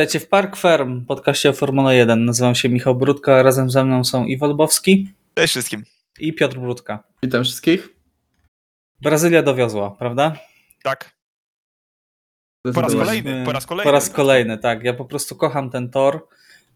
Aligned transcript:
Witajcie 0.00 0.20
w 0.20 0.28
Park 0.28 0.56
Ferm, 0.56 1.04
podcaście 1.06 1.50
o 1.50 1.52
Formule 1.52 1.96
1. 1.96 2.24
Nazywam 2.24 2.54
się 2.54 2.68
Michał 2.68 2.94
Brudka, 2.94 3.36
a 3.36 3.42
razem 3.42 3.70
ze 3.70 3.84
mną 3.84 4.04
są 4.04 4.24
Iwo 4.24 4.46
Lbowski. 4.46 5.08
Cześć 5.34 5.50
wszystkim. 5.50 5.84
I 6.20 6.32
Piotr 6.32 6.58
Brudka. 6.58 7.04
Witam 7.22 7.44
wszystkich. 7.44 7.88
Brazylia 9.00 9.42
dowiozła, 9.42 9.90
prawda? 9.90 10.36
Tak. 10.82 11.10
Po 12.74 12.80
raz 12.80 12.92
kolejny, 12.92 13.42
po 13.44 13.52
raz 13.52 13.66
kolejny. 13.66 13.84
Po 13.84 13.92
raz 13.92 14.10
kolejny, 14.10 14.58
tak. 14.58 14.84
Ja 14.84 14.94
po 14.94 15.04
prostu 15.04 15.36
kocham 15.36 15.70
ten 15.70 15.90
tor. 15.90 16.26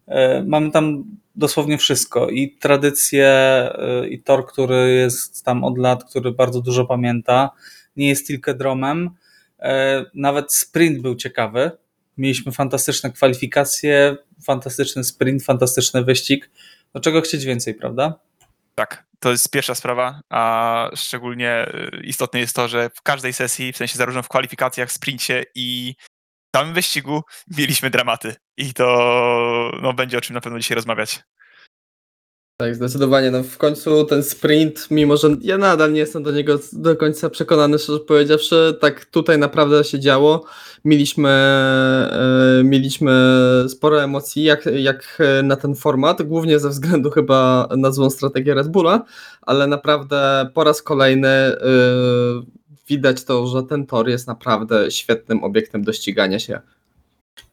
E, 0.07 0.43
mamy 0.43 0.71
tam 0.71 1.03
dosłownie 1.35 1.77
wszystko. 1.77 2.29
I 2.29 2.51
tradycję, 2.51 3.27
e, 3.27 4.07
i 4.07 4.21
tor, 4.23 4.45
który 4.47 4.93
jest 4.93 5.45
tam 5.45 5.63
od 5.63 5.77
lat, 5.77 6.03
który 6.03 6.31
bardzo 6.31 6.61
dużo 6.61 6.85
pamięta. 6.85 7.51
Nie 7.95 8.07
jest 8.07 8.27
tylko 8.27 8.53
dromem. 8.53 9.09
E, 9.59 10.05
nawet 10.13 10.53
sprint 10.53 11.01
był 11.01 11.15
ciekawy 11.15 11.71
Mieliśmy 12.17 12.51
fantastyczne 12.51 13.11
kwalifikacje, 13.11 14.17
fantastyczny 14.43 15.03
sprint, 15.03 15.43
fantastyczny 15.43 16.03
wyścig. 16.03 16.49
Do 16.93 16.99
czego 16.99 17.21
chcieć 17.21 17.45
więcej, 17.45 17.73
prawda? 17.73 18.19
Tak, 18.75 19.05
to 19.19 19.31
jest 19.31 19.51
pierwsza 19.51 19.75
sprawa, 19.75 20.21
a 20.29 20.89
szczególnie 20.95 21.67
y, 21.93 22.03
istotne 22.03 22.39
jest 22.39 22.55
to, 22.55 22.67
że 22.67 22.89
w 22.95 23.01
każdej 23.01 23.33
sesji, 23.33 23.73
w 23.73 23.77
sensie 23.77 23.97
zarówno 23.97 24.23
w 24.23 24.29
kwalifikacjach, 24.29 24.91
sprincie 24.91 25.45
i 25.55 25.95
samym 26.55 26.73
wyścigu 26.73 27.21
mieliśmy 27.57 27.89
dramaty. 27.89 28.35
I 28.57 28.73
to 28.73 29.71
no, 29.81 29.93
będzie 29.93 30.17
o 30.17 30.21
czym 30.21 30.33
na 30.33 30.41
pewno 30.41 30.59
dzisiaj 30.59 30.75
rozmawiać. 30.75 31.19
Tak, 32.57 32.75
zdecydowanie. 32.75 33.31
No 33.31 33.43
w 33.43 33.57
końcu 33.57 34.05
ten 34.05 34.23
sprint, 34.23 34.87
mimo 34.91 35.17
że 35.17 35.27
ja 35.41 35.57
nadal 35.57 35.93
nie 35.93 35.99
jestem 35.99 36.23
do 36.23 36.31
niego 36.31 36.59
do 36.73 36.95
końca 36.95 37.29
przekonany, 37.29 37.79
szczerze 37.79 37.99
powiedziawszy, 37.99 38.77
tak 38.81 39.05
tutaj 39.05 39.37
naprawdę 39.37 39.83
się 39.83 39.99
działo. 39.99 40.45
Mieliśmy, 40.85 41.29
e, 41.29 42.63
mieliśmy 42.63 43.13
sporo 43.67 44.03
emocji 44.03 44.43
jak, 44.43 44.65
jak 44.65 45.17
na 45.43 45.55
ten 45.55 45.75
format, 45.75 46.21
głównie 46.21 46.59
ze 46.59 46.69
względu 46.69 47.11
chyba 47.11 47.67
na 47.77 47.91
złą 47.91 48.09
strategię 48.09 48.53
Red 48.53 48.67
Bulla, 48.67 49.03
ale 49.41 49.67
naprawdę 49.67 50.49
po 50.53 50.63
raz 50.63 50.81
kolejny 50.81 51.27
e, 51.27 51.57
widać 52.87 53.23
to, 53.23 53.47
że 53.47 53.63
ten 53.63 53.85
tor 53.85 54.09
jest 54.09 54.27
naprawdę 54.27 54.91
świetnym 54.91 55.43
obiektem 55.43 55.83
do 55.83 55.93
ścigania 55.93 56.39
się. 56.39 56.59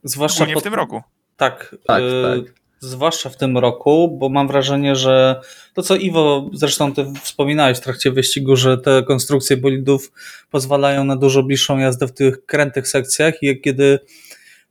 Zwłaszcza 0.04 0.46
pod... 0.46 0.62
w 0.62 0.62
tym 0.62 0.74
roku. 0.74 1.02
Tak, 1.36 1.76
tak, 1.86 2.02
y, 2.02 2.22
tak 2.22 2.61
zwłaszcza 2.82 3.30
w 3.30 3.36
tym 3.36 3.58
roku, 3.58 4.16
bo 4.18 4.28
mam 4.28 4.48
wrażenie, 4.48 4.96
że 4.96 5.40
to 5.74 5.82
co 5.82 5.96
Iwo, 5.96 6.50
zresztą 6.52 6.94
ty 6.94 7.06
wspominałeś 7.22 7.78
w 7.78 7.80
trakcie 7.80 8.10
wyścigu, 8.10 8.56
że 8.56 8.78
te 8.78 9.02
konstrukcje 9.02 9.56
bolidów 9.56 10.12
pozwalają 10.50 11.04
na 11.04 11.16
dużo 11.16 11.42
bliższą 11.42 11.78
jazdę 11.78 12.06
w 12.06 12.12
tych 12.12 12.46
krętych 12.46 12.88
sekcjach 12.88 13.42
i 13.42 13.60
kiedy 13.60 13.98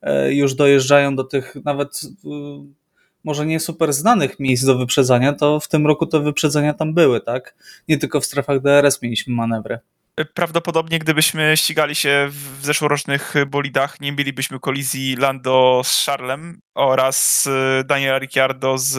e, 0.01 0.33
już 0.33 0.53
dojeżdżają 0.53 1.15
do 1.15 1.23
tych 1.23 1.55
nawet 1.65 2.01
e, 2.25 2.29
może 3.23 3.45
nie 3.45 3.59
super 3.59 3.93
znanych 3.93 4.39
miejsc 4.39 4.65
do 4.65 4.77
wyprzedzania, 4.77 5.33
to 5.33 5.59
w 5.59 5.67
tym 5.67 5.87
roku 5.87 6.05
te 6.05 6.19
wyprzedzenia 6.19 6.73
tam 6.73 6.93
były, 6.93 7.21
tak? 7.21 7.55
Nie 7.87 7.97
tylko 7.97 8.21
w 8.21 8.25
strefach 8.25 8.61
DRS 8.61 9.01
mieliśmy 9.01 9.35
manewry 9.35 9.79
prawdopodobnie 10.33 10.99
gdybyśmy 10.99 11.57
ścigali 11.57 11.95
się 11.95 12.27
w 12.29 12.65
zeszłorocznych 12.65 13.33
bolidach, 13.47 14.01
nie 14.01 14.11
mielibyśmy 14.11 14.59
kolizji 14.59 15.15
Lando 15.15 15.81
z 15.83 16.05
Charlem 16.05 16.61
oraz 16.75 17.49
Daniela 17.85 18.19
Ricciardo 18.19 18.77
z, 18.77 18.89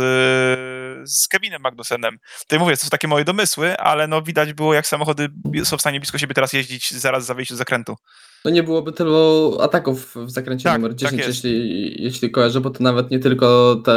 z 1.10 1.28
Kevinem 1.28 1.62
Magnusenem. 1.62 2.18
Tutaj 2.40 2.58
mówię, 2.58 2.76
to 2.76 2.82
są 2.82 2.88
takie 2.88 3.08
moje 3.08 3.24
domysły, 3.24 3.76
ale 3.76 4.06
no 4.06 4.22
widać 4.22 4.52
było, 4.52 4.74
jak 4.74 4.86
samochody 4.86 5.28
są 5.64 5.76
w 5.76 5.80
stanie 5.80 6.00
blisko 6.00 6.18
siebie 6.18 6.34
teraz 6.34 6.52
jeździć 6.52 6.90
zaraz 6.90 7.24
za 7.24 7.34
wyjściu 7.34 7.54
z 7.54 7.58
zakrętu. 7.58 7.96
No 8.44 8.50
nie 8.50 8.62
byłoby 8.62 8.92
tylu 8.92 9.58
ataków 9.60 10.14
w 10.16 10.30
zakręcie 10.30 10.64
tak, 10.64 10.78
numer 10.78 10.96
10, 10.96 11.20
tak 11.20 11.28
jeśli, 11.28 12.02
jeśli 12.02 12.30
kojarzę, 12.30 12.60
bo 12.60 12.70
to 12.70 12.82
nawet 12.82 13.10
nie 13.10 13.18
tylko 13.18 13.76
te, 13.84 13.96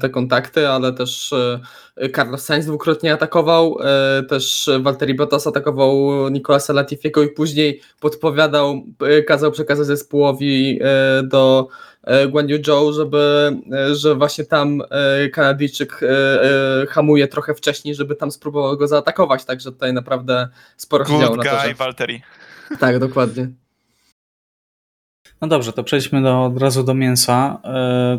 te 0.00 0.10
kontakty, 0.10 0.68
ale 0.68 0.92
też 0.92 1.32
e, 1.96 2.10
Carlos 2.10 2.44
Sainz 2.44 2.66
dwukrotnie 2.66 3.12
atakował, 3.12 3.78
e, 3.80 4.22
też 4.22 4.70
Valtteri 4.80 5.14
Bottas 5.14 5.46
atakował 5.46 6.28
Nicolasa 6.28 6.72
Latifiego 6.72 7.22
i 7.22 7.28
później 7.28 7.80
podpowiadał, 8.00 8.86
e, 9.00 9.22
kazał 9.22 9.52
przekazać 9.52 9.86
zespołowi 9.86 10.80
do 11.24 11.68
Guan 12.28 12.48
Yu 12.48 12.64
Zhou, 12.64 12.92
żeby, 12.92 13.52
że 13.92 14.14
właśnie 14.14 14.44
tam 14.44 14.82
Kanadyjczyk 15.32 16.00
hamuje 16.88 17.28
trochę 17.28 17.54
wcześniej, 17.54 17.94
żeby 17.94 18.16
tam 18.16 18.30
spróbował 18.30 18.76
go 18.76 18.88
zaatakować, 18.88 19.44
także 19.44 19.72
tutaj 19.72 19.92
naprawdę 19.92 20.48
sporo 20.76 21.04
się 21.04 21.20
działo 21.20 21.36
na 21.36 21.44
to. 21.44 21.50
Good 21.66 21.76
Valtteri. 21.76 22.22
Tak, 22.80 22.98
dokładnie. 22.98 23.48
No 25.42 25.48
dobrze, 25.48 25.72
to 25.72 25.84
przejdźmy 25.84 26.22
do, 26.22 26.44
od 26.44 26.58
razu 26.58 26.84
do 26.84 26.94
mięsa. 26.94 27.60
E, 27.64 28.18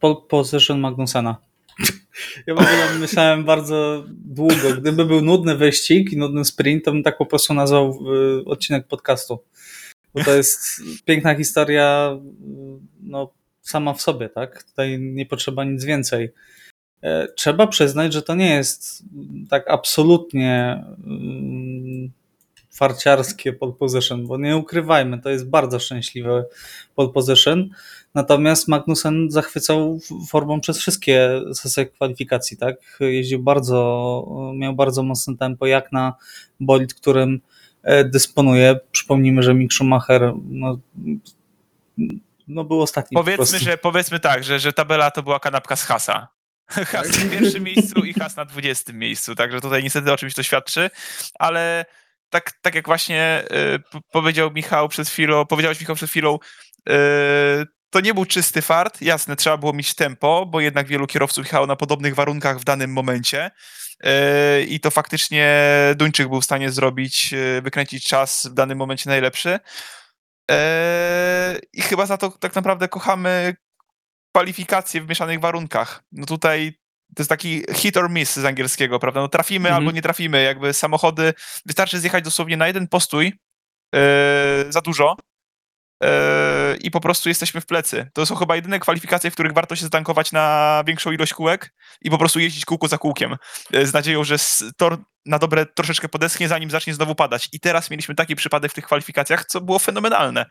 pole 0.00 0.16
position 0.28 0.80
Magnusena. 0.80 1.36
Ja 2.46 2.54
w 2.54 2.58
ogóle 2.58 2.98
myślałem 2.98 3.44
bardzo 3.44 4.04
długo. 4.08 4.76
Gdyby 4.80 5.04
był 5.04 5.20
nudny 5.20 5.56
wyścig 5.56 6.12
i 6.12 6.16
nudny 6.16 6.44
sprint, 6.44 6.84
to 6.84 6.92
bym 6.92 7.02
tak 7.02 7.18
po 7.18 7.26
prostu 7.26 7.54
nazwał 7.54 7.98
e, 8.40 8.44
odcinek 8.44 8.86
podcastu. 8.86 9.38
Bo 10.14 10.24
to 10.24 10.34
jest 10.34 10.60
piękna 11.04 11.34
historia 11.34 12.18
no, 13.00 13.32
sama 13.62 13.94
w 13.94 14.02
sobie, 14.02 14.28
tak? 14.28 14.62
Tutaj 14.62 14.98
nie 15.00 15.26
potrzeba 15.26 15.64
nic 15.64 15.84
więcej. 15.84 16.32
E, 17.02 17.28
trzeba 17.28 17.66
przyznać, 17.66 18.12
że 18.12 18.22
to 18.22 18.34
nie 18.34 18.54
jest 18.54 19.04
tak 19.50 19.70
absolutnie 19.70 20.84
mm, 21.06 22.12
farciarskie 22.70 23.52
pole 23.52 23.72
position, 23.72 24.26
bo 24.26 24.38
nie 24.38 24.56
ukrywajmy, 24.56 25.20
to 25.20 25.30
jest 25.30 25.48
bardzo 25.48 25.78
szczęśliwy 25.78 26.44
pole 26.94 27.08
position. 27.08 27.70
Natomiast 28.14 28.68
Magnussen 28.68 29.30
zachwycał 29.30 29.98
formą 30.28 30.60
przez 30.60 30.78
wszystkie 30.78 31.40
sesje 31.54 31.86
kwalifikacji, 31.86 32.56
tak? 32.56 32.76
Jeździł 33.00 33.42
bardzo, 33.42 34.52
miał 34.54 34.74
bardzo 34.74 35.02
mocne 35.02 35.36
tempo, 35.36 35.66
jak 35.66 35.92
na 35.92 36.14
bolid, 36.60 36.94
którym 36.94 37.40
e, 37.82 38.04
dysponuje. 38.04 38.80
Przypomnijmy, 39.02 39.42
że 39.42 39.54
Mick 39.54 39.72
Schumacher 39.72 40.32
no, 40.44 40.78
no 42.48 42.64
był 42.64 42.82
ostatni. 42.82 43.14
Powiedzmy, 43.14 43.58
że, 43.58 43.78
powiedzmy 43.78 44.20
tak, 44.20 44.44
że, 44.44 44.60
że 44.60 44.72
tabela 44.72 45.10
to 45.10 45.22
była 45.22 45.40
kanapka 45.40 45.76
z 45.76 45.84
Hasa. 45.84 46.28
Has 46.92 47.24
na 47.24 47.30
pierwszym 47.30 47.62
miejscu 47.62 48.04
i 48.04 48.12
Has 48.14 48.36
na 48.36 48.44
dwudziestym 48.44 48.98
miejscu, 48.98 49.34
także 49.34 49.60
tutaj 49.60 49.82
niestety 49.82 50.12
o 50.12 50.16
czymś 50.16 50.34
to 50.34 50.42
świadczy, 50.42 50.90
ale 51.38 51.84
tak, 52.30 52.52
tak 52.52 52.74
jak 52.74 52.86
właśnie 52.86 53.44
y, 53.94 54.00
powiedział 54.12 54.50
Michał 54.50 54.88
przed 54.88 55.08
chwilą, 55.08 55.46
powiedziałeś 55.46 55.80
Michał 55.80 55.96
przed 55.96 56.10
chwilą, 56.10 56.38
y, 56.88 56.92
to 57.92 58.00
nie 58.00 58.14
był 58.14 58.24
czysty 58.24 58.62
fart, 58.62 59.02
jasne, 59.02 59.36
trzeba 59.36 59.56
było 59.56 59.72
mieć 59.72 59.94
tempo, 59.94 60.46
bo 60.46 60.60
jednak 60.60 60.86
wielu 60.86 61.06
kierowców 61.06 61.46
jechało 61.46 61.66
na 61.66 61.76
podobnych 61.76 62.14
warunkach 62.14 62.58
w 62.58 62.64
danym 62.64 62.92
momencie 62.92 63.50
y, 64.04 64.08
i 64.64 64.80
to 64.80 64.90
faktycznie 64.90 65.70
Duńczyk 65.96 66.28
był 66.28 66.40
w 66.40 66.44
stanie 66.44 66.70
zrobić, 66.70 67.34
wykręcić 67.62 68.04
czas 68.04 68.46
w 68.46 68.54
danym 68.54 68.78
momencie 68.78 69.10
najlepszy. 69.10 69.58
I 71.72 71.82
chyba 71.82 72.06
za 72.06 72.16
to 72.16 72.30
tak 72.30 72.54
naprawdę 72.54 72.88
kochamy 72.88 73.56
kwalifikacje 74.34 75.00
w 75.00 75.08
mieszanych 75.08 75.40
warunkach. 75.40 76.02
No 76.12 76.26
tutaj 76.26 76.72
to 77.16 77.22
jest 77.22 77.30
taki 77.30 77.62
hit 77.74 77.96
or 77.96 78.10
miss 78.10 78.36
z 78.36 78.44
angielskiego, 78.44 78.98
prawda? 78.98 79.20
No 79.20 79.28
trafimy 79.28 79.68
mhm. 79.68 79.74
albo 79.74 79.90
nie 79.90 80.02
trafimy. 80.02 80.42
Jakby 80.42 80.72
samochody, 80.72 81.34
wystarczy 81.66 82.00
zjechać 82.00 82.24
dosłownie 82.24 82.56
na 82.56 82.66
jeden 82.66 82.88
postój 82.88 83.32
za 84.68 84.80
dużo 84.80 85.16
i 86.80 86.90
po 86.90 87.00
prostu 87.00 87.28
jesteśmy 87.28 87.60
w 87.60 87.66
plecy. 87.66 88.10
To 88.12 88.26
są 88.26 88.34
chyba 88.34 88.56
jedyne 88.56 88.78
kwalifikacje, 88.78 89.30
w 89.30 89.34
których 89.34 89.52
warto 89.52 89.76
się 89.76 89.82
zatankować 89.82 90.32
na 90.32 90.84
większą 90.86 91.12
ilość 91.12 91.34
kółek 91.34 91.74
i 92.02 92.10
po 92.10 92.18
prostu 92.18 92.40
jeździć 92.40 92.64
kółko 92.64 92.88
za 92.88 92.98
kółkiem 92.98 93.36
yy, 93.70 93.86
z 93.86 93.92
nadzieją, 93.92 94.24
że 94.24 94.36
tor 94.76 94.98
na 95.26 95.38
dobre 95.38 95.66
troszeczkę 95.66 96.08
podeschnie, 96.08 96.48
zanim 96.48 96.70
zacznie 96.70 96.94
znowu 96.94 97.14
padać. 97.14 97.48
I 97.52 97.60
teraz 97.60 97.90
mieliśmy 97.90 98.14
taki 98.14 98.36
przypadek 98.36 98.72
w 98.72 98.74
tych 98.74 98.84
kwalifikacjach, 98.84 99.44
co 99.44 99.60
było 99.60 99.78
fenomenalne. 99.78 100.46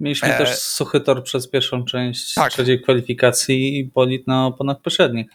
Mieliśmy 0.00 0.34
e... 0.34 0.38
też 0.38 0.58
suchy 0.58 1.00
tor 1.00 1.24
przez 1.24 1.48
pierwszą 1.48 1.84
część 1.84 2.34
tak. 2.34 2.52
trzeciej 2.52 2.82
kwalifikacji 2.82 3.78
i 3.78 3.84
bolid 3.84 4.26
na 4.26 4.46
oponach 4.46 4.80
poprzednich. 4.80 5.26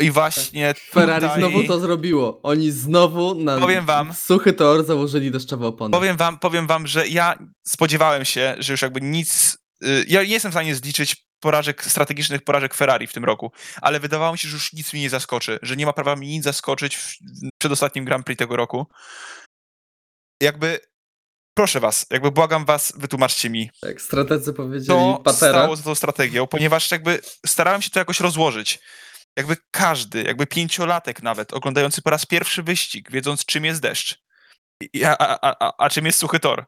I 0.00 0.10
właśnie 0.10 0.74
Ferrari 0.90 1.26
tutaj... 1.26 1.40
znowu 1.40 1.64
to 1.64 1.80
zrobiło. 1.80 2.40
Oni 2.42 2.70
znowu 2.70 3.34
na 3.34 3.58
powiem 3.58 3.86
wam, 3.86 4.14
suchy 4.14 4.52
tor 4.52 4.84
założyli 4.84 5.30
deszczowe 5.30 5.66
opony. 5.66 5.92
Powiem 5.92 6.16
wam, 6.16 6.38
powiem 6.38 6.66
wam, 6.66 6.86
że 6.86 7.08
ja 7.08 7.38
spodziewałem 7.66 8.24
się, 8.24 8.56
że 8.58 8.72
już 8.72 8.82
jakby 8.82 9.00
nic... 9.00 9.58
Y, 9.84 10.04
ja 10.08 10.22
nie 10.22 10.28
jestem 10.28 10.50
w 10.50 10.54
stanie 10.54 10.74
zliczyć 10.74 11.28
porażek, 11.40 11.84
strategicznych 11.84 12.42
porażek 12.42 12.74
Ferrari 12.74 13.06
w 13.06 13.12
tym 13.12 13.24
roku, 13.24 13.52
ale 13.82 14.00
wydawało 14.00 14.32
mi 14.32 14.38
się, 14.38 14.48
że 14.48 14.54
już 14.54 14.72
nic 14.72 14.92
mi 14.92 15.00
nie 15.00 15.10
zaskoczy, 15.10 15.58
że 15.62 15.76
nie 15.76 15.86
ma 15.86 15.92
prawa 15.92 16.16
mi 16.16 16.28
nic 16.28 16.44
zaskoczyć 16.44 16.96
w 16.96 17.16
przedostatnim 17.58 18.04
Grand 18.04 18.26
Prix 18.26 18.38
tego 18.38 18.56
roku. 18.56 18.86
Jakby 20.42 20.80
proszę 21.54 21.80
was, 21.80 22.06
jakby 22.10 22.30
błagam 22.30 22.64
was, 22.64 22.92
wytłumaczcie 22.96 23.50
mi. 23.50 23.70
Jak 23.82 24.00
strategzy 24.00 24.52
powiedzieli 24.52 24.88
to 24.88 25.20
Patera. 25.24 25.52
stało 25.52 25.76
za 25.76 25.82
tą 25.82 25.94
strategią, 25.94 26.46
ponieważ 26.46 26.90
jakby 26.90 27.20
starałem 27.46 27.82
się 27.82 27.90
to 27.90 27.98
jakoś 27.98 28.20
rozłożyć. 28.20 28.78
Jakby 29.38 29.56
każdy, 29.70 30.22
jakby 30.22 30.46
pięciolatek 30.46 31.22
nawet, 31.22 31.52
oglądający 31.52 32.02
po 32.02 32.10
raz 32.10 32.26
pierwszy 32.26 32.62
wyścig, 32.62 33.10
wiedząc 33.10 33.44
czym 33.44 33.64
jest 33.64 33.80
deszcz, 33.80 34.22
a, 35.04 35.18
a, 35.18 35.56
a, 35.60 35.72
a 35.78 35.90
czym 35.90 36.06
jest 36.06 36.18
suchy 36.18 36.40
tor. 36.40 36.66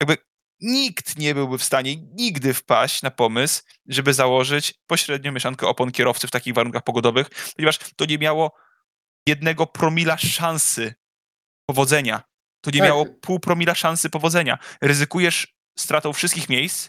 Jakby 0.00 0.16
nikt 0.60 1.18
nie 1.18 1.34
byłby 1.34 1.58
w 1.58 1.64
stanie 1.64 1.96
nigdy 1.96 2.54
wpaść 2.54 3.02
na 3.02 3.10
pomysł, 3.10 3.62
żeby 3.86 4.14
założyć 4.14 4.74
pośrednią 4.86 5.32
mieszankę 5.32 5.66
opon 5.66 5.92
kierowcy 5.92 6.26
w 6.26 6.30
takich 6.30 6.54
warunkach 6.54 6.82
pogodowych, 6.82 7.26
ponieważ 7.56 7.78
to 7.96 8.04
nie 8.04 8.18
miało 8.18 8.56
jednego 9.28 9.66
promila 9.66 10.18
szansy 10.18 10.94
powodzenia. 11.66 12.22
To 12.60 12.70
nie 12.70 12.78
Tak. 12.78 12.88
miało 12.88 13.06
pół 13.06 13.40
promila 13.40 13.74
szansy 13.74 14.10
powodzenia. 14.10 14.58
Ryzykujesz 14.80 15.56
stratą 15.78 16.12
wszystkich 16.12 16.48
miejsc, 16.48 16.88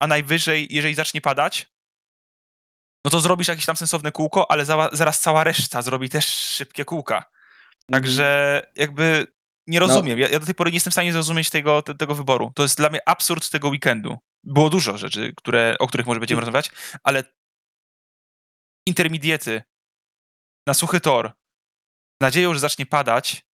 a 0.00 0.06
najwyżej, 0.06 0.66
jeżeli 0.70 0.94
zacznie 0.94 1.20
padać, 1.20 1.75
no 3.06 3.10
to 3.10 3.20
zrobisz 3.20 3.48
jakieś 3.48 3.66
tam 3.66 3.76
sensowne 3.76 4.12
kółko, 4.12 4.50
ale 4.50 4.64
za, 4.64 4.88
zaraz 4.92 5.20
cała 5.20 5.44
reszta 5.44 5.82
zrobi 5.82 6.08
też 6.08 6.26
szybkie 6.26 6.84
kółka. 6.84 7.24
Także 7.90 8.62
jakby 8.76 9.26
nie 9.66 9.80
rozumiem. 9.80 10.18
Ja, 10.18 10.28
ja 10.28 10.40
do 10.40 10.46
tej 10.46 10.54
pory 10.54 10.70
nie 10.70 10.76
jestem 10.76 10.90
w 10.90 10.94
stanie 10.94 11.12
zrozumieć 11.12 11.50
tego, 11.50 11.82
te, 11.82 11.94
tego 11.94 12.14
wyboru. 12.14 12.52
To 12.54 12.62
jest 12.62 12.76
dla 12.76 12.88
mnie 12.88 13.08
absurd 13.08 13.50
tego 13.50 13.68
weekendu. 13.68 14.18
Było 14.44 14.70
dużo 14.70 14.98
rzeczy, 14.98 15.32
które, 15.36 15.76
o 15.78 15.86
których 15.86 16.06
może 16.06 16.20
będziemy 16.20 16.40
rozmawiać, 16.40 16.70
ale 17.02 17.24
intermediety 18.86 19.62
na 20.66 20.74
suchy 20.74 21.00
tor, 21.00 21.32
nadzieją, 22.20 22.54
że 22.54 22.60
zacznie 22.60 22.86
padać, 22.86 23.46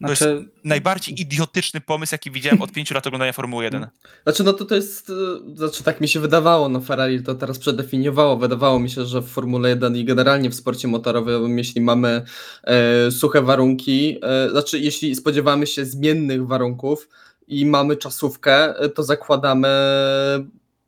jest 0.00 0.22
Znaczy, 0.22 0.48
najbardziej 0.64 1.20
idiotyczny 1.20 1.80
pomysł, 1.80 2.14
jaki 2.14 2.30
widziałem 2.30 2.62
od 2.62 2.72
pięciu 2.72 2.94
lat 2.94 3.06
oglądania 3.06 3.32
Formuły 3.32 3.64
1. 3.64 3.86
Znaczy, 4.24 4.44
no 4.44 4.52
to 4.52 4.64
to 4.64 4.74
jest, 4.74 5.10
e, 5.10 5.56
znaczy 5.56 5.84
tak 5.84 6.00
mi 6.00 6.08
się 6.08 6.20
wydawało, 6.20 6.68
no 6.68 6.80
Ferrari 6.80 7.22
to 7.22 7.34
teraz 7.34 7.58
przedefiniowało, 7.58 8.36
wydawało 8.36 8.80
mi 8.80 8.90
się, 8.90 9.04
że 9.04 9.22
w 9.22 9.28
Formule 9.28 9.68
1 9.68 9.96
i 9.96 10.04
generalnie 10.04 10.50
w 10.50 10.54
sporcie 10.54 10.88
motorowym, 10.88 11.58
jeśli 11.58 11.80
mamy 11.80 12.24
e, 12.64 13.10
suche 13.10 13.42
warunki, 13.42 14.18
e, 14.22 14.50
znaczy 14.50 14.78
jeśli 14.78 15.14
spodziewamy 15.14 15.66
się 15.66 15.84
zmiennych 15.84 16.46
warunków 16.46 17.08
i 17.48 17.66
mamy 17.66 17.96
czasówkę, 17.96 18.78
e, 18.78 18.88
to 18.88 19.02
zakładamy 19.02 19.68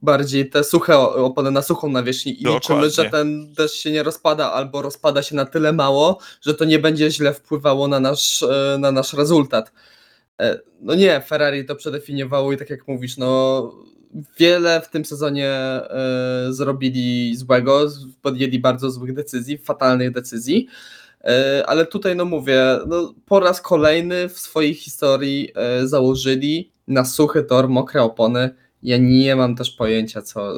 bardziej 0.03 0.51
te 0.51 0.65
suche 0.65 0.99
o- 0.99 1.15
opony 1.15 1.51
na 1.51 1.63
suchą 1.63 1.89
nawierzchnię 1.89 2.33
i 2.33 2.45
liczymy, 2.55 2.91
że 2.91 3.11
ten 3.11 3.53
deszcz 3.53 3.75
się 3.77 3.91
nie 3.93 4.03
rozpada 4.03 4.53
albo 4.53 4.83
rozpada 4.83 5.23
się 5.23 5.37
na 5.37 5.45
tyle 5.45 5.73
mało, 5.73 6.19
że 6.43 6.55
to 6.55 6.65
nie 6.65 6.79
będzie 6.79 7.11
źle 7.11 7.35
wpływało 7.35 7.89
na 7.89 8.01
nasz, 8.01 8.43
e, 8.43 8.77
na 8.81 8.93
nasz 8.93 9.13
rezultat. 9.13 9.73
E, 10.41 10.59
No 10.81 10.95
nie, 10.95 11.21
Ferrari 11.21 11.65
to 11.65 11.77
przedefiniowało 11.77 12.53
i 12.53 12.57
tak 12.57 12.71
jak 12.71 12.89
mówisz, 12.89 13.17
no 13.17 13.73
wiele 14.39 14.81
w 14.81 14.89
tym 14.91 15.05
sezonie 15.05 15.49
e, 15.51 15.83
zrobili 16.51 17.37
złego, 17.37 17.87
podjęli 18.23 18.59
bardzo 18.59 18.91
złych 18.91 19.15
decyzji, 19.15 19.59
fatalnych 19.59 20.11
decyzji, 20.13 20.67
ale 21.67 21.87
tutaj 21.87 22.17
no 22.17 22.25
mówię, 22.25 22.79
no, 22.87 23.15
po 23.27 23.41
raz 23.41 23.61
kolejny 23.61 24.29
w 24.29 24.39
swojej 24.39 24.75
historii 24.75 25.53
założyli 25.85 26.73
na 26.89 27.05
suchy 27.05 27.43
tor 27.43 27.69
mokre 27.69 28.03
opony. 28.03 28.51
Ja 28.83 28.97
nie 28.99 29.37
mam 29.37 29.57
też 29.57 29.71
pojęcia, 29.71 30.23
co, 30.23 30.53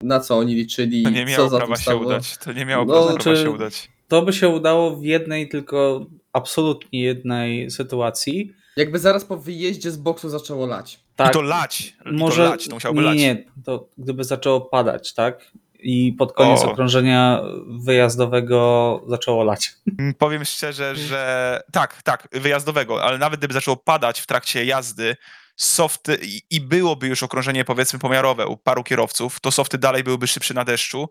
na 0.00 0.20
co 0.20 0.38
oni 0.38 0.54
liczyli, 0.54 1.02
To 1.02 1.10
nie 1.10 1.24
co 1.24 1.30
miało 1.30 1.48
za 1.48 1.56
prawa 1.56 1.76
się 1.76 1.96
udać. 1.96 2.36
To 2.38 2.52
nie 2.52 2.64
miało 2.66 2.84
No, 2.84 2.92
prawa 3.06 3.18
czy- 3.18 3.36
się 3.42 3.50
udać. 3.50 3.88
to 4.08 4.22
by 4.22 4.32
się 4.32 4.48
udało 4.48 4.96
w 4.96 5.04
jednej 5.04 5.48
tylko, 5.48 6.06
absolutnie 6.32 7.02
jednej 7.02 7.70
sytuacji. 7.70 8.52
Jakby 8.76 8.98
zaraz 8.98 9.24
po 9.24 9.36
wyjeździe 9.36 9.90
z 9.90 9.96
boksu 9.96 10.28
zaczęło 10.28 10.66
lać. 10.66 11.00
Tak, 11.16 11.30
I 11.30 11.32
to 11.32 11.42
lać. 11.42 11.96
I 12.06 12.12
może 12.12 12.44
to 12.44 12.50
lać, 12.50 12.68
to 12.68 12.74
musiałoby 12.74 13.00
nie, 13.00 13.06
lać. 13.06 13.18
nie, 13.18 13.44
to 13.64 13.88
gdyby 13.98 14.24
zaczęło 14.24 14.60
padać, 14.60 15.14
tak? 15.14 15.52
I 15.80 16.12
pod 16.12 16.32
koniec 16.32 16.60
O. 16.62 16.70
okrążenia 16.72 17.42
wyjazdowego 17.66 19.00
zaczęło 19.08 19.44
lać. 19.44 19.72
Mm, 19.98 20.14
Powiem 20.14 20.44
szczerze, 20.44 20.96
że 20.96 21.60
tak, 21.72 22.02
tak, 22.02 22.28
wyjazdowego, 22.32 23.02
ale 23.02 23.18
nawet 23.18 23.40
gdyby 23.40 23.54
zaczęło 23.54 23.76
padać 23.76 24.20
w 24.20 24.26
trakcie 24.26 24.64
jazdy, 24.64 25.16
softy 25.56 26.18
i, 26.50 26.60
byłoby 26.60 27.06
już 27.08 27.22
okrążenie 27.22 27.64
powiedzmy 27.64 27.98
pomiarowe 27.98 28.46
u 28.46 28.56
paru 28.56 28.84
kierowców, 28.84 29.40
to 29.40 29.50
softy 29.50 29.78
dalej 29.78 30.04
byłyby 30.04 30.26
szybsze 30.26 30.54
na 30.54 30.64
deszczu, 30.64 31.08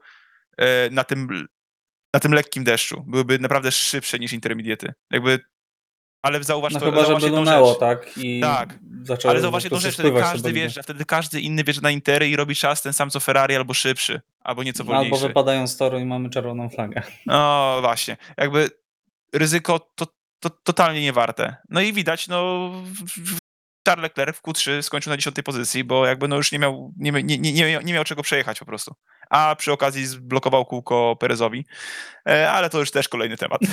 e, 0.57 0.89
na 0.89 1.03
tym, 1.03 1.47
na 2.13 2.19
tym 2.19 2.33
lekkim 2.33 2.63
deszczu. 2.63 3.03
Byłyby 3.07 3.39
naprawdę 3.39 3.71
szybsze 3.71 4.19
niż 4.19 4.33
intermediety. 4.33 4.93
Jakby, 5.11 5.39
ale 6.21 6.43
zauważ 6.43 6.73
No 6.73 6.79
to, 6.79 6.85
chyba, 6.85 6.97
że 6.99 7.05
zauważ 7.05 7.23
jedną 7.23 7.39
lunęło, 7.39 7.69
rzecz. 7.69 7.79
tak? 7.79 8.17
I 8.17 8.41
Tak, 8.41 8.79
Ale 9.29 9.41
zauważ 9.41 9.63
jedną 9.63 9.79
rzecz, 9.79 9.93
wtedy 9.93 10.11
każdy 10.19 10.53
wjeżdża, 10.53 10.83
wtedy 10.83 11.05
każdy 11.05 11.41
inny 11.41 11.63
wjeżdża 11.63 11.81
na 11.81 11.91
intery 11.91 12.29
i 12.29 12.35
robi 12.35 12.55
czas 12.55 12.81
ten 12.81 12.93
sam 12.93 13.09
co 13.09 13.19
Ferrari 13.19 13.55
albo 13.55 13.73
szybszy, 13.73 14.21
albo 14.39 14.63
nieco 14.63 14.83
Albo 14.83 14.93
wolniejszy. 14.93 15.27
wypadają 15.27 15.67
z 15.67 15.77
toru 15.77 15.99
i 15.99 16.05
mamy 16.05 16.29
czerwoną 16.29 16.69
flagę. 16.69 17.01
No 17.25 17.77
właśnie, 17.81 18.17
jakby 18.37 18.69
ryzyko 19.33 19.79
to, 19.95 20.07
to 20.39 20.49
totalnie 20.49 21.01
nie 21.01 21.13
warte. 21.13 21.55
No 21.69 21.81
i 21.81 21.93
widać, 21.93 22.27
no 22.27 22.71
Charles 23.87 24.03
Leclerc 24.03 24.37
w 24.37 24.41
Q3 24.41 24.81
skończył 24.81 25.11
na 25.11 25.17
10 25.17 25.35
pozycji, 25.45 25.83
bo 25.83 26.05
jakby 26.05 26.27
no 26.27 26.35
już 26.35 26.51
nie 26.51 26.59
miał, 26.59 26.93
nie, 26.97 27.11
nie, 27.11 27.37
nie, 27.37 27.79
nie, 27.83 27.93
miał- 27.93 28.03
czego 28.03 28.23
przejechać 28.23 28.59
po 28.59 28.65
prostu. 28.65 28.93
A 29.29 29.55
przy 29.55 29.71
okazji 29.71 30.05
zblokował 30.05 30.65
kółko 30.65 31.15
Perezowi, 31.19 31.65
E, 32.29 32.51
ale 32.51 32.69
to 32.69 32.79
już 32.79 32.91
też 32.91 33.09
kolejny 33.09 33.37
temat. 33.37 33.61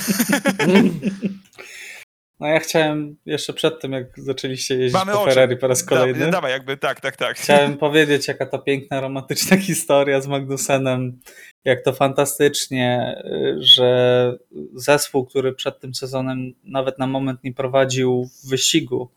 No 2.41 2.47
ja 2.47 2.61
chciałem 2.61 3.17
jeszcze 3.27 3.53
przed 3.53 3.81
tym, 3.81 3.93
jak 3.93 4.07
zaczęliście 4.17 4.75
jeździć 4.75 4.95
Mamy 4.95 5.13
po. 5.13 5.25
Ferrari 5.25 5.57
po 5.57 5.67
raz 5.67 5.85
kolejny, 5.85 6.19
Da, 6.25 6.31
dawaj, 6.31 6.53
jakby 6.53 6.77
tak, 6.77 7.01
tak, 7.01 7.17
tak. 7.17 7.37
chciałem 7.37 7.77
powiedzieć, 7.87 8.29
jaka 8.29 8.47
to 8.47 8.59
piękna, 8.59 9.01
romantyczna 9.01 9.57
historia 9.57 10.21
z 10.21 10.27
Magnusenem, 10.27 11.21
jak 11.65 11.85
to 11.85 11.93
fantastycznie, 11.93 13.15
y, 13.25 13.57
że 13.59 14.39
zespół, 14.75 15.27
który 15.27 15.53
przed 15.53 15.81
tym 15.81 15.95
sezonem 15.95 16.53
nawet 16.65 16.99
na 16.99 17.07
moment 17.07 17.45
nie 17.45 17.55
prowadził 17.55 18.31
w 18.45 18.49
wyścigu, 18.51 19.11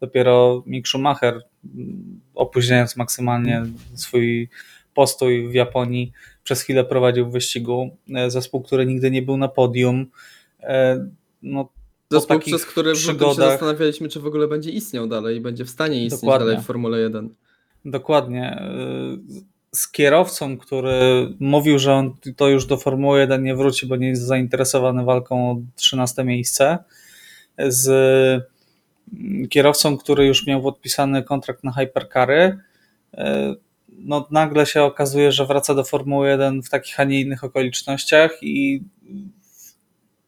dopiero 0.00 0.62
Mick 0.66 0.88
Schumacher, 0.88 1.42
mm, 1.74 2.20
opóźniając 2.34 2.96
maksymalnie 2.96 3.62
swój 3.94 4.48
postój 4.94 5.48
w 5.48 5.54
Japonii, 5.54 6.12
przez 6.44 6.62
chwilę 6.62 6.84
prowadził 6.84 7.26
w 7.28 7.32
wyścigu. 7.32 7.96
E, 8.14 8.30
Zespół, 8.30 8.62
który 8.62 8.86
nigdy 8.86 9.10
nie 9.10 9.22
był 9.22 9.36
na 9.36 9.48
podium. 9.48 10.06
E, 10.62 11.06
No, 11.42 11.68
Zespół, 12.10 12.36
takich 12.38 12.54
przez 12.54 12.66
który 12.66 12.90
lutym 12.90 13.02
się 13.04 13.08
przygodach- 13.14 13.50
zastanawialiśmy, 13.50 14.08
czy 14.08 14.20
w 14.20 14.26
ogóle 14.26 14.48
będzie 14.48 14.70
istniał 14.70 15.06
dalej 15.06 15.36
i 15.36 15.40
będzie 15.40 15.64
w 15.64 15.70
stanie 15.70 16.04
istnieć 16.04 16.20
Dokładnie. 16.20 16.46
dalej 16.46 16.62
w 16.62 16.66
Formule 16.66 17.00
1. 17.00 17.34
Dokładnie. 17.84 18.62
Y, 19.32 19.50
Z 19.72 19.88
kierowcą, 19.92 20.58
który 20.58 20.92
mówił, 21.40 21.78
że 21.78 21.94
on 21.94 22.14
to 22.36 22.48
już 22.48 22.66
do 22.66 22.76
Formuły 22.76 23.20
1 23.20 23.42
nie 23.42 23.54
wróci, 23.56 23.86
bo 23.86 23.96
nie 23.96 24.08
jest 24.08 24.22
zainteresowany 24.22 25.04
walką 25.04 25.50
o 25.50 25.56
13 25.76 26.24
miejsce. 26.24 26.78
Z 27.58 27.86
kierowcą, 29.50 29.98
który 29.98 30.26
już 30.26 30.46
miał 30.46 30.62
podpisany 30.62 31.22
kontrakt 31.22 31.64
na 31.64 31.72
hypercary. 31.72 32.58
y, 33.14 33.20
No, 33.88 34.28
nagle 34.30 34.66
się 34.66 34.82
okazuje, 34.82 35.32
że 35.32 35.46
wraca 35.46 35.74
do 35.74 35.84
Formuły 35.84 36.28
1 36.28 36.62
w 36.62 36.70
takich, 36.70 37.00
a 37.00 37.04
nie 37.04 37.20
innych 37.20 37.44
okolicznościach 37.44 38.42
i 38.42 38.82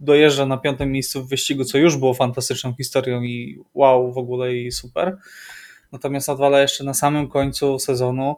dojeżdża 0.01 0.47
na 0.47 0.57
piątym 0.57 0.93
miejscu 0.93 1.25
w 1.25 1.29
wyścigu, 1.29 1.65
co 1.65 1.79
już 1.79 1.97
było 1.97 2.15
fantastyczną 2.15 2.75
historią 2.75 3.23
i 3.23 3.59
wow, 3.75 4.13
w 4.13 4.19
ogóle 4.19 4.55
i 4.55 4.73
super. 4.73 5.17
Natomiast 5.93 6.29
odwala 6.29 6.61
jeszcze 6.61 6.85
na 6.85 6.95
samym 6.95 7.29
końcu 7.29 7.79
sezonu 7.79 8.37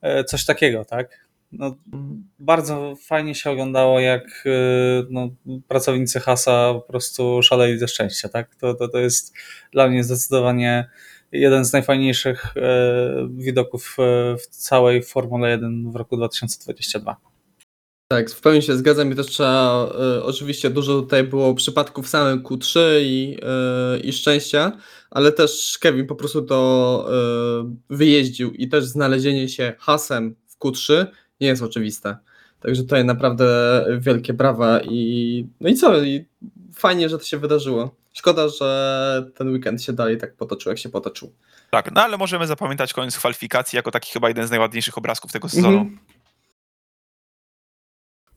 e, 0.00 0.24
coś 0.24 0.44
takiego, 0.44 0.84
tak? 0.84 1.23
No, 1.58 1.76
bardzo 2.38 2.94
fajnie 3.06 3.34
się 3.34 3.50
oglądało, 3.50 4.00
jak 4.00 4.44
e, 4.46 4.50
no, 5.10 5.28
pracownicy 5.68 6.20
Hasa 6.20 6.74
po 6.74 6.80
prostu 6.80 7.42
szaleli 7.42 7.78
ze 7.78 7.88
szczęścia, 7.88 8.28
tak? 8.28 8.54
To, 8.54 8.74
to, 8.74 8.88
to 8.88 8.98
jest 8.98 9.34
dla 9.72 9.88
mnie 9.88 10.04
zdecydowanie 10.04 10.88
jeden 11.32 11.64
z 11.64 11.72
najfajniejszych 11.72 12.56
e, 12.56 13.28
widoków 13.30 13.96
e, 13.98 14.36
w 14.36 14.46
całej 14.46 15.02
Formule 15.02 15.50
1 15.50 15.92
w 15.92 15.96
roku 15.96 16.16
2022. 16.16 17.16
Tak, 18.08 18.30
w 18.30 18.40
pełni 18.40 18.62
się 18.62 18.76
zgadzam 18.76 19.12
i 19.12 19.16
też 19.16 19.26
trzeba, 19.26 19.88
e, 20.00 20.24
oczywiście 20.24 20.70
dużo 20.70 21.00
tutaj 21.00 21.24
było 21.24 21.54
przypadków 21.54 22.08
samym 22.08 22.42
Q3 22.42 22.80
i, 23.02 23.38
e, 23.42 23.98
i 23.98 24.12
szczęścia, 24.12 24.72
ale 25.10 25.32
też 25.32 25.78
Kevin 25.80 26.06
po 26.06 26.14
prostu 26.14 26.42
to 26.42 27.06
e, 27.08 27.74
wyjeździł 27.90 28.52
i 28.52 28.68
też 28.68 28.84
znalezienie 28.84 29.48
się 29.48 29.72
hasem 29.78 30.36
w 30.46 30.58
Q3 30.58 31.06
nie 31.44 31.50
jest 31.50 31.62
oczywiste. 31.62 32.16
Także 32.60 32.82
tutaj 32.82 33.04
naprawdę 33.04 33.46
wielkie 33.98 34.32
brawa 34.32 34.80
i 34.80 35.46
no 35.60 35.68
i 35.68 35.74
co, 35.74 36.02
i 36.02 36.24
fajnie, 36.74 37.08
że 37.08 37.18
to 37.18 37.24
się 37.24 37.38
wydarzyło. 37.38 37.94
Szkoda, 38.12 38.48
że 38.48 39.30
ten 39.34 39.52
weekend 39.52 39.82
się 39.82 39.92
dalej 39.92 40.18
tak 40.18 40.34
potoczył, 40.36 40.70
jak 40.72 40.78
się 40.78 40.88
potoczył. 40.88 41.32
Tak, 41.70 41.92
no 41.92 42.02
ale 42.02 42.16
możemy 42.16 42.46
zapamiętać 42.46 42.92
koniec 42.92 43.18
kwalifikacji 43.18 43.76
jako 43.76 43.90
taki 43.90 44.12
chyba 44.12 44.28
jeden 44.28 44.46
z 44.46 44.50
najładniejszych 44.50 44.98
obrazków 44.98 45.32
tego 45.32 45.48
sezonu. 45.48 45.78
Mhm. 45.78 45.98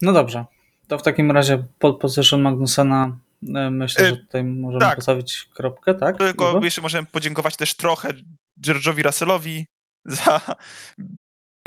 No 0.01 0.13
dobrze, 0.13 0.45
to 0.87 0.97
w 0.97 1.03
takim 1.03 1.31
razie 1.31 1.63
pole 1.79 1.93
position 1.93 2.41
Magnusena 2.41 3.17
e, 3.55 3.71
myślę, 3.71 4.05
E, 4.05 4.09
że 4.09 4.17
tutaj 4.17 4.43
możemy 4.43 4.81
tak. 4.81 4.95
postawić 4.95 5.49
kropkę, 5.53 5.93
tak? 5.95 6.17
Tylko 6.17 6.49
Iwo? 6.49 6.65
jeszcze 6.65 6.81
możemy 6.81 7.07
podziękować 7.11 7.57
też 7.57 7.73
trochę 7.73 8.13
George'owi 8.61 9.03
Russellowi 9.03 9.65
za... 10.05 10.41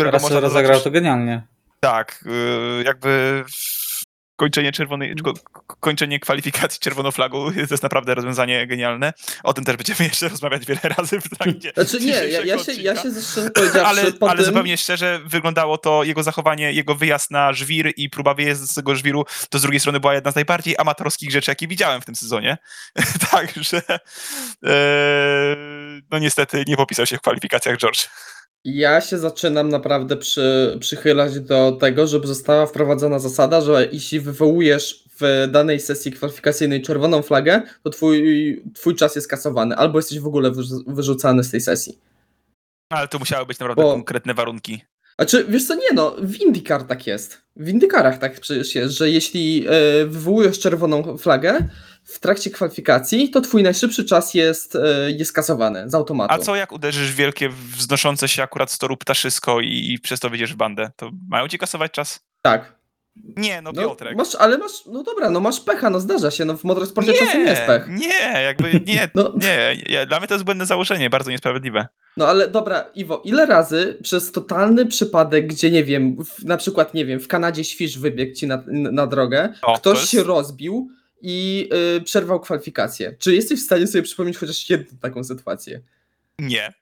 którego 0.00 0.19
Teraz 0.19 0.23
można 0.23 0.40
rozegrał 0.40 0.80
to 0.80 0.90
genialnie. 0.90 1.42
Tak, 1.80 2.25
yy, 2.26 2.85
jakby 2.85 3.45
kończenie 4.40 4.73
czerwonej, 4.73 5.14
ko- 5.25 5.35
ko- 5.52 5.76
kończenie 5.80 6.21
kwalifikacji 6.21 6.80
czerwoną 6.80 7.11
flagą 7.11 7.52
to 7.52 7.75
jest 7.75 7.83
naprawdę 7.83 8.14
rozwiązanie 8.14 8.66
genialne. 8.66 9.12
O 9.42 9.52
tym 9.52 9.64
też 9.64 9.76
będziemy 9.76 10.04
jeszcze 10.04 10.28
rozmawiać 10.28 10.66
wiele 10.66 10.80
razy 10.97 11.21
w 11.21 11.28
trakcie 11.28 11.73
Znaczy 11.85 12.00
nie, 12.00 12.12
ja, 12.12 12.45
ja, 12.45 12.59
się, 12.59 12.73
ja 12.73 12.97
się 12.97 13.11
powiedziawszy 13.54 13.85
ale, 13.85 14.12
po 14.12 14.30
ale 14.30 14.37
tym... 14.37 14.47
zupełnie 14.47 14.76
szczerze 14.76 15.21
wyglądało 15.25 15.78
to 15.78 16.04
jego 16.04 16.23
zachowanie, 16.23 16.73
jego 16.73 16.95
wyjazd 16.95 17.30
na 17.30 17.52
żwir 17.52 17.92
i 17.97 18.11
próba 18.11 18.35
wyjazdu 18.35 18.66
z 18.66 18.75
tego 18.75 18.97
żwiru, 18.97 19.25
to 19.50 19.59
z 19.59 19.62
drugiej 19.62 19.80
strony 19.80 20.00
była 20.00 20.14
jedna 20.14 20.33
z 20.33 20.35
najbardziej 20.35 20.75
amatorskich 20.78 21.30
rzeczy, 21.30 21.50
jakie 21.50 21.69
widziałem 21.69 22.00
w 22.00 22.04
tym 22.04 22.14
sezonie. 22.14 22.59
Także 23.30 23.83
e, 24.66 24.76
no 26.11 26.19
niestety 26.19 26.64
nie 26.66 26.76
popisał 26.76 27.07
się 27.07 27.16
w 27.16 27.21
kwalifikacjach 27.21 27.76
George. 27.76 28.09
Ja 28.64 29.00
się 29.00 29.18
zaczynam 29.18 29.68
naprawdę 29.68 30.16
przy, 30.16 30.76
przychylać 30.80 31.40
do 31.40 31.72
tego, 31.80 32.06
żeby 32.06 32.26
została 32.26 32.66
wprowadzona 32.66 33.18
zasada, 33.18 33.60
że 33.60 33.88
jeśli 33.92 34.20
wywołujesz 34.20 35.04
w 35.20 35.48
danej 35.50 35.80
sesji 35.80 36.12
kwalifikacyjnej 36.12 36.82
czerwoną 36.82 37.22
flagę, 37.22 37.62
to 37.84 37.90
twój, 37.90 38.62
twój 38.74 38.94
czas 38.96 39.16
jest 39.16 39.28
kasowany, 39.28 39.76
albo 39.76 39.98
jesteś 39.98 40.18
w 40.20 40.26
ogóle 40.26 40.50
wyrzu- 40.50 40.82
wyrzucany 40.86 41.44
z 41.44 41.50
tej 41.50 41.60
sesji. 41.60 41.98
Ale 42.92 43.08
to 43.08 43.18
musiały 43.18 43.46
być 43.46 43.58
naprawdę 43.58 43.82
Bo- 43.82 43.92
konkretne 43.92 44.34
warunki. 44.34 44.82
A 45.16 45.24
czy 45.24 45.44
wiesz 45.44 45.66
co, 45.66 45.74
nie 45.74 45.92
no, 45.94 46.16
w 46.22 46.40
IndyCar 46.40 46.82
tak 46.84 47.06
jest. 47.06 47.42
W 47.56 47.68
IndyCarach 47.68 48.18
tak 48.18 48.40
przecież 48.40 48.74
jest, 48.74 48.94
że 48.94 49.10
jeśli 49.10 49.66
e, 49.68 49.70
wywołujesz 50.06 50.58
czerwoną 50.58 51.18
flagę 51.18 51.68
w 52.10 52.18
trakcie 52.20 52.50
kwalifikacji, 52.50 53.30
to 53.30 53.40
twój 53.40 53.62
najszybszy 53.62 54.04
czas 54.04 54.34
jest, 54.34 54.76
e, 54.76 55.10
jest 55.10 55.32
kasowany 55.32 55.90
z 55.90 55.94
automatu. 55.94 56.34
A 56.34 56.38
co 56.38 56.56
jak 56.56 56.72
uderzysz 56.72 57.12
w 57.12 57.16
wielkie, 57.16 57.48
wznoszące 57.76 58.28
się 58.28 58.42
akurat 58.42 58.70
z 58.70 58.78
toru 58.78 58.96
ptaszysko 58.96 59.60
i, 59.60 59.92
i 59.92 59.98
przez 60.00 60.20
to 60.20 60.30
wyjdziesz 60.30 60.52
w 60.52 60.56
bandę? 60.56 60.90
To 60.96 61.10
mają 61.28 61.48
ci 61.48 61.58
kasować 61.58 61.92
czas? 61.92 62.20
Tak. 62.42 62.80
Nie, 63.36 63.62
no 63.62 63.72
No, 63.72 63.82
Piotrek. 63.82 64.16
masz, 64.16 64.34
ale 64.34 64.58
masz, 64.58 64.72
no 64.86 65.02
dobra, 65.02 65.30
no 65.30 65.40
masz 65.40 65.60
pecha, 65.60 65.90
no 65.90 66.00
zdarza 66.00 66.30
się, 66.30 66.44
no 66.44 66.56
w 66.56 66.64
motorsporcie 66.64 67.12
czasem 67.12 67.46
jest 67.46 67.62
pech. 67.62 67.88
nie, 67.88 68.42
jakby 68.42 68.80
nie, 68.86 69.08
No. 69.14 69.32
nie, 69.36 69.76
nie. 69.90 70.06
Dla 70.06 70.18
mnie 70.18 70.28
to 70.28 70.34
jest 70.34 70.44
błędne 70.44 70.66
założenie, 70.66 71.10
bardzo 71.10 71.30
niesprawiedliwe. 71.30 71.88
No 72.16 72.26
ale 72.28 72.48
dobra, 72.48 72.84
Iwo, 72.94 73.22
ile 73.24 73.46
razy 73.46 73.98
przez 74.02 74.32
totalny 74.32 74.86
przypadek, 74.86 75.46
gdzie 75.46 75.70
nie 75.70 75.84
wiem, 75.84 76.16
w, 76.24 76.44
na 76.44 76.56
przykład, 76.56 76.94
nie 76.94 77.06
wiem, 77.06 77.20
w 77.20 77.28
Kanadzie 77.28 77.64
świż 77.64 77.98
wybiegł 77.98 78.34
ci 78.34 78.46
na, 78.46 78.62
na 78.66 79.06
drogę, 79.06 79.54
O, 79.62 79.78
ktoś 79.78 79.82
to 79.94 80.00
jest- 80.00 80.10
się 80.12 80.22
rozbił 80.22 80.90
i 81.20 81.68
y, 81.96 82.00
przerwał 82.00 82.40
kwalifikację. 82.40 83.16
Czy 83.18 83.34
jesteś 83.34 83.60
w 83.60 83.64
stanie 83.64 83.86
sobie 83.86 84.02
przypomnieć 84.02 84.38
chociaż 84.38 84.70
jedną 84.70 84.98
taką 84.98 85.24
sytuację? 85.24 85.80
Nie. 86.38 86.72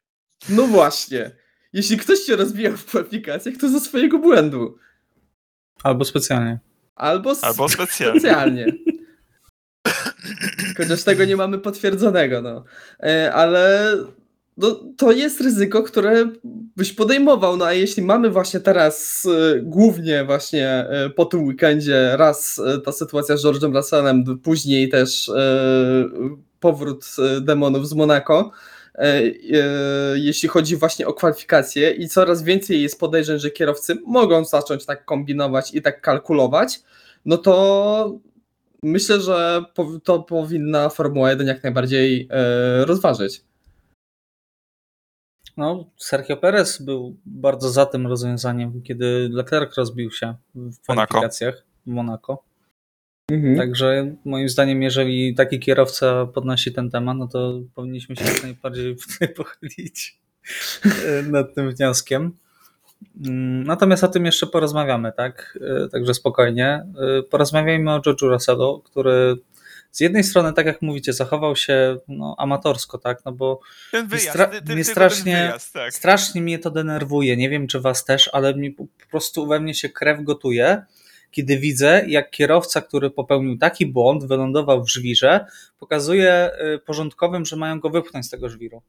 No 0.48 0.66
właśnie. 0.66 1.30
Jeśli 1.72 1.96
ktoś 1.96 2.18
się 2.18 2.36
rozbijał 2.36 2.76
w 2.76 2.84
kwalifikacjach, 2.84 3.54
to 3.60 3.68
ze 3.68 3.80
swojego 3.80 4.18
błędu. 4.18 4.78
Albo 5.82 6.04
specjalnie. 6.04 6.58
Albo, 6.94 7.30
s- 7.32 7.44
Albo 7.44 7.68
specjalnie. 7.68 8.20
specjalnie. 8.20 8.66
Chociaż 10.76 11.02
tego 11.04 11.24
nie 11.24 11.36
mamy 11.36 11.58
potwierdzonego, 11.58 12.42
no. 12.42 12.64
E, 13.02 13.32
Ale 13.34 13.92
no, 14.58 14.80
to 14.96 15.12
jest 15.12 15.40
ryzyko, 15.40 15.82
które 15.82 16.30
byś 16.76 16.92
podejmował. 16.92 17.56
No 17.56 17.64
a 17.64 17.72
jeśli 17.72 18.02
mamy 18.02 18.30
właśnie 18.30 18.60
teraz 18.60 19.26
e, 19.26 19.60
głównie 19.60 20.24
właśnie 20.24 20.68
e, 20.68 21.10
po 21.10 21.24
tym 21.24 21.44
weekendzie 21.44 22.16
raz 22.16 22.58
e, 22.58 22.78
ta 22.78 22.92
sytuacja 22.92 23.36
z 23.36 23.44
George'em 23.44 23.76
Russellem, 23.76 24.24
później 24.42 24.88
też 24.88 25.28
e, 25.28 25.34
powrót 26.60 27.06
e, 27.18 27.40
demonów 27.40 27.88
z 27.88 27.94
Monako, 27.94 28.50
e, 28.94 29.22
jeśli 30.14 30.48
chodzi 30.48 30.76
właśnie 30.76 31.06
o 31.06 31.14
kwalifikacje 31.14 31.90
i 31.90 32.08
coraz 32.08 32.42
więcej 32.42 32.82
jest 32.82 33.00
podejrzeń, 33.00 33.38
że 33.38 33.50
kierowcy 33.50 33.98
mogą 34.06 34.44
zacząć 34.44 34.86
tak 34.86 35.04
kombinować 35.04 35.74
i 35.74 35.82
tak 35.82 36.00
kalkulować, 36.00 36.80
no 37.24 37.36
to 37.36 38.18
myślę, 38.82 39.20
że 39.20 39.64
to 40.04 40.22
powinna 40.22 40.88
Formuła 40.88 41.30
1 41.30 41.46
jak 41.46 41.62
najbardziej 41.62 42.28
rozważyć. 42.86 43.47
No, 45.58 45.90
Sergio 45.96 46.36
Perez 46.36 46.82
był 46.82 47.16
bardzo 47.26 47.70
za 47.70 47.86
tym 47.86 48.06
rozwiązaniem, 48.06 48.82
kiedy 48.82 49.28
Leclerc 49.32 49.76
rozbił 49.76 50.10
się 50.10 50.34
w 50.54 50.80
kwalifikacjach 50.82 51.64
w 51.86 51.90
Monaco. 51.90 52.42
Mhm. 53.30 53.56
Także 53.56 54.14
moim 54.24 54.48
zdaniem, 54.48 54.82
jeżeli 54.82 55.34
taki 55.34 55.58
kierowca 55.58 56.26
podnosi 56.26 56.72
ten 56.72 56.90
temat, 56.90 57.16
no 57.16 57.28
to 57.28 57.60
powinniśmy 57.74 58.16
się 58.16 58.24
jak 58.24 58.42
najbardziej 58.42 58.96
tutaj 58.96 59.28
pochylić 59.34 60.18
e, 60.84 61.22
nad 61.22 61.54
tym 61.54 61.70
wnioskiem. 61.70 62.32
Mm, 63.26 63.64
Natomiast 63.64 64.04
o 64.04 64.08
tym 64.08 64.24
jeszcze 64.24 64.46
porozmawiamy, 64.46 65.12
tak? 65.16 65.58
E, 65.84 65.88
Także 65.88 66.14
spokojnie. 66.14 66.86
E, 67.18 67.22
Porozmawiajmy 67.22 67.94
o 67.94 67.98
George'u 67.98 68.28
Russellu, 68.28 68.82
który 68.84 69.36
z 69.90 70.00
jednej 70.00 70.24
strony, 70.24 70.52
tak 70.52 70.66
jak 70.66 70.82
mówicie, 70.82 71.12
zachował 71.12 71.56
się 71.56 71.98
no, 72.08 72.34
amatorsko, 72.38 72.98
tak? 72.98 73.24
No 73.24 73.32
bo 73.32 73.60
Ten 73.90 74.08
wyjazd, 74.08 74.28
stra- 74.38 74.48
ty, 74.50 74.62
ty, 74.62 74.74
mnie 74.74 74.84
strasznie- 74.84 75.32
ten 75.32 75.46
wyjazd, 75.46 75.72
tak. 75.72 75.94
Strasznie 75.94 76.42
mnie 76.42 76.58
to 76.58 76.70
denerwuje. 76.70 77.36
Nie 77.36 77.50
wiem, 77.50 77.66
czy 77.66 77.80
was 77.80 78.04
też, 78.04 78.30
ale 78.32 78.54
mi 78.54 78.70
po 78.70 78.84
po 78.84 79.10
prostu 79.10 79.46
we 79.46 79.60
mnie 79.60 79.74
się 79.74 79.88
krew 79.88 80.24
gotuje, 80.24 80.82
kiedy 81.30 81.58
widzę, 81.58 82.04
jak 82.08 82.30
kierowca, 82.30 82.80
który 82.80 83.10
popełnił 83.10 83.58
taki 83.58 83.86
błąd, 83.86 84.24
wylądował 84.24 84.84
w 84.84 84.90
żwirze, 84.90 85.46
pokazuje 85.78 86.50
y, 86.74 86.78
porządkowym, 86.78 87.44
że 87.44 87.56
mają 87.56 87.80
go 87.80 87.90
wypchnąć 87.90 88.26
z 88.26 88.30
tego 88.30 88.48
żwiru. 88.48 88.82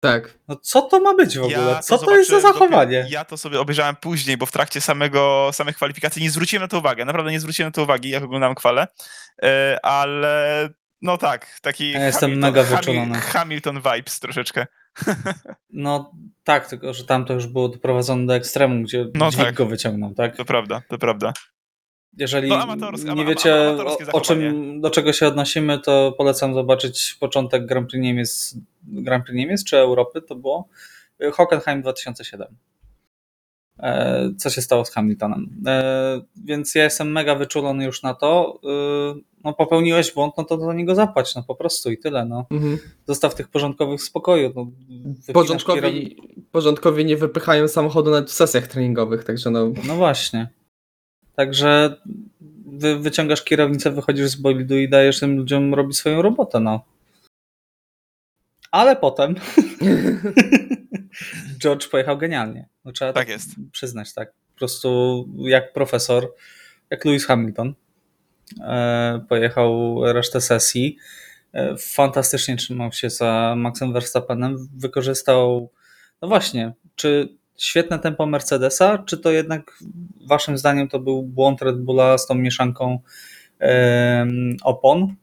Tak. 0.00 0.38
No 0.48 0.56
co 0.56 0.82
to 0.82 1.00
ma 1.00 1.14
być 1.14 1.38
w 1.38 1.42
ogóle? 1.42 1.58
Ja 1.58 1.82
co 1.82 1.98
to 1.98 2.16
jest 2.16 2.30
za 2.30 2.40
zachowanie? 2.40 2.96
Dopiero, 2.96 3.08
ja 3.14 3.24
to 3.24 3.36
sobie 3.36 3.60
obejrzałem 3.60 3.96
później, 3.96 4.36
bo 4.36 4.46
w 4.46 4.52
trakcie 4.52 4.80
samego, 4.80 5.50
samych 5.52 5.76
kwalifikacji 5.76 6.22
nie 6.22 6.30
zwróciłem 6.30 6.62
na 6.62 6.68
to 6.68 6.78
uwagi. 6.78 7.04
Naprawdę 7.04 7.32
nie 7.32 7.40
zwróciłem 7.40 7.68
na 7.68 7.72
to 7.72 7.82
uwagi, 7.82 8.10
jak 8.10 8.22
oglądałem 8.22 8.54
kwale. 8.54 8.86
E, 9.42 9.78
ale 9.82 10.68
no 11.02 11.18
tak, 11.18 11.60
taki 11.62 11.90
Ja 11.90 12.06
jestem 12.06 12.30
Hamilton, 12.30 12.52
mega 12.52 12.76
wyczulony. 12.76 13.18
Hamilton 13.18 13.80
vibes 13.80 14.20
troszeczkę. 14.20 14.66
No 15.72 16.12
tak, 16.44 16.68
tylko 16.68 16.94
że 16.94 17.04
tam 17.04 17.24
to 17.24 17.32
już 17.32 17.46
było 17.46 17.68
doprowadzone 17.68 18.26
do 18.26 18.34
ekstremu, 18.34 18.82
gdzie 18.82 19.06
No 19.14 19.30
dźwig 19.30 19.44
tak. 19.44 19.54
go 19.54 19.66
wyciągnął, 19.66 20.14
tak? 20.14 20.36
To 20.36 20.44
prawda, 20.44 20.82
to 20.88 20.98
prawda. 20.98 21.32
Jeżeli 22.18 22.48
No, 22.48 22.56
amatorskie- 22.66 23.14
nie 23.16 23.24
wiecie, 23.24 23.54
o, 23.56 23.96
o 24.12 24.20
czym, 24.20 24.80
do 24.80 24.90
czego 24.90 25.12
się 25.12 25.26
odnosimy, 25.26 25.78
to 25.78 26.12
polecam 26.18 26.54
zobaczyć 26.54 27.16
początek 27.20 27.66
Grand 27.66 27.90
Prix 27.90 28.02
Niemiec, 28.02 28.56
Grand 28.82 29.24
Prix 29.24 29.36
Niemiec 29.36 29.64
czy 29.64 29.78
Europy, 29.78 30.22
to 30.22 30.34
było 30.34 30.68
y, 31.22 31.30
Hockenheim 31.30 31.82
2007. 31.82 32.48
E, 33.78 34.30
Co 34.38 34.50
się 34.50 34.62
stało 34.62 34.84
z 34.84 34.90
Hamiltonem? 34.90 35.62
E, 35.66 36.20
Więc 36.44 36.74
ja 36.74 36.84
jestem 36.84 37.12
mega 37.12 37.34
wyczulony 37.34 37.84
już 37.84 38.02
na 38.02 38.14
to. 38.14 38.60
Y, 39.16 39.20
No 39.44 39.52
popełniłeś 39.52 40.12
błąd, 40.14 40.34
no 40.38 40.44
to 40.44 40.56
do 40.56 40.72
niego 40.72 40.94
zapłać, 40.94 41.34
no 41.34 41.42
po 41.42 41.54
prostu 41.54 41.90
i 41.90 41.98
tyle. 41.98 42.24
No. 42.24 42.46
Mhm. 42.50 42.78
Zostaw 43.06 43.34
tych 43.34 43.48
porządkowych 43.48 44.00
w 44.00 44.04
spokoju. 44.04 44.52
No, 44.56 44.62
kierow- 44.62 45.32
Porządkowi, 45.32 46.16
porządkowi 46.52 47.04
nie 47.04 47.16
wypychają 47.16 47.68
samochodu 47.68 48.10
nawet 48.10 48.30
w 48.30 48.32
sesjach 48.32 48.66
treningowych, 48.66 49.24
także 49.24 49.50
no. 49.50 49.72
No 49.86 49.94
właśnie. 49.96 50.48
Także 51.36 51.96
wy, 52.66 52.98
wyciągasz 52.98 53.44
kierownicę, 53.44 53.90
wychodzisz 53.90 54.26
z 54.26 54.34
bolidu 54.36 54.76
i 54.78 54.88
dajesz 54.88 55.20
tym 55.20 55.36
ludziom 55.36 55.74
robić 55.74 55.96
swoją 55.96 56.22
robotę, 56.22 56.60
no. 56.60 56.84
Ale 58.70 58.96
potem 58.96 59.34
George 61.62 61.88
pojechał 61.88 62.18
genialnie. 62.18 62.68
No, 62.84 62.92
trzeba 62.92 63.12
Tak 63.12 63.28
jest. 63.28 63.48
przyznać, 63.72 64.14
tak. 64.14 64.32
Po 64.32 64.58
prostu 64.58 65.28
jak 65.38 65.72
profesor, 65.72 66.34
jak 66.90 67.04
Lewis 67.04 67.26
Hamilton 67.26 67.74
e, 68.60 69.24
pojechał 69.28 70.00
resztę 70.12 70.40
sesji. 70.40 70.96
E, 71.52 71.76
fantastycznie 71.78 72.56
trzymał 72.56 72.92
się 72.92 73.10
za 73.10 73.54
Maxem 73.56 73.92
Verstappenem. 73.92 74.68
Wykorzystał, 74.76 75.70
no 76.22 76.28
właśnie, 76.28 76.72
czy 76.94 77.36
świetne 77.60 77.98
tempo 77.98 78.26
Mercedesa, 78.26 78.98
czy 78.98 79.18
to 79.18 79.30
jednak 79.30 79.78
waszym 80.28 80.58
zdaniem 80.58 80.88
to 80.88 80.98
był 80.98 81.22
błąd 81.22 81.62
Red 81.62 81.80
Bulla 81.80 82.18
z 82.18 82.26
tą 82.26 82.34
mieszanką 82.34 82.98
opon? 84.62 85.14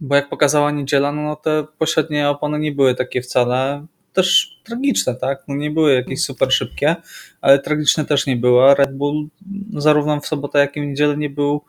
Bo 0.00 0.14
jak 0.14 0.28
pokazała 0.28 0.70
niedziela, 0.70 1.12
no 1.12 1.36
te 1.36 1.64
pośrednie 1.78 2.28
opony 2.28 2.58
nie 2.58 2.72
były 2.72 2.94
takie 2.94 3.22
wcale 3.22 3.86
też 4.12 4.58
tragiczne, 4.64 5.14
tak? 5.14 5.44
No 5.48 5.54
nie 5.54 5.70
były 5.70 5.94
jakieś 5.94 6.24
super 6.24 6.52
szybkie, 6.52 6.96
ale 7.40 7.58
tragiczne 7.58 8.04
też 8.04 8.26
nie 8.26 8.36
były. 8.36 8.74
Red 8.74 8.96
Bull 8.96 9.28
no 9.70 9.80
zarówno 9.80 10.20
w 10.20 10.26
sobotę, 10.26 10.58
jak 10.58 10.76
i 10.76 10.80
w 10.80 10.84
niedzielę 10.84 11.16
nie 11.16 11.30
był 11.30 11.64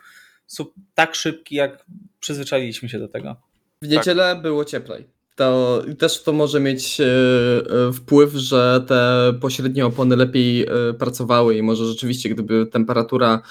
tak 0.96 1.16
szybki, 1.16 1.56
jak 1.56 1.86
przyzwyczailiśmy 2.20 2.90
się 2.90 3.00
do 3.00 3.08
tego. 3.08 3.36
W 3.82 3.88
niedzielę 3.88 4.36
było 4.36 4.66
cieplej. 4.66 5.06
To 5.36 5.82
też 6.00 6.24
to 6.24 6.34
może 6.34 6.60
mieć 6.60 7.02
e, 7.02 7.06
e, 7.06 7.94
wpływ, 7.94 8.34
że 8.34 8.86
te 8.88 9.34
pośrednie 9.42 9.86
opony 9.86 10.16
lepiej 10.16 10.62
e, 10.62 10.94
pracowały 10.94 11.58
i 11.58 11.62
może 11.62 11.86
rzeczywiście, 11.86 12.30
gdyby 12.30 12.66
temperatura 12.66 13.42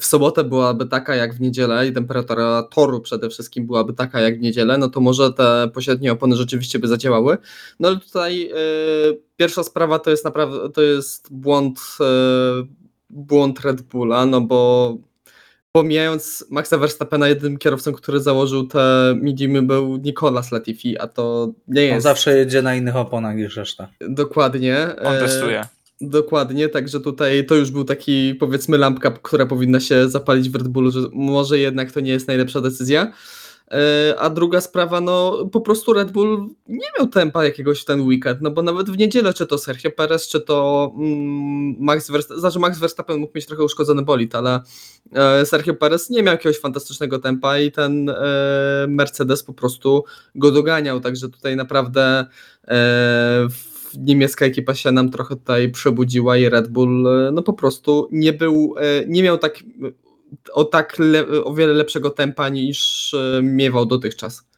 w 0.00 0.04
sobotę 0.04 0.44
byłaby 0.44 0.86
taka 0.86 1.14
jak 1.14 1.34
w 1.34 1.40
niedzielę 1.40 1.88
i 1.88 1.92
temperatura 1.92 2.62
toru 2.62 3.00
przede 3.00 3.30
wszystkim 3.30 3.66
byłaby 3.66 3.92
taka 3.92 4.20
jak 4.20 4.38
w 4.38 4.42
niedzielę, 4.42 4.78
no 4.78 4.88
to 4.88 5.00
może 5.00 5.32
te 5.32 5.70
pośrednie 5.74 6.12
opony 6.12 6.36
rzeczywiście 6.36 6.78
by 6.78 6.88
zadziałały. 6.88 7.38
No 7.80 7.88
ale 7.88 7.98
tutaj 7.98 8.50
pierwsza 9.36 9.62
sprawa 9.62 9.98
to 9.98 10.10
jest 10.10 10.24
naprawdę 10.24 10.70
to 10.70 10.82
jest 10.82 11.32
błąd, 11.32 11.80
błąd 13.10 13.60
Red 13.60 13.82
Bulla, 13.82 14.26
no 14.26 14.40
bo 14.40 14.96
pomijając 15.76 16.44
Maxa 16.50 16.78
Verstappena, 16.78 17.28
jednym 17.28 17.58
kierowcą, 17.58 17.92
który 17.92 18.20
założył 18.20 18.66
te 18.66 19.14
mediumy 19.22 19.62
był 19.62 19.96
Nicolas 19.96 20.52
Latifi, 20.52 20.98
a 20.98 21.06
to 21.06 21.52
nie 21.68 21.82
jest... 21.82 21.94
On 21.94 22.00
zawsze 22.00 22.38
jedzie 22.38 22.62
na 22.62 22.74
innych 22.74 22.96
oponach 22.96 23.36
niż 23.36 23.56
reszta. 23.56 23.88
Dokładnie. 24.00 24.76
On 25.02 25.14
e, 25.14 25.18
testuje. 25.18 25.64
Dokładnie, 26.00 26.68
także 26.68 27.00
tutaj 27.00 27.46
to 27.46 27.54
już 27.54 27.70
był 27.70 27.84
taki 27.84 28.34
powiedzmy 28.34 28.78
lampka, 28.78 29.10
która 29.10 29.46
powinna 29.46 29.80
się 29.80 30.08
zapalić 30.08 30.50
w 30.50 30.54
Red 30.54 30.68
Bullu, 30.68 30.90
że 30.90 31.00
może 31.12 31.58
jednak 31.58 31.92
to 31.92 32.00
nie 32.00 32.12
jest 32.12 32.28
najlepsza 32.28 32.60
decyzja. 32.60 33.12
E, 33.70 34.14
A 34.18 34.30
druga 34.30 34.60
sprawa, 34.60 35.00
no 35.00 35.46
po 35.52 35.60
prostu 35.60 35.92
Red 35.92 36.12
Bull 36.12 36.48
nie 36.68 36.86
miał 36.98 37.08
tempa 37.08 37.44
jakiegoś 37.44 37.80
w 37.80 37.84
ten 37.84 38.00
weekend, 38.00 38.40
no 38.40 38.50
bo 38.50 38.62
nawet 38.62 38.90
w 38.90 38.98
niedzielę, 38.98 39.34
czy 39.34 39.46
to 39.46 39.58
Sergio 39.58 39.90
Perez, 39.90 40.28
czy 40.28 40.40
to 40.40 40.92
mm, 40.96 41.76
Max 41.80 42.10
Verstappen, 42.10 42.40
znaczy 42.40 42.58
Max 42.58 42.78
Verstappen 42.78 43.18
mógł 43.18 43.32
mieć 43.34 43.46
trochę 43.46 43.64
uszkodzony 43.64 44.02
bolid, 44.02 44.34
ale 44.34 44.60
e, 45.12 45.46
Sergio 45.46 45.74
Perez 45.74 46.10
nie 46.10 46.22
miał 46.22 46.34
jakiegoś 46.34 46.60
fantastycznego 46.60 47.18
tempa 47.18 47.58
i 47.58 47.72
ten 47.72 48.08
e, 48.08 48.14
Mercedes 48.88 49.42
po 49.42 49.54
prostu 49.54 50.04
go 50.34 50.50
doganiał, 50.50 51.00
także 51.00 51.28
tutaj 51.28 51.56
naprawdę 51.56 52.26
niemiecka 53.98 54.46
ekipa 54.46 54.74
się 54.74 54.92
nam 54.92 55.10
trochę 55.10 55.36
tutaj 55.36 55.70
przebudziła 55.70 56.36
i 56.36 56.48
Red 56.48 56.68
Bull 56.68 57.06
no 57.32 57.42
po 57.42 57.52
prostu 57.52 58.08
nie 58.12 58.32
był, 58.32 58.74
nie 59.06 59.22
miał 59.22 59.38
tak 59.38 59.62
o 60.52 60.64
tak 60.64 60.98
le, 60.98 61.26
o 61.44 61.54
wiele 61.54 61.72
lepszego 61.72 62.10
tempa 62.10 62.48
niż 62.48 63.14
e, 63.14 63.40
miewał 63.42 63.86
dotychczas 63.86 64.48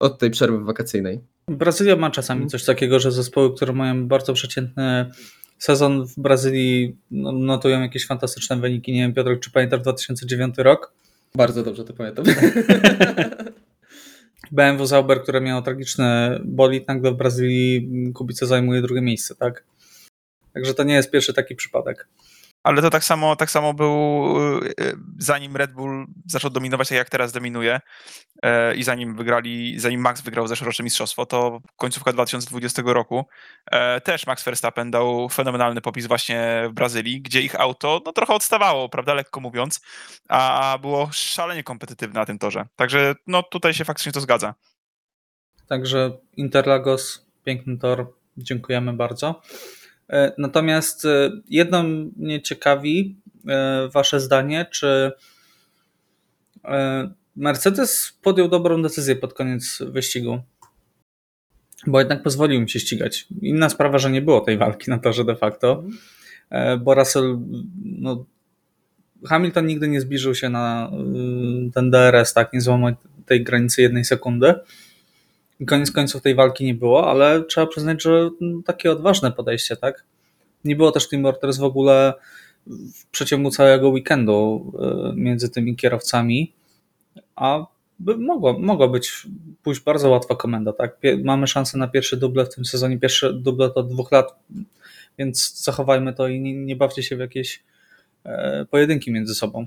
od 0.00 0.18
tej 0.18 0.30
przerwy 0.30 0.64
wakacyjnej. 0.64 1.20
Brazylia 1.48 1.96
ma 1.96 2.10
czasami 2.10 2.46
coś 2.46 2.64
takiego, 2.64 3.00
że 3.00 3.12
zespoły, 3.12 3.54
które 3.54 3.72
mają 3.72 4.08
bardzo 4.08 4.32
przeciętny 4.32 5.10
sezon 5.58 6.06
w 6.06 6.14
Brazylii 6.16 6.96
no, 7.10 7.32
notują 7.32 7.80
jakieś 7.80 8.06
fantastyczne 8.06 8.56
wyniki. 8.56 8.92
Nie 8.92 9.00
wiem, 9.00 9.14
Piotrek, 9.14 9.40
czy 9.40 9.50
pamiętasz 9.50 9.80
2009 9.80 10.58
rok? 10.58 10.92
Bardzo 11.34 11.62
dobrze 11.62 11.84
to 11.84 11.92
pamiętam. 11.92 12.24
BMW 14.52 14.86
Zauber, 14.86 15.22
które 15.22 15.40
miało 15.40 15.62
tragiczny 15.62 16.40
bolid, 16.44 16.88
nagle 16.88 17.12
w 17.12 17.16
Brazylii 17.16 17.88
Kubica 18.14 18.46
zajmuje 18.46 18.82
drugie 18.82 19.02
miejsce, 19.02 19.34
tak? 19.34 19.64
Także 20.54 20.74
to 20.74 20.82
nie 20.82 20.94
jest 20.94 21.10
pierwszy 21.10 21.34
taki 21.34 21.56
przypadek. 21.56 22.08
Ale 22.66 22.82
to 22.82 22.90
tak 22.90 23.04
samo, 23.04 23.36
tak 23.36 23.50
samo 23.50 23.74
był, 23.74 24.60
y, 24.80 24.96
zanim 25.18 25.56
Red 25.56 25.72
Bull 25.72 26.06
zaczął 26.26 26.50
dominować 26.50 26.88
tak 26.88 26.98
jak 26.98 27.10
teraz 27.10 27.32
dominuje 27.32 27.80
e, 28.42 28.74
i 28.74 28.82
zanim 28.82 29.16
wygrali, 29.16 29.80
zanim 29.80 30.00
Max 30.00 30.20
wygrał 30.20 30.46
zeszłoroczne 30.46 30.82
mistrzostwo, 30.82 31.26
to 31.26 31.60
końcówka 31.76 32.12
2020 32.12 32.82
roku 32.86 33.24
e, 33.66 34.00
też 34.00 34.26
Max 34.26 34.44
Verstappen 34.44 34.90
dał 34.90 35.28
fenomenalny 35.28 35.80
popis 35.80 36.06
właśnie 36.06 36.64
w 36.70 36.72
Brazylii, 36.72 37.22
gdzie 37.22 37.42
ich 37.42 37.60
auto 37.60 38.02
no, 38.06 38.12
trochę 38.12 38.34
odstawało, 38.34 38.88
prawda, 38.88 39.14
lekko 39.14 39.40
mówiąc, 39.40 39.80
a 40.28 40.78
było 40.80 41.08
szalenie 41.12 41.62
kompetytywne 41.62 42.20
na 42.20 42.26
tym 42.26 42.38
torze. 42.38 42.66
Także 42.76 43.14
no 43.26 43.42
tutaj 43.42 43.74
się 43.74 43.84
faktycznie 43.84 44.12
to 44.12 44.20
zgadza. 44.20 44.54
Także 45.68 46.18
Interlagos, 46.36 47.26
piękny 47.44 47.78
tor, 47.78 48.12
dziękujemy 48.36 48.92
bardzo. 48.92 49.42
E, 50.10 50.32
Natomiast 50.38 51.04
e, 51.04 51.30
jedno 51.48 51.82
mnie 52.16 52.42
ciekawi, 52.42 53.16
e, 53.48 53.88
Wasze 53.88 54.20
zdanie, 54.20 54.66
czy 54.70 55.12
Mercedes 57.36 58.18
podjął 58.22 58.48
dobrą 58.48 58.82
decyzję 58.82 59.16
pod 59.16 59.34
koniec 59.34 59.78
wyścigu, 59.86 60.38
bo 61.86 61.98
jednak 61.98 62.22
pozwolił 62.22 62.60
im 62.60 62.68
się 62.68 62.80
ścigać. 62.80 63.26
Inna 63.42 63.68
sprawa, 63.68 63.98
że 63.98 64.10
nie 64.10 64.22
było 64.22 64.40
tej 64.40 64.58
walki 64.58 64.90
na 64.90 64.98
torze 64.98 65.24
de 65.24 65.36
facto, 65.36 65.84
bo 66.80 66.94
Russell, 66.94 67.38
no, 67.84 68.26
Hamilton 69.24 69.66
nigdy 69.66 69.88
nie 69.88 70.00
zbliżył 70.00 70.34
się 70.34 70.48
na 70.48 70.90
y, 71.68 71.70
ten 71.72 71.90
DRS, 71.90 72.32
tak, 72.32 72.52
nie 72.52 72.60
złamał 72.60 72.94
tej 73.26 73.44
granicy 73.44 73.82
jednej 73.82 74.04
sekundy. 74.04 74.54
Koniec 75.66 75.90
końców 75.90 76.22
tej 76.22 76.34
walki 76.34 76.64
nie 76.64 76.74
było, 76.74 77.10
ale 77.10 77.44
trzeba 77.44 77.66
przyznać, 77.66 78.02
że 78.02 78.30
no, 78.40 78.62
takie 78.64 78.92
odważne 78.92 79.32
podejście, 79.32 79.76
tak? 79.76 80.04
Nie 80.64 80.76
było 80.76 80.92
też 80.92 81.08
Team 81.08 81.22
Mortars 81.22 81.58
w 81.58 81.64
ogóle 81.64 82.14
w 82.66 83.06
przeciągu 83.10 83.50
całego 83.50 83.88
weekendu 83.88 84.72
y, 85.12 85.16
między 85.16 85.50
tymi 85.50 85.76
kierowcami, 85.76 86.52
a 87.36 87.66
by 87.98 88.16
mogło, 88.16 88.58
mogło 88.58 88.88
być 88.88 89.26
pójść 89.62 89.80
bardzo 89.80 90.10
łatwa 90.10 90.36
komenda, 90.36 90.72
tak? 90.72 90.98
Mamy 91.24 91.46
szansę 91.46 91.78
na 91.78 91.88
pierwszy 91.88 92.16
dublet 92.16 92.52
w 92.52 92.54
tym 92.54 92.64
sezonie, 92.64 92.98
pierwszy 92.98 93.32
dublet 93.32 93.76
od 93.76 93.88
dwóch 93.88 94.12
lat, 94.12 94.34
więc 95.18 95.62
zachowajmy 95.64 96.14
to 96.14 96.28
i 96.28 96.40
nie, 96.40 96.54
nie 96.54 96.76
bawcie 96.76 97.02
się 97.02 97.16
w 97.16 97.20
jakieś 97.20 97.62
e, 98.24 98.64
pojedynki 98.70 99.12
między 99.12 99.34
sobą. 99.34 99.66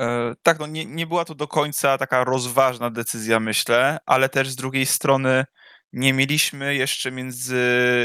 E, 0.00 0.34
Tak, 0.42 0.58
no 0.58 0.66
nie, 0.66 0.84
nie 0.86 1.06
była 1.06 1.24
to 1.24 1.34
do 1.34 1.48
końca 1.48 1.98
taka 1.98 2.24
rozważna 2.24 2.90
decyzja, 2.90 3.40
myślę, 3.40 3.98
ale 4.06 4.28
też 4.28 4.48
z 4.48 4.56
drugiej 4.56 4.86
strony 4.86 5.44
nie 5.92 6.12
mieliśmy 6.12 6.74
jeszcze 6.74 7.10
między 7.10 7.60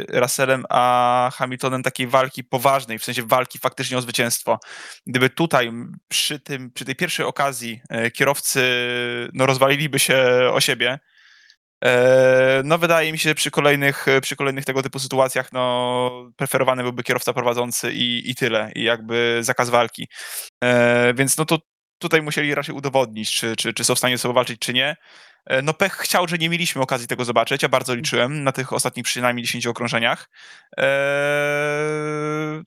Russellem 0.10 0.65
a 0.69 1.31
Hamiltonem 1.34 1.84
takiej 1.84 2.08
walki 2.08 2.43
poważnej, 2.43 2.99
w 2.99 3.03
sensie 3.03 3.23
walki 3.23 3.60
faktycznie 3.60 3.97
o 3.97 4.01
zwycięstwo. 4.01 4.60
Gdyby 5.08 5.29
tutaj 5.29 5.71
przy, 6.08 6.39
tym, 6.39 6.71
przy 6.71 6.86
tej 6.86 6.95
pierwszej 6.95 7.25
okazji 7.25 7.81
e, 7.89 8.12
kierowcy 8.12 8.62
no, 9.34 9.45
rozwaliliby 9.45 9.99
się 9.99 10.25
o 10.53 10.62
siebie, 10.62 10.99
e, 11.84 12.62
no 12.65 12.77
wydaje 12.77 13.12
mi 13.12 13.19
się, 13.19 13.29
że 13.29 13.36
przy 13.36 13.51
kolejnych, 13.51 14.05
przy 14.21 14.36
kolejnych 14.36 14.65
tego 14.65 14.84
typu 14.84 14.99
sytuacjach 14.99 15.53
no, 15.53 16.31
preferowany 16.38 16.84
byłby 16.84 17.03
kierowca 17.03 17.34
prowadzący 17.34 17.93
i, 17.93 18.31
i 18.31 18.36
tyle, 18.36 18.71
i 18.75 18.84
jakby 18.84 19.39
zakaz 19.41 19.69
walki. 19.69 20.08
Więc 21.15 21.38
no 21.38 21.45
to 21.45 21.60
tutaj 21.99 22.21
musieli 22.21 22.55
raczej 22.55 22.75
udowodnić, 22.75 23.36
czy, 23.36 23.55
czy, 23.55 23.73
czy 23.73 23.84
są 23.84 23.95
w 23.95 23.97
stanie 23.97 24.17
ze 24.17 24.21
sobą 24.21 24.34
walczyć, 24.34 24.60
czy 24.60 24.73
nie. 24.73 24.95
E, 25.45 25.62
No 25.62 25.73
pech 25.73 25.93
chciał, 25.93 26.27
że 26.27 26.38
nie 26.38 26.49
mieliśmy 26.49 26.81
okazji 26.81 27.08
tego 27.08 27.25
zobaczyć, 27.25 27.63
ja 27.63 27.69
bardzo 27.69 27.95
liczyłem 27.95 28.43
na 28.43 28.51
tych 28.51 28.73
ostatnich 28.73 29.05
przynajmniej 29.05 29.45
10 29.45 29.67
okrążeniach. 29.67 30.29
Eee, 30.77 32.63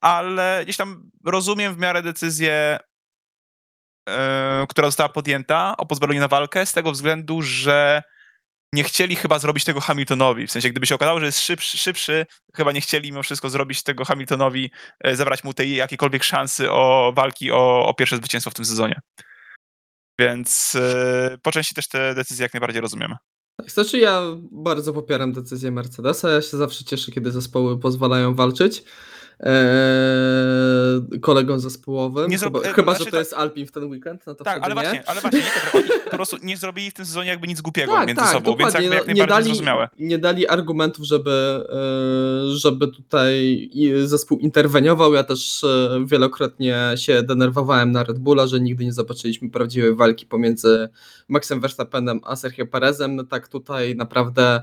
ale 0.00 0.60
gdzieś 0.64 0.76
tam 0.76 1.10
rozumiem 1.24 1.74
w 1.74 1.78
miarę 1.78 2.02
decyzję, 2.02 2.78
e, 4.08 4.66
która 4.68 4.88
została 4.88 5.08
podjęta 5.08 5.74
o 5.78 5.86
pozwoleniu 5.86 6.20
na 6.20 6.28
walkę, 6.28 6.66
z 6.66 6.72
tego 6.72 6.92
względu, 6.92 7.42
że 7.42 8.02
nie 8.72 8.84
chcieli 8.84 9.16
chyba 9.16 9.38
zrobić 9.38 9.64
tego 9.64 9.80
Hamiltonowi. 9.80 10.46
W 10.46 10.52
sensie, 10.52 10.70
gdyby 10.70 10.86
się 10.86 10.94
okazało, 10.94 11.20
że 11.20 11.26
jest 11.26 11.40
szybszy, 11.40 11.78
szybszy 11.78 12.26
chyba 12.54 12.72
nie 12.72 12.80
chcieli 12.80 13.12
mimo 13.12 13.22
wszystko 13.22 13.50
zrobić 13.50 13.82
tego 13.82 14.04
Hamiltonowi, 14.04 14.70
e, 15.00 15.16
zabrać 15.16 15.44
mu 15.44 15.54
tej 15.54 15.74
jakiejkolwiek 15.74 16.24
szansy 16.24 16.70
o 16.70 17.12
walki 17.16 17.52
o, 17.52 17.86
o 17.86 17.94
pierwsze 17.94 18.16
zwycięstwo 18.16 18.50
w 18.50 18.54
tym 18.54 18.64
sezonie. 18.64 19.00
Więc 20.20 20.74
e, 20.74 21.38
po 21.42 21.52
części 21.52 21.74
też 21.74 21.88
te 21.88 22.14
decyzje 22.14 22.42
jak 22.42 22.54
najbardziej 22.54 22.80
rozumiem. 22.82 23.16
Znaczy 23.66 23.98
ja 23.98 24.22
bardzo 24.52 24.92
popieram 24.92 25.32
decyzję 25.32 25.70
Mercedesa, 25.70 26.30
ja 26.30 26.42
się 26.42 26.56
zawsze 26.56 26.84
cieszę, 26.84 27.12
kiedy 27.12 27.30
zespoły 27.30 27.80
pozwalają 27.80 28.34
walczyć 28.34 28.84
eee, 29.42 31.20
kolegom 31.20 31.60
zespołowym, 31.60 32.30
Nie 32.30 32.38
chyba, 32.38 32.60
e, 32.60 32.72
chyba 32.72 32.92
znaczy 32.92 33.04
że 33.04 33.10
to 33.10 33.18
jest 33.18 33.34
Alpin 33.34 33.66
w 33.66 33.72
ten 33.72 33.84
weekend, 33.84 34.26
no 34.26 34.34
to 34.34 34.44
Tak, 34.44 34.62
ale 34.62 34.74
nie. 34.74 34.80
właśnie, 34.80 35.08
ale 35.08 35.20
właśnie, 35.20 35.38
nie, 35.40 35.98
po 36.10 36.16
prostu 36.16 36.36
nie 36.42 36.56
zrobili 36.56 36.90
w 36.90 36.94
tym 36.94 37.04
sezonie 37.06 37.28
jakby 37.30 37.46
nic 37.48 37.60
głupiego 37.60 37.92
Tak, 37.92 38.06
między 38.06 38.22
tak, 38.22 38.32
sobą, 38.32 38.56
więc 38.56 38.72
dokładnie. 38.72 38.80
jakby 38.88 38.94
jak 38.96 39.06
No, 39.06 39.06
najbardziej 39.06 39.34
dali, 39.34 39.44
zrozumiałe. 39.44 39.88
nie 39.98 40.18
dali 40.18 40.48
argumentów, 40.48 41.04
żeby, 41.06 41.64
e, 42.50 42.56
żeby 42.56 42.88
tutaj 42.88 43.70
zespół 44.04 44.38
interweniował. 44.38 45.14
Ja 45.14 45.24
też 45.24 45.64
e, 45.64 46.04
wielokrotnie 46.06 46.78
się 46.96 47.22
denerwowałem 47.22 47.92
na 47.92 48.04
Red 48.04 48.18
Bulla, 48.18 48.46
że 48.46 48.60
nigdy 48.60 48.84
nie 48.84 48.92
zobaczyliśmy 48.92 49.50
prawdziwej 49.50 49.94
walki 49.94 50.26
pomiędzy 50.26 50.88
Maxem 51.28 51.60
Verstappenem 51.60 52.20
a 52.24 52.36
Sergio 52.36 52.66
Perezem. 52.66 53.26
Tak 53.26 53.48
tutaj 53.48 53.96
naprawdę 53.96 54.42
e, 54.56 54.62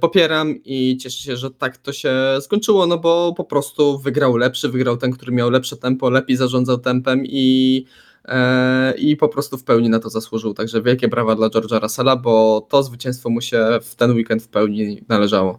popieram 0.00 0.54
i 0.64 0.96
cieszę 0.96 1.22
się, 1.22 1.36
że 1.36 1.50
tak 1.50 1.76
to 1.76 1.92
się 1.92 2.12
skończyło, 2.40 2.86
no 2.86 2.98
bo 2.98 3.34
po 3.36 3.44
prostu 3.44 3.98
wygrał 3.98 4.36
lepszy, 4.36 4.68
wygrał 4.68 4.96
ten, 4.96 5.12
który 5.12 5.32
miał 5.32 5.50
lepsze 5.50 5.76
tempo, 5.76 6.10
lepiej 6.10 6.36
zarządzał 6.36 6.78
tempem 6.78 7.26
i 7.26 7.84
e, 8.24 8.94
i 8.98 9.16
po 9.16 9.28
prostu 9.28 9.58
w 9.58 9.64
pełni 9.64 9.88
na 9.88 10.00
to 10.00 10.10
zasłużył. 10.10 10.54
Także 10.54 10.82
wielkie 10.82 11.08
brawa 11.08 11.34
dla 11.34 11.48
George'a 11.48 11.82
Russella, 11.82 12.16
bo 12.16 12.66
to 12.70 12.82
zwycięstwo 12.82 13.30
mu 13.30 13.40
się 13.40 13.78
w 13.82 13.94
ten 13.94 14.10
weekend 14.10 14.42
w 14.42 14.48
pełni 14.48 15.04
należało. 15.08 15.58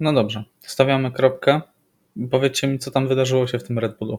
No 0.00 0.12
dobrze, 0.12 0.44
stawiamy 0.60 1.12
kropkę. 1.12 1.60
Powiedzcie 2.30 2.68
mi, 2.68 2.78
co 2.78 2.90
tam 2.90 3.08
wydarzyło 3.08 3.46
się 3.46 3.58
w 3.58 3.64
tym 3.64 3.78
Red 3.78 3.98
Bullu. 3.98 4.18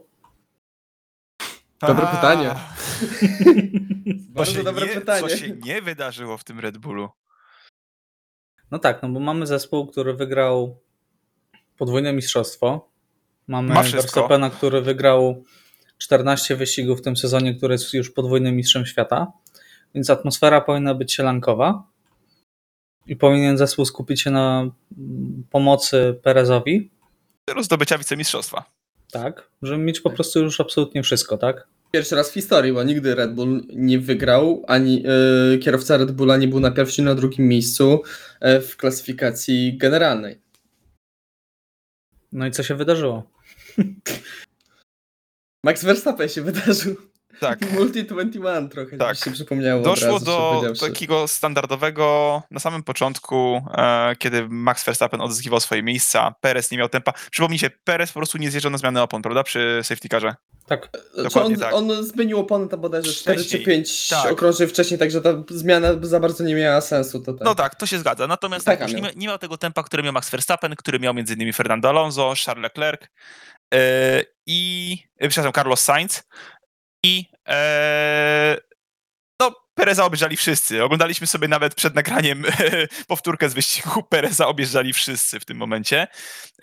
Dobre 1.87 2.07
pytanie. 2.07 2.55
Co 4.33 4.39
Bardzo 4.39 4.51
się, 4.51 4.63
dobre 4.63 4.87
nie, 4.87 4.93
pytanie. 4.93 5.21
co 5.21 5.37
się 5.37 5.49
nie 5.49 5.81
wydarzyło 5.81 6.37
w 6.37 6.43
tym 6.43 6.59
Red 6.59 6.77
Bullu? 6.77 7.09
No 8.71 8.79
tak, 8.79 9.03
no 9.03 9.09
bo 9.09 9.19
mamy 9.19 9.47
zespół, 9.47 9.87
który 9.87 10.13
wygrał 10.13 10.79
podwójne 11.77 12.13
mistrzostwo. 12.13 12.89
Mamy 13.47 13.73
Ma 13.73 13.83
wszystko. 13.83 14.01
Verstappena, 14.01 14.49
który 14.49 14.81
wygrał 14.81 15.43
14 15.97 16.55
wyścigów 16.55 16.99
w 16.99 17.01
tym 17.01 17.17
sezonie, 17.17 17.55
który 17.55 17.73
jest 17.73 17.93
już 17.93 18.11
podwójnym 18.11 18.55
mistrzem 18.55 18.85
świata. 18.85 19.31
Więc 19.95 20.09
atmosfera 20.09 20.61
powinna 20.61 20.95
być 20.95 21.13
sielankowa. 21.13 21.83
I 23.07 23.15
powinien 23.15 23.57
zespół 23.57 23.85
skupić 23.85 24.21
się 24.21 24.31
na 24.31 24.59
mm, 24.61 25.43
pomocy 25.49 26.19
Perezowi. 26.23 26.91
Do 27.55 27.63
zdobycia 27.63 27.97
wicemistrzostwa. 27.97 28.63
Tak, 29.13 29.49
żeby 29.61 29.83
mieć 29.83 30.01
po 30.01 30.09
prostu 30.09 30.39
już 30.39 30.61
absolutnie 30.61 31.03
wszystko, 31.03 31.37
tak? 31.37 31.67
Pierwszy 31.91 32.15
raz 32.15 32.31
w 32.31 32.33
historii, 32.33 32.73
bo 32.73 32.83
nigdy 32.83 33.15
Red 33.15 33.33
Bull 33.33 33.61
nie 33.69 33.99
wygrał, 33.99 34.63
ani 34.67 35.03
yy, 35.03 35.57
kierowca 35.57 35.97
Red 35.97 36.11
Bulla 36.11 36.37
nie 36.37 36.47
był 36.47 36.59
na 36.59 36.71
pierwszym 36.71 37.05
i 37.05 37.07
na 37.07 37.15
drugim 37.15 37.47
miejscu 37.47 38.01
yy, 38.41 38.61
w 38.61 38.77
klasyfikacji 38.77 39.77
generalnej. 39.77 40.41
No 42.31 42.47
i 42.47 42.51
co 42.51 42.63
się 42.63 42.75
wydarzyło? 42.75 43.29
Max 45.65 45.85
Verstappen 45.85 46.29
się 46.29 46.41
wydarzył. 46.41 46.95
Tak. 47.39 47.71
Multi 47.79 48.03
21 48.03 48.69
trochę 48.69 48.97
Tak. 48.97 49.17
się 49.17 49.31
przypomniało. 49.31 49.83
Doszło 49.83 50.13
razu, 50.13 50.25
do 50.25 50.63
takiego 50.79 51.27
standardowego 51.27 52.41
na 52.51 52.59
samym 52.59 52.83
początku, 52.83 53.61
e, 53.77 54.15
kiedy 54.15 54.47
Max 54.49 54.83
Verstappen 54.85 55.21
odzyskiwał 55.21 55.59
swoje 55.59 55.83
miejsca, 55.83 56.35
Perez 56.41 56.71
nie 56.71 56.77
miał 56.77 56.89
tempa. 56.89 57.13
Przypomnijcie, 57.31 57.69
Perez 57.83 58.11
po 58.11 58.19
prostu 58.19 58.37
nie 58.37 58.51
zjeżdżał 58.51 58.71
na 58.71 58.77
zmianę 58.77 59.03
opon, 59.03 59.21
prawda? 59.21 59.43
Przy 59.43 59.79
safety 59.83 60.09
carze. 60.09 60.35
Tak. 60.65 60.89
Czy 61.15 61.23
dokładnie 61.23 61.55
on, 61.55 61.61
tak. 61.61 61.73
on 61.73 62.03
zmienił 62.05 62.39
opony 62.39 62.67
tam 62.67 62.81
bodajże 62.81 63.13
4 63.13 63.37
czy 63.37 63.43
Wcześniej. 63.43 63.65
5 63.65 64.07
Tak. 64.09 64.31
okrążeń 64.31 64.67
wcześniej, 64.67 64.99
także 64.99 65.21
ta 65.21 65.29
zmiana 65.49 65.87
za 66.01 66.19
bardzo 66.19 66.43
nie 66.43 66.55
miała 66.55 66.81
sensu. 66.81 67.19
To 67.19 67.33
tak. 67.33 67.45
No 67.45 67.55
tak, 67.55 67.75
to 67.75 67.85
się 67.85 67.99
zgadza. 67.99 68.27
Natomiast 68.27 68.65
tak, 68.65 68.81
już 68.81 68.93
nie, 68.93 69.01
nie 69.15 69.27
miał 69.27 69.37
tego 69.37 69.57
tempa, 69.57 69.83
który 69.83 70.03
miał 70.03 70.13
Max 70.13 70.29
Verstappen, 70.29 70.75
który 70.75 70.99
miał 70.99 71.13
m.in. 71.17 71.53
Fernando 71.53 71.89
Alonso, 71.89 72.33
Charles 72.45 72.63
Leclerc 72.63 73.01
e, 73.73 74.23
i, 74.45 74.97
e, 75.17 75.27
przepraszam, 75.27 75.53
Carlos 75.53 75.79
Sainz 75.79 76.23
i 77.03 77.25
e, 77.47 78.57
no, 79.39 79.55
Pereza 79.75 80.05
objeżdżali 80.05 80.37
wszyscy. 80.37 80.83
Oglądaliśmy 80.83 81.27
sobie 81.27 81.47
nawet 81.47 81.75
przed 81.75 81.95
nagraniem 81.95 82.43
powtórkę 83.07 83.49
z 83.49 83.53
wyścigu. 83.53 84.03
Pereza 84.03 84.47
objeżdżali 84.47 84.93
wszyscy 84.93 85.39
w 85.39 85.45
tym 85.45 85.57
momencie. 85.57 86.07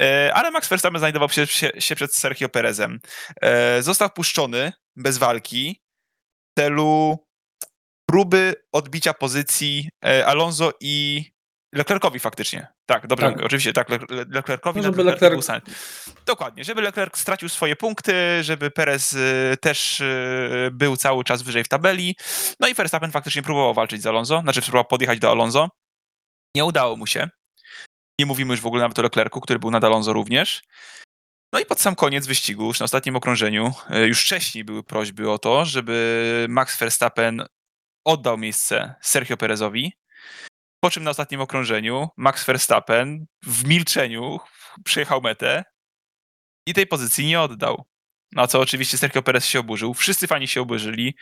E, 0.01 0.35
ale 0.35 0.51
Max 0.51 0.69
Verstappen 0.69 0.99
znajdował 0.99 1.29
się, 1.29 1.47
się, 1.47 1.71
się 1.79 1.97
przed 1.97 2.15
Sergio 2.15 2.49
Perezem. 2.49 3.01
E, 3.43 3.83
został 3.83 4.11
puszczony 4.11 4.73
bez 4.97 5.19
walki 5.19 5.83
w 6.51 6.61
celu 6.61 7.19
próby 8.11 8.55
odbicia 8.73 9.15
pozycji 9.15 9.89
e, 10.05 10.27
Alonso 10.27 10.73
i 10.81 11.25
Leclercowi 11.75 12.21
faktycznie. 12.21 12.67
Tak, 12.87 13.07
dobrze, 13.07 13.33
Tak. 13.33 13.43
oczywiście, 13.45 13.73
tak, 13.73 13.89
Le- 13.89 13.99
Le- 14.11 14.25
Leclercowi 14.29 14.81
No, 14.81 14.85
żeby 14.87 15.05
Leclerc- 15.05 15.43
Sainz. 15.43 15.65
Dokładnie, 16.27 16.65
żeby 16.65 16.83
Leclerc 16.83 17.19
stracił 17.19 17.49
swoje 17.49 17.77
punkty, 17.77 18.43
żeby 18.45 18.71
Perez 18.71 19.13
y, 19.13 19.57
też 19.61 20.01
y, 20.01 20.71
był 20.73 20.97
cały 20.97 21.25
czas 21.25 21.43
wyżej 21.43 21.65
w 21.65 21.69
tabeli. 21.69 22.17
No 22.61 22.69
i 22.69 22.75
Verstappen 22.75 23.11
faktycznie 23.13 23.43
próbował 23.43 23.75
walczyć 23.75 24.03
z 24.03 24.07
Alonso, 24.07 24.41
znaczy 24.41 24.63
próbował 24.63 24.85
podjechać 24.85 25.19
do 25.19 25.31
Alonso. 25.31 25.69
Nie 26.57 26.65
udało 26.65 26.97
mu 26.97 27.07
się. 27.07 27.29
Nie 28.19 28.27
mówimy 28.27 28.53
już 28.53 28.61
w 28.61 28.67
ogóle 28.67 28.83
nawet 28.83 28.99
o 28.99 29.03
Leclercu, 29.03 29.41
który 29.41 29.59
był 29.59 29.71
nad 29.71 29.85
Alonso 29.85 30.13
również. 30.13 30.63
No 31.53 31.61
i 31.61 31.67
pod 31.67 31.81
sam 31.81 31.95
koniec 31.95 32.27
wyścigu, 32.27 32.65
już 32.67 32.81
na 32.81 32.85
ostatnim 32.85 33.17
okrążeniu, 33.17 33.73
y, 33.95 34.07
już 34.07 34.23
wcześniej 34.23 34.65
były 34.65 34.83
prośby 34.83 35.31
o 35.31 35.39
to, 35.39 35.65
żeby 35.65 36.47
Max 36.49 36.79
Verstappen 36.79 37.47
oddał 38.05 38.39
miejsce 38.39 38.95
Sergio 39.03 39.37
Perezowi. 39.37 39.93
Po 40.81 40.91
czym 40.91 41.05
na 41.05 41.11
ostatnim 41.11 41.41
okrążeniu 41.41 42.09
Max 42.17 42.45
Verstappen 42.45 43.27
w 43.43 43.65
milczeniu 43.65 44.39
przejechał 44.85 45.21
metę 45.21 45.65
i 46.67 46.75
tej 46.75 46.87
pozycji 46.87 47.27
nie 47.27 47.41
oddał. 47.41 47.85
Na 48.33 48.47
co 48.47 48.61
oczywiście 48.61 48.99
Sergio 48.99 49.23
Perez 49.23 49.47
się 49.47 49.61
oburzył. 49.61 49.95
Wszyscy 49.95 50.27
fani 50.27 50.49
się 50.49 50.61
oburzyli. 50.61 51.15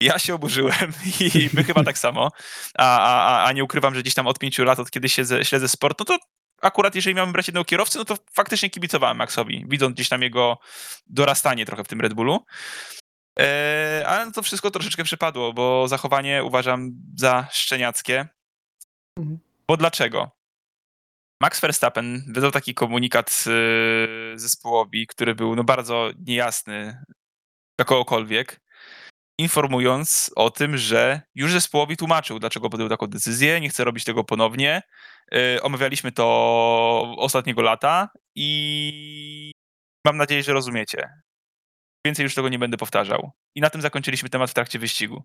Ja 0.00 0.18
się 0.18 0.34
oburzyłem 0.34 0.92
i 1.20 1.50
my 1.52 1.64
chyba 1.64 1.84
tak 1.84 1.98
samo. 1.98 2.30
A, 2.78 2.98
a, 2.98 3.44
a- 3.44 3.52
nie 3.52 3.64
ukrywam, 3.64 3.94
że 3.94 4.02
gdzieś 4.02 4.14
tam 4.14 4.26
od 4.26 4.38
pięciu 4.38 4.64
lat, 4.64 4.78
od 4.78 4.90
kiedy 4.90 5.08
siedzę, 5.08 5.44
śledzę 5.44 5.68
sport, 5.68 5.98
no 5.98 6.04
to 6.04 6.18
akurat 6.62 6.94
jeżeli 6.94 7.14
miałem 7.16 7.32
brać 7.32 7.48
jednego 7.48 7.64
kierowcę, 7.64 7.98
no 7.98 8.04
to 8.04 8.16
faktycznie 8.32 8.70
kibicowałem 8.70 9.16
Maxowi, 9.16 9.64
widząc 9.68 9.94
gdzieś 9.94 10.08
tam 10.08 10.22
jego 10.22 10.58
dorastanie 11.06 11.66
trochę 11.66 11.84
w 11.84 11.88
tym 11.88 12.00
Red 12.00 12.14
Bullu. 12.14 12.44
Eee, 13.36 14.04
ale 14.04 14.26
no 14.26 14.32
to 14.32 14.42
wszystko 14.42 14.70
troszeczkę 14.70 15.04
przypadło, 15.04 15.52
bo 15.52 15.88
zachowanie 15.88 16.44
uważam 16.44 16.90
za 17.16 17.46
szczeniackie. 17.52 18.28
Bo 19.68 19.76
dlaczego? 19.76 20.30
Max 21.40 21.60
Verstappen 21.60 22.24
wydał 22.28 22.50
taki 22.50 22.74
komunikat 22.74 23.44
yy, 23.46 24.38
zespołowi, 24.38 25.06
który 25.06 25.34
był 25.34 25.56
no 25.56 25.64
bardzo 25.64 26.10
niejasny 26.26 27.02
dla 27.78 27.84
kogokolwiek, 27.86 28.60
informując 29.38 30.30
o 30.36 30.50
tym, 30.50 30.76
że 30.76 31.20
już 31.34 31.52
zespołowi 31.52 31.96
tłumaczył, 31.96 32.38
dlaczego 32.38 32.70
podjął 32.70 32.88
taką 32.88 33.06
decyzję, 33.06 33.60
nie 33.60 33.68
chce 33.68 33.84
robić 33.84 34.04
tego 34.04 34.24
ponownie. 34.24 34.82
Yy, 35.32 35.62
omawialiśmy 35.62 36.12
to 36.12 37.14
ostatniego 37.18 37.62
lata 37.62 38.08
i 38.34 39.52
mam 40.06 40.16
nadzieję, 40.16 40.42
że 40.42 40.52
rozumiecie. 40.52 41.08
Więcej 42.06 42.24
już 42.24 42.34
tego 42.34 42.48
nie 42.48 42.58
będę 42.58 42.76
powtarzał. 42.76 43.30
I 43.54 43.60
na 43.60 43.70
tym 43.70 43.80
zakończyliśmy 43.80 44.28
temat 44.28 44.50
w 44.50 44.54
trakcie 44.54 44.78
wyścigu. 44.78 45.24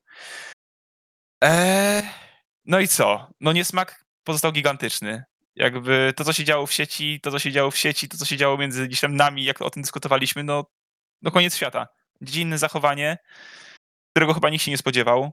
Eee, 1.41 2.03
no 2.65 2.79
i 2.79 2.87
co? 2.87 3.27
No 3.41 3.53
niesmak 3.53 4.05
pozostał 4.23 4.51
gigantyczny. 4.51 5.23
Jakby 5.55 6.13
to, 6.15 6.23
co 6.23 6.33
się 6.33 6.43
działo 6.43 6.65
w 6.65 6.73
sieci, 6.73 7.19
to, 7.21 7.31
co 7.31 7.39
się 7.39 7.51
działo 7.51 7.71
w 7.71 7.77
sieci, 7.77 8.09
to, 8.09 8.17
co 8.17 8.25
się 8.25 8.37
działo 8.37 8.57
między 8.57 8.87
gdzieś 8.87 8.99
tam 9.01 9.15
nami, 9.15 9.43
jak 9.43 9.61
o 9.61 9.69
tym 9.69 9.81
dyskutowaliśmy, 9.81 10.43
no, 10.43 10.65
no 11.21 11.31
koniec 11.31 11.55
świata. 11.55 11.87
Dziecinne 12.21 12.57
zachowanie, 12.57 13.17
którego 14.15 14.33
chyba 14.33 14.49
nikt 14.49 14.63
się 14.63 14.71
nie 14.71 14.77
spodziewał, 14.77 15.31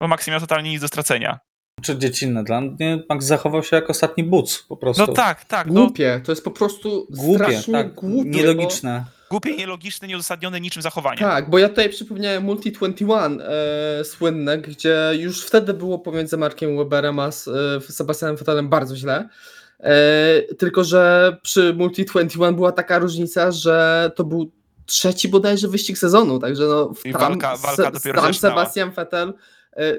bo 0.00 0.08
Max 0.08 0.26
nie 0.26 0.30
miał 0.30 0.40
totalnie 0.40 0.70
nic 0.70 0.80
do 0.80 0.88
stracenia. 0.88 1.38
Czy 1.82 1.98
dziecinne 1.98 2.44
dla 2.44 2.60
mnie? 2.60 3.02
Max 3.08 3.24
zachował 3.24 3.62
się 3.62 3.76
jak 3.76 3.90
ostatni 3.90 4.24
buc 4.24 4.62
po 4.68 4.76
prostu. 4.76 5.06
No 5.06 5.12
tak, 5.12 5.44
tak, 5.44 5.66
no 5.66 5.72
Głupie, 5.72 6.20
to 6.24 6.32
jest 6.32 6.44
po 6.44 6.50
prostu 6.50 7.06
Głupie, 7.10 7.44
strasznie 7.44 7.74
tak. 7.74 7.94
głupie. 7.94 8.30
Nielogiczne. 8.30 9.04
Głupie, 9.32 9.56
nielogiczne, 9.56 10.08
nieuzasadnione 10.08 10.60
niczym 10.60 10.82
zachowanie. 10.82 11.18
Tak, 11.18 11.50
bo 11.50 11.58
ja 11.58 11.68
tutaj 11.68 11.88
przypomniałem 11.88 12.42
Multi 12.44 12.72
21 12.72 13.40
e, 13.40 14.04
słynne, 14.04 14.58
gdzie 14.58 14.98
już 15.18 15.44
wtedy 15.44 15.74
było 15.74 15.98
pomiędzy 15.98 16.36
Markiem 16.36 16.76
Weberem 16.76 17.18
a 17.18 17.26
s- 17.28 17.48
e, 17.48 17.80
Sebastianem 17.92 18.36
Vettelem 18.36 18.68
bardzo 18.68 18.96
źle. 18.96 19.28
E, 19.80 20.42
tylko, 20.58 20.84
że 20.84 21.36
przy 21.42 21.74
Multi 21.74 22.04
21 22.04 22.54
była 22.54 22.72
taka 22.72 22.98
różnica, 22.98 23.50
że 23.52 24.10
to 24.16 24.24
był 24.24 24.50
trzeci 24.86 25.28
bodajże 25.28 25.68
wyścig 25.68 25.98
sezonu, 25.98 26.38
także 26.38 26.62
no 26.64 26.92
I 27.04 27.12
tam, 27.12 27.20
walka- 27.38 27.56
walka 27.62 27.90
dopiero 27.90 28.22
tam. 28.22 28.34
Sebastian 28.34 28.90
Vettel 28.90 29.32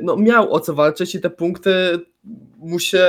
no, 0.02 0.18
miał 0.18 0.54
o 0.54 0.60
co 0.60 0.74
walczyć 0.74 1.16
i 1.16 1.22
te 1.22 1.30
punkty 1.30 2.00
mu 2.58 2.80
się 2.80 3.08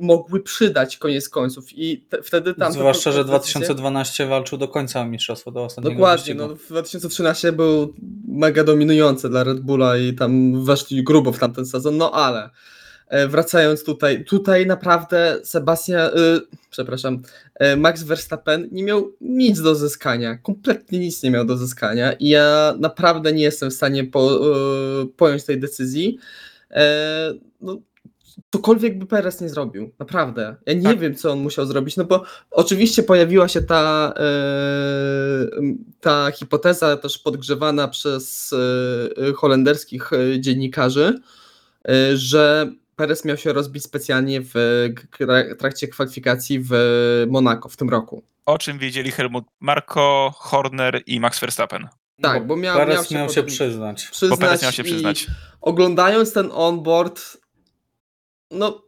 mogły 0.00 0.40
przydać 0.40 0.96
koniec 0.96 1.28
końców 1.28 1.64
i 1.72 1.98
te, 2.08 2.22
wtedy 2.22 2.54
tam... 2.54 2.72
Zwłaszcza, 2.72 3.12
że 3.12 3.20
decyzje- 3.20 3.26
2012 3.28 4.26
walczył 4.26 4.58
do 4.58 4.68
końca 4.68 5.04
mistrzostwa, 5.04 5.50
do 5.50 5.64
ostatniego 5.64 5.94
Dokładnie, 5.94 6.34
wyścigu. 6.34 6.48
no 6.48 6.56
w 6.56 6.68
2013 6.68 7.52
był 7.52 7.94
mega 8.28 8.64
dominujący 8.64 9.28
dla 9.28 9.44
Red 9.44 9.60
Bulla 9.60 9.96
i 9.96 10.14
tam 10.14 10.64
weszli 10.64 11.04
grubo 11.04 11.32
w 11.32 11.38
tamten 11.38 11.66
sezon, 11.66 11.96
no 11.96 12.12
ale 12.12 12.44
e, 12.44 12.50
wracając 13.28 13.84
tutaj, 13.84 14.24
tutaj 14.24 14.66
naprawdę 14.66 15.38
Sebastian, 15.44 16.10
y, 16.18 16.40
przepraszam, 16.70 17.22
e, 17.54 17.76
Max 17.76 18.02
Verstappen 18.02 18.68
nie 18.72 18.84
miał 18.84 19.12
nic 19.20 19.62
do 19.62 19.74
zyskania, 19.74 20.38
kompletnie 20.38 20.98
nic 20.98 21.22
nie 21.22 21.30
miał 21.30 21.44
do 21.44 21.56
zyskania 21.56 22.12
i 22.12 22.28
ja 22.28 22.74
naprawdę 22.78 23.32
nie 23.32 23.42
jestem 23.42 23.70
w 23.70 23.74
stanie 23.74 24.04
po, 24.04 24.40
pojąć 25.16 25.44
tej 25.44 25.60
decyzji. 25.60 26.18
E, 26.70 27.34
no, 27.60 27.78
cokolwiek 28.50 28.98
by 28.98 29.06
Perez 29.06 29.40
nie 29.40 29.48
zrobił, 29.48 29.90
naprawdę. 29.98 30.56
Ja 30.66 30.72
nie 30.72 30.82
Tak. 30.82 30.98
wiem, 30.98 31.14
co 31.14 31.32
on 31.32 31.38
musiał 31.38 31.66
zrobić, 31.66 31.96
no 31.96 32.04
bo 32.04 32.22
oczywiście 32.50 33.02
pojawiła 33.02 33.48
się 33.48 33.62
ta, 33.62 34.14
e, 34.16 35.46
ta 36.00 36.30
hipoteza 36.30 36.96
też 36.96 37.18
podgrzewana 37.18 37.88
przez 37.88 38.54
e, 39.28 39.32
holenderskich 39.32 40.12
e, 40.12 40.40
dziennikarzy, 40.40 41.20
e, 41.88 42.16
że 42.16 42.72
Perez 42.98 43.24
miał 43.24 43.36
się 43.36 43.52
rozbić 43.52 43.84
specjalnie 43.84 44.40
w 44.40 44.54
trakcie 45.58 45.88
kwalifikacji 45.88 46.60
w 46.60 46.72
Monako 47.28 47.68
w 47.68 47.76
tym 47.76 47.90
roku. 47.90 48.22
O 48.46 48.58
czym 48.58 48.78
wiedzieli 48.78 49.10
Helmut 49.10 49.44
Marko, 49.60 50.34
Horner 50.36 51.02
i 51.06 51.20
Max 51.20 51.40
Verstappen. 51.40 51.88
Tak, 52.22 52.46
bo 52.46 52.56
miał, 52.56 52.76
Perez 52.76 52.94
miał 52.94 53.04
się, 53.04 53.14
miał 53.14 53.28
się 53.28 53.42
potem 53.42 53.46
przyznać. 53.46 54.06
Bo 54.06 54.12
przyznać. 54.12 54.40
Perez 54.40 54.62
miał 54.62 54.72
się 54.72 54.82
i 54.82 54.84
przyznać. 54.84 55.26
Oglądając 55.60 56.32
ten 56.32 56.50
onboard, 56.52 57.20
no. 58.50 58.87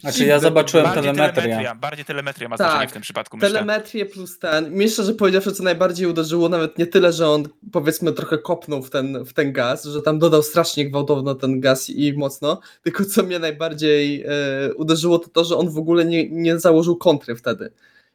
Znaczy, 0.00 0.24
ja 0.24 0.38
zobaczyłem. 0.38 0.86
Bardziej 0.86 1.02
telemetrię. 1.02 1.42
telemetria, 1.42 1.74
bardziej 1.74 2.04
telemetria 2.04 2.48
ma 2.48 2.56
Tak. 2.56 2.66
znaczenie 2.66 2.88
w 2.88 2.92
tym 2.92 3.02
przypadku, 3.02 3.36
myślę. 3.36 3.48
Telemetrię 3.50 4.06
plus 4.06 4.38
ten. 4.38 4.70
Mnie 4.70 4.88
szczerze 4.88 5.14
powiedziawszy, 5.14 5.52
co 5.52 5.62
najbardziej 5.62 6.06
uderzyło, 6.06 6.48
nawet 6.48 6.78
nie 6.78 6.86
tyle, 6.86 7.12
że 7.12 7.28
on 7.28 7.48
powiedzmy 7.72 8.12
trochę 8.12 8.38
kopnął 8.38 8.82
w 8.82 8.90
ten, 8.90 9.24
w 9.24 9.32
ten 9.32 9.52
gaz, 9.52 9.84
że 9.84 10.02
tam 10.02 10.18
dodał 10.18 10.42
strasznie 10.42 10.90
gwałtowno 10.90 11.34
ten 11.34 11.60
gaz 11.60 11.90
i 11.90 12.12
mocno, 12.12 12.60
tylko 12.82 13.04
co 13.04 13.22
mnie 13.22 13.38
najbardziej 13.38 14.24
e, 14.26 14.74
uderzyło, 14.74 15.18
to 15.18 15.28
to, 15.28 15.44
że 15.44 15.56
on 15.56 15.70
w 15.70 15.78
ogóle 15.78 16.04
nie, 16.04 16.30
nie 16.30 16.58
założył 16.58 16.96
kontry 16.96 17.36
wtedy. 17.36 17.70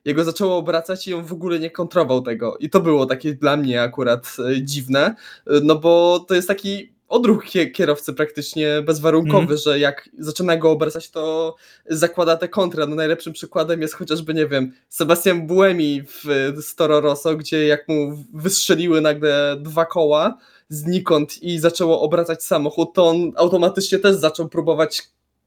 Jego 0.05 0.23
zaczęło 0.23 0.57
obracać 0.57 1.07
i 1.07 1.13
on 1.13 1.25
w 1.25 1.33
ogóle 1.33 1.59
nie 1.59 1.71
kontrował 1.71 2.21
tego. 2.21 2.57
I 2.57 2.69
to 2.69 2.79
było 2.79 3.05
takie 3.05 3.33
dla 3.33 3.57
mnie 3.57 3.81
akurat 3.81 4.35
e, 4.49 4.61
dziwne, 4.61 5.15
e, 5.47 5.59
no 5.63 5.75
bo 5.75 6.19
to 6.27 6.35
jest 6.35 6.47
taki 6.47 6.93
odruch 7.11 7.43
kierowcy 7.73 8.13
praktycznie 8.13 8.81
bezwarunkowy, 8.81 9.41
Mhm. 9.41 9.59
że 9.59 9.79
jak 9.79 10.09
zaczyna 10.19 10.57
go 10.57 10.71
obracać, 10.71 11.09
to 11.11 11.55
zakłada 11.85 12.37
tę 12.37 12.47
kontrę. 12.49 12.87
No 12.87 12.95
najlepszym 12.95 13.33
przykładem 13.33 13.81
jest 13.81 13.93
chociażby, 13.93 14.33
nie 14.33 14.47
wiem, 14.47 14.73
Sebastian 14.89 15.47
Buemi 15.47 16.01
w 16.07 16.51
z 16.61 16.75
Toro 16.75 17.01
Rosso, 17.01 17.35
gdzie 17.35 17.67
jak 17.67 17.87
mu 17.87 18.25
wystrzeliły 18.33 19.01
nagle 19.01 19.57
dwa 19.59 19.85
koła 19.85 20.37
znikąd 20.69 21.43
i 21.43 21.59
zaczęło 21.59 22.01
obracać 22.01 22.43
samochód, 22.43 22.93
to 22.93 23.07
on 23.07 23.31
automatycznie 23.35 23.99
też 23.99 24.15
zaczął 24.15 24.49
próbować 24.49 25.01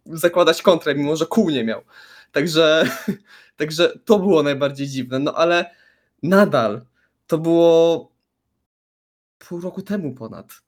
zakładać 0.07 0.63
kontrę, 0.63 0.95
mimo 0.95 1.17
że 1.17 1.27
kół 1.27 1.51
nie 1.51 1.65
miał. 1.65 1.81
Także, 2.33 2.85
także 3.57 3.93
to 4.05 4.19
było 4.19 4.43
najbardziej 4.43 4.87
dziwne. 4.89 5.19
No 5.19 5.35
ale 5.35 5.71
nadal 6.23 6.81
to 7.27 7.39
było 7.39 8.09
pół 9.39 9.61
roku 9.61 9.83
temu 9.83 10.15
ponad. 10.15 10.64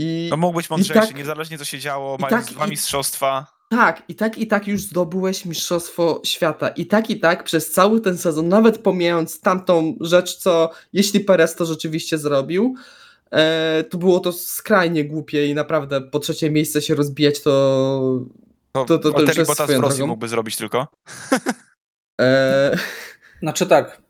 I 0.00 0.28
No 0.30 0.36
mógł 0.36 0.56
być 0.56 0.70
mądrzejszy, 0.70 1.06
tak- 1.08 1.16
niezależnie 1.16 1.58
co 1.58 1.64
się 1.64 1.78
działo, 1.78 2.16
i 2.18 2.22
mając 2.22 2.46
tak- 2.46 2.54
dwa 2.54 2.66
i- 2.66 2.70
mistrzostwa. 2.70 3.46
tak, 3.68 4.02
i 4.08 4.14
tak, 4.14 4.38
i 4.38 4.46
tak 4.46 4.68
już 4.68 4.80
zdobyłeś 4.82 5.44
Mistrzostwo 5.44 6.20
Świata. 6.24 6.68
I 6.68 6.86
tak, 6.86 7.10
i 7.10 7.20
tak 7.20 7.44
przez 7.44 7.70
cały 7.70 8.00
ten 8.00 8.18
sezon, 8.18 8.48
nawet 8.48 8.78
pomijając 8.78 9.40
tamtą 9.40 9.96
rzecz, 10.00 10.36
co 10.36 10.70
jeśli 10.92 11.20
Perez 11.20 11.54
to 11.54 11.66
rzeczywiście 11.66 12.18
zrobił, 12.18 12.74
e, 13.30 13.84
to 13.90 13.98
było 13.98 14.20
to 14.20 14.32
skrajnie 14.32 15.04
głupie 15.04 15.46
i 15.46 15.54
naprawdę 15.54 16.00
po 16.00 16.18
trzecie 16.18 16.50
miejsce 16.50 16.82
się 16.82 16.94
rozbijać 16.94 17.42
to. 17.42 17.50
To, 18.72 18.84
To- 18.84 18.98
to- 18.98 19.12
to 19.12 19.20
już 19.22 19.36
jest 19.36 19.50
w 19.50 19.54
swoją 19.54 19.80
Rosji 19.80 19.96
drogą. 19.98 20.06
mógłby 20.06 20.28
zrobić 20.28 20.56
tylko. 20.56 20.86
E, 22.20 22.76
Znaczy 23.42 23.66
tak. 23.66 24.02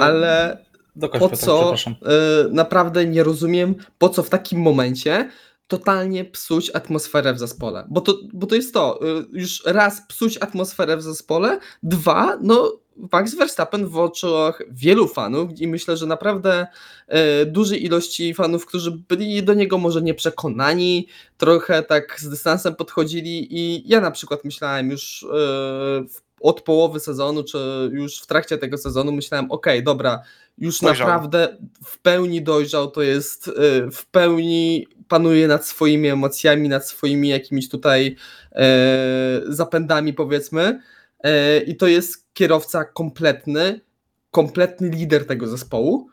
Ale 0.00 0.58
Dokończ, 0.96 1.22
po 1.22 1.28
Piotr, 1.28 1.42
co, 1.44 1.70
e, 2.02 2.48
naprawdę 2.50 3.06
nie 3.06 3.22
rozumiem, 3.22 3.74
po 3.98 4.08
co 4.08 4.22
w 4.22 4.30
takim 4.30 4.60
momencie 4.60 5.30
totalnie 5.68 6.24
psuć 6.24 6.70
atmosferę 6.74 7.34
w 7.34 7.38
zespole. 7.38 7.84
Bo 7.88 8.00
to, 8.00 8.18
bo 8.32 8.46
to 8.46 8.54
jest 8.54 8.74
to, 8.74 9.00
e, 9.02 9.24
już 9.32 9.62
raz 9.66 10.02
psuć 10.08 10.38
atmosferę 10.38 10.96
w 10.96 11.02
zespole, 11.02 11.58
dwa, 11.82 12.38
no 12.40 12.72
Max 13.12 13.34
Verstappen 13.34 13.86
w 13.86 13.98
oczach 13.98 14.62
wielu 14.70 15.08
fanów 15.08 15.60
i 15.60 15.68
myślę, 15.68 15.96
że 15.96 16.06
naprawdę 16.06 16.66
e, 17.08 17.46
dużej 17.46 17.84
ilości 17.84 18.34
fanów, 18.34 18.66
którzy 18.66 18.90
byli 19.08 19.42
do 19.42 19.54
niego 19.54 19.78
może 19.78 20.02
nieprzekonani, 20.02 21.08
trochę 21.38 21.82
tak 21.82 22.20
z 22.20 22.28
dystansem 22.28 22.74
podchodzili 22.76 23.46
i 23.58 23.88
ja 23.88 24.00
na 24.00 24.10
przykład 24.10 24.44
myślałem 24.44 24.90
już 24.90 25.26
w- 26.08 26.23
od 26.44 26.62
połowy 26.62 27.00
sezonu, 27.00 27.44
czy 27.44 27.58
już 27.92 28.22
w 28.22 28.26
trakcie 28.26 28.58
tego 28.58 28.78
sezonu 28.78 29.12
myślałem, 29.12 29.50
okej, 29.50 29.84
dobra, 29.84 30.22
już 30.58 30.80
Dojrzał. 30.80 31.08
naprawdę 31.08 31.56
w 31.84 31.98
pełni 31.98 32.42
dojrzał, 32.42 32.90
to 32.90 33.02
jest 33.02 33.48
y, 33.48 33.52
w 33.92 34.06
pełni 34.06 34.86
panuje 35.08 35.48
nad 35.48 35.66
swoimi 35.66 36.08
emocjami, 36.08 36.68
nad 36.68 36.88
swoimi 36.88 37.28
jakimiś 37.28 37.68
tutaj 37.68 38.16
e, 38.52 39.40
zapędami 39.48 40.12
powiedzmy 40.12 40.80
E, 41.24 41.58
i 41.58 41.76
to 41.76 41.86
jest 41.86 42.26
kierowca 42.32 42.84
kompletny, 42.84 43.80
kompletny 44.30 44.88
lider 44.88 45.26
tego 45.26 45.46
zespołu. 45.46 46.08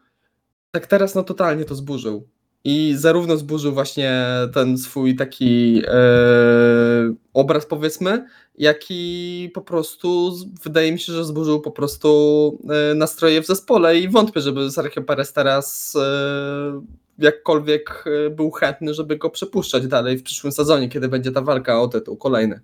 Tak 0.72 0.88
teraz 0.88 1.16
no 1.16 1.24
totalnie 1.24 1.66
to 1.66 1.76
zburzył. 1.76 2.28
I 2.64 2.94
zarówno 2.98 3.38
zburzył 3.38 3.74
właśnie 3.74 4.26
ten 4.54 4.78
swój 4.78 5.16
taki 5.16 5.82
e, 5.88 7.14
obraz 7.34 7.66
powiedzmy, 7.66 8.28
jak 8.56 8.78
i 8.90 9.52
po 9.54 9.62
prostu 9.62 10.36
wydaje 10.64 10.92
mi 10.92 11.00
się, 11.00 11.14
że 11.14 11.26
zburzył 11.26 11.62
po 11.62 11.72
prostu 11.72 12.60
e, 12.92 12.96
nastroje 12.96 13.42
w 13.42 13.48
zespole 13.48 14.00
i 14.00 14.10
wątpię, 14.10 14.42
żeby 14.42 14.72
Sergio 14.72 15.02
Perez 15.02 15.34
teraz 15.34 15.96
e, 15.96 16.82
jakkolwiek 17.18 18.04
e, 18.08 18.30
był 18.30 18.52
chętny, 18.52 18.94
żeby 18.94 19.18
go 19.18 19.30
przepuszczać 19.30 19.88
dalej 19.88 20.18
w 20.18 20.24
przyszłym 20.24 20.52
sezonie, 20.52 20.90
kiedy 20.90 21.08
będzie 21.08 21.32
ta 21.32 21.42
walka 21.42 21.82
o 21.82 21.88
tytuł 21.88 22.18
kolejny. 22.18 22.62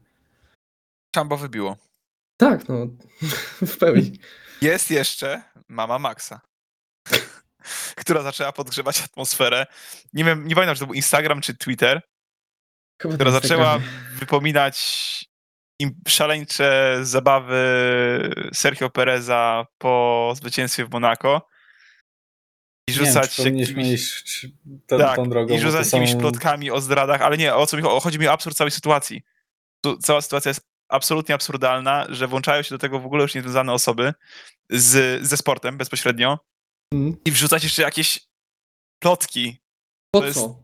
Czambo 1.12 1.38
wybiło. 1.38 1.78
Tak, 2.38 2.70
no 2.70 2.88
w 3.68 3.78
pełni. 3.78 4.12
Jest 4.62 4.92
jeszcze 4.92 5.42
mama 5.68 6.00
Maxa, 6.00 6.42
która 8.02 8.22
zaczęła 8.22 8.52
podgrzewać 8.52 9.02
atmosferę. 9.02 9.66
Nie 10.14 10.24
wiem, 10.24 10.48
nie 10.48 10.56
pamiętam, 10.56 10.76
czy 10.76 10.80
to 10.80 10.86
był 10.86 10.96
Instagram 10.96 11.42
czy 11.42 11.58
Twitter, 11.58 12.02
Chyba 13.02 13.14
która 13.16 13.32
zaczęła 13.32 13.80
wypominać 14.20 14.78
im 15.80 16.02
szaleńcze 16.08 17.00
zabawy 17.02 17.60
Sergio 18.54 18.90
Pereza 18.90 19.66
po 19.78 20.34
zwycięstwie 20.36 20.86
w 20.86 20.92
Monako. 20.92 21.48
I 22.90 22.92
Nie 22.92 22.98
rzucać 22.98 23.36
powinniśmy 23.38 23.84
jakimiś- 23.84 24.48
tą, 24.88 24.98
tak, 24.98 25.16
tą 25.16 25.30
drogą. 25.30 25.54
i 25.56 25.60
rzucać 25.60 25.88
są- 25.88 25.98
jakimiś 26.02 26.22
plotkami 26.22 26.72
o 26.72 26.82
zdradach, 26.82 27.22
ale 27.22 27.38
nie, 27.38 27.56
o 27.56 27.68
co 27.68 27.78
mi 27.78 27.84
chodzi? 27.84 28.02
Chodzi 28.04 28.20
mi 28.20 28.28
o 28.28 28.32
absurd 28.32 28.58
całej 28.58 28.72
sytuacji. 28.72 29.22
Tu, 29.84 29.98
cała 29.98 30.22
sytuacja 30.22 30.50
jest 30.50 30.62
absolutnie 30.90 31.36
absurdalna, 31.36 32.06
że 32.10 32.28
włączają 32.28 32.62
się 32.62 32.70
do 32.76 32.80
tego 32.80 33.00
w 33.00 33.06
ogóle 33.06 33.22
już 33.22 33.36
niezwiązane 33.36 33.74
osoby 33.74 34.14
z, 34.70 35.22
ze 35.28 35.38
sportem 35.38 35.78
bezpośrednio 35.78 36.40
Mhm. 36.94 37.16
i 37.26 37.32
wrzucać 37.32 37.64
jeszcze 37.64 37.82
jakieś 37.82 38.28
plotki. 39.00 39.58
Po 40.12 40.20
to 40.20 40.26
jest- 40.26 40.40
co? 40.40 40.60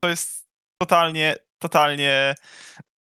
To 0.00 0.08
jest 0.10 0.46
totalnie, 0.82 1.36
totalnie... 1.58 2.34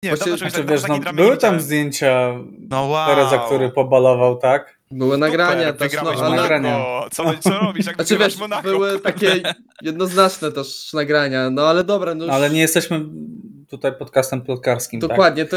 Nie 0.04 0.10
dawno 0.10 0.24
czegoś 0.24 0.38
Znaczy, 0.38 0.56
tak- 0.56 0.66
wiesz, 0.66 0.82
no, 0.88 1.12
były 1.12 1.28
tam 1.28 1.34
widziałem. 1.36 1.60
zdjęcia 1.60 2.34
No 2.58 2.84
wow. 2.86 3.06
Pereza, 3.08 3.38
który 3.38 3.70
pobalował, 3.70 4.36
tak? 4.38 4.78
Były 4.90 5.18
nagrania 5.18 5.72
Super, 5.72 5.90
też, 5.90 5.98
no. 6.02 6.04
Monako. 6.04 6.30
nagrania. 6.30 6.84
Co, 7.12 7.38
co 7.40 7.50
robisz, 7.50 7.86
jak 7.86 7.96
Znaczy 7.96 8.18
wiesz, 8.18 8.38
Monako? 8.38 8.62
były 8.62 9.00
takie 9.00 9.42
jednoznaczne 9.82 10.52
też 10.52 10.92
nagrania, 10.92 11.50
no 11.50 11.66
ale 11.66 11.84
dobra, 11.84 12.14
no 12.14 12.24
już... 12.24 12.34
Ale 12.34 12.50
nie 12.50 12.60
jesteśmy 12.60 13.04
tutaj 13.68 13.92
podcastem 13.98 14.42
plotkarskim, 14.42 15.00
tak? 15.00 15.10
Dokładnie, 15.10 15.44
to, 15.44 15.56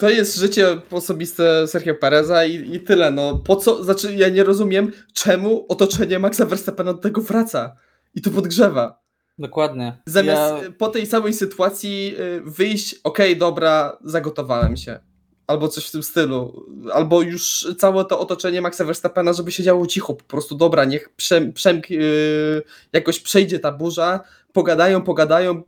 to 0.00 0.10
jest 0.10 0.36
życie 0.36 0.80
osobiste 0.90 1.68
Sergio 1.68 1.94
Pereza 1.94 2.44
i, 2.44 2.74
i 2.76 2.80
tyle. 2.80 3.10
No 3.10 3.38
po 3.38 3.56
co? 3.56 3.84
Znaczy, 3.84 4.14
ja 4.14 4.28
nie 4.28 4.44
rozumiem, 4.44 4.92
czemu 5.12 5.66
otoczenie 5.68 6.18
Maxa 6.18 6.44
Verstappena 6.46 6.92
do 6.92 6.98
tego 6.98 7.20
wraca 7.20 7.76
i 8.14 8.20
to 8.22 8.30
podgrzewa. 8.30 9.00
Dokładnie. 9.38 9.98
Zamiast 10.06 10.62
Ja- 10.62 10.68
y, 10.68 10.72
po 10.72 10.88
tej 10.88 11.06
samej 11.06 11.32
sytuacji 11.34 12.14
y, 12.20 12.40
wyjść, 12.44 12.94
okej, 13.04 13.36
dobra, 13.36 13.98
zagotowałem 14.04 14.76
się. 14.76 14.98
Albo 15.46 15.68
coś 15.68 15.86
w 15.86 15.90
tym 15.90 16.02
stylu. 16.02 16.66
Albo 16.92 17.22
już 17.22 17.66
całe 17.78 18.04
to 18.04 18.20
otoczenie 18.20 18.60
Maxa 18.60 18.84
Verstappena, 18.84 19.32
żeby 19.32 19.52
siedziało 19.52 19.86
cicho. 19.86 20.14
Po 20.14 20.24
prostu 20.24 20.54
dobra, 20.54 20.84
niech 20.84 21.08
przem, 21.08 21.52
przem, 21.52 21.82
y, 21.90 22.62
jakoś 22.92 23.20
przejdzie 23.20 23.58
ta 23.58 23.72
burza, 23.72 24.20
pogadają, 24.52 25.02
pogadają, 25.02 25.62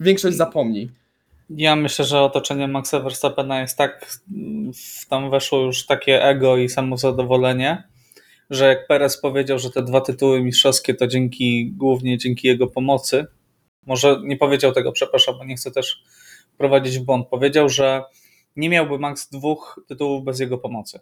większość 0.00 0.36
zapomni. 0.36 0.90
Ja 1.50 1.76
myślę, 1.76 2.04
że 2.04 2.20
otoczenie 2.20 2.68
Maxa 2.68 3.00
Verstappena 3.00 3.60
jest 3.60 3.78
tak, 3.78 4.18
w- 4.74 5.06
tam 5.08 5.30
weszło 5.30 5.58
już 5.60 5.86
takie 5.86 6.24
ego 6.24 6.56
i 6.56 6.68
samozadowolenie, 6.68 7.88
że 8.50 8.66
jak 8.68 8.86
Perez 8.86 9.20
powiedział, 9.20 9.58
że 9.58 9.70
te 9.70 9.82
dwa 9.82 10.00
tytuły 10.00 10.42
mistrzowskie 10.42 10.94
to 10.94 11.06
dzięki, 11.06 11.72
głównie 11.72 12.18
dzięki 12.18 12.48
jego 12.48 12.66
pomocy, 12.66 13.26
może 13.86 14.20
nie 14.24 14.36
powiedział 14.36 14.72
tego, 14.72 14.92
przepraszam, 14.92 15.38
bo 15.38 15.44
nie 15.44 15.56
chcę 15.56 15.70
też 15.70 16.02
prowadzić 16.58 16.98
w 16.98 17.02
błąd, 17.04 17.28
powiedział, 17.28 17.68
że 17.68 18.02
nie 18.56 18.68
miałby 18.68 18.98
Max 18.98 19.30
dwóch 19.30 19.80
tytułów 19.88 20.24
bez 20.24 20.40
jego 20.40 20.58
pomocy. 20.58 21.00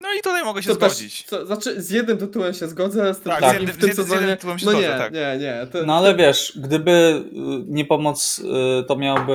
No 0.00 0.08
i 0.18 0.20
tutaj 0.22 0.44
mogę 0.44 0.62
się 0.62 0.68
To 0.70 0.76
też, 0.76 0.92
zgodzić. 0.92 1.24
to, 1.24 1.46
znaczy, 1.46 1.82
z 1.82 1.90
jednym 1.90 2.18
tytułem 2.18 2.54
się 2.54 2.68
zgodzę, 2.68 3.14
z 3.14 3.20
tym 3.20 3.32
Tak, 3.32 3.38
z 3.40 3.42
drugim 3.42 3.60
jednym- 3.68 3.76
w 3.76 3.78
tym 3.80 3.80
z 3.80 3.88
jednym- 3.88 4.04
z 4.06 4.08
sezonie. 4.08 4.20
jednym 4.20 4.36
tytułem 4.36 4.58
się 4.58 4.66
no 4.66 4.72
zgodzę, 4.72 4.88
nie, 4.88 4.98
tak. 4.98 5.12
nie, 5.12 5.38
nie. 5.40 5.66
To, 5.72 5.86
No 5.86 5.96
ale 5.98 6.14
wiesz, 6.14 6.58
gdyby 6.64 6.90
y, 6.90 7.64
nie 7.66 7.84
pomoc, 7.84 8.38
y, 8.38 8.84
to 8.84 8.96
miałby 8.96 9.32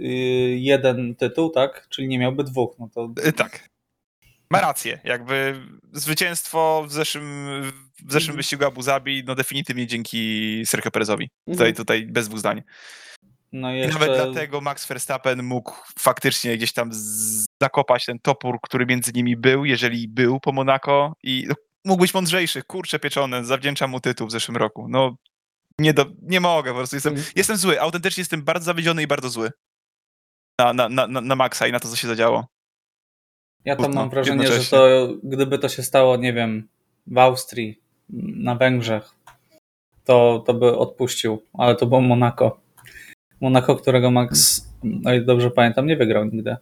y, 0.00 0.04
jeden 0.58 1.14
tytuł, 1.14 1.50
tak? 1.50 1.86
Czyli 1.90 2.08
nie 2.08 2.18
miałby 2.18 2.44
dwóch, 2.44 2.76
no 2.78 2.88
to 2.94 3.10
Tak. 3.36 3.68
Ma 4.50 4.60
rację. 4.60 5.00
Jakby 5.04 5.54
zwycięstwo 5.92 6.84
w 6.88 6.92
zeszłym, 6.92 7.62
w 8.06 8.12
zeszłym 8.12 8.30
Mhm. 8.30 8.36
wyścigu 8.36 8.64
Abu 8.64 8.82
Zabi, 8.82 9.24
no 9.26 9.34
definitywnie 9.34 9.86
dzięki 9.86 10.62
Sergio 10.66 10.90
Perezowi. 10.90 11.30
Mhm. 11.48 11.56
Tutaj, 11.58 11.74
tutaj 11.74 12.06
bez 12.12 12.28
dwóch 12.28 12.38
zdań. 12.38 12.62
No 13.52 13.74
I 13.74 13.78
jeszcze... 13.78 13.98
nawet 13.98 14.16
dlatego 14.16 14.60
Max 14.60 14.86
Verstappen 14.86 15.42
mógł 15.42 15.72
faktycznie 15.98 16.56
gdzieś 16.56 16.72
tam 16.72 16.90
zakopać 17.62 18.04
ten 18.04 18.18
topór, 18.18 18.58
który 18.62 18.86
między 18.86 19.12
nimi 19.14 19.36
był, 19.36 19.64
jeżeli 19.64 20.08
był 20.08 20.40
po 20.40 20.52
Monako 20.52 21.14
i 21.22 21.46
mógł 21.84 22.00
być 22.00 22.14
mądrzejszy. 22.14 22.62
Kurcze 22.62 22.98
pieczone, 22.98 23.44
zawdzięczam 23.44 23.90
mu 23.90 24.00
tytuł 24.00 24.26
w 24.26 24.32
zeszłym 24.32 24.56
roku. 24.56 24.86
No 24.88 25.16
nie, 25.78 25.94
do, 25.94 26.06
nie 26.22 26.40
mogę, 26.40 26.70
po 26.70 26.76
prostu 26.76 26.96
jestem, 26.96 27.12
Mhm. 27.12 27.32
jestem 27.36 27.56
zły. 27.56 27.80
Autentycznie 27.80 28.20
jestem 28.20 28.42
bardzo 28.42 28.64
zawiedziony 28.64 29.02
i 29.02 29.06
bardzo 29.06 29.28
zły. 29.28 29.50
Na, 30.60 30.72
na, 30.72 30.88
na, 30.88 31.06
na 31.06 31.20
na 31.20 31.36
Maxa 31.36 31.66
i 31.66 31.72
na 31.72 31.80
to, 31.80 31.88
co 31.88 31.96
się 31.96 32.08
zadziało. 32.08 32.46
Ja 33.64 33.76
Smutno, 33.76 33.94
mam 33.94 34.10
wrażenie, 34.10 34.46
że 34.46 34.70
to 34.70 35.08
gdyby 35.22 35.58
to 35.58 35.68
się 35.68 35.82
stało, 35.82 36.16
nie 36.16 36.32
wiem, 36.32 36.68
w 37.06 37.18
Austrii, 37.18 37.80
na 38.36 38.54
Węgrzech, 38.54 39.10
to, 40.04 40.42
to 40.46 40.54
by 40.54 40.78
odpuścił, 40.78 41.42
ale 41.54 41.76
to 41.76 41.86
było 41.86 42.00
Monako. 42.00 42.60
Monako, 43.40 43.76
którego 43.76 44.10
Max, 44.10 44.66
o 45.06 45.12
ile 45.12 45.20
dobrze 45.20 45.50
pamiętam, 45.50 45.86
nie 45.86 45.96
wygrał 45.96 46.24
nigdy. 46.24 46.56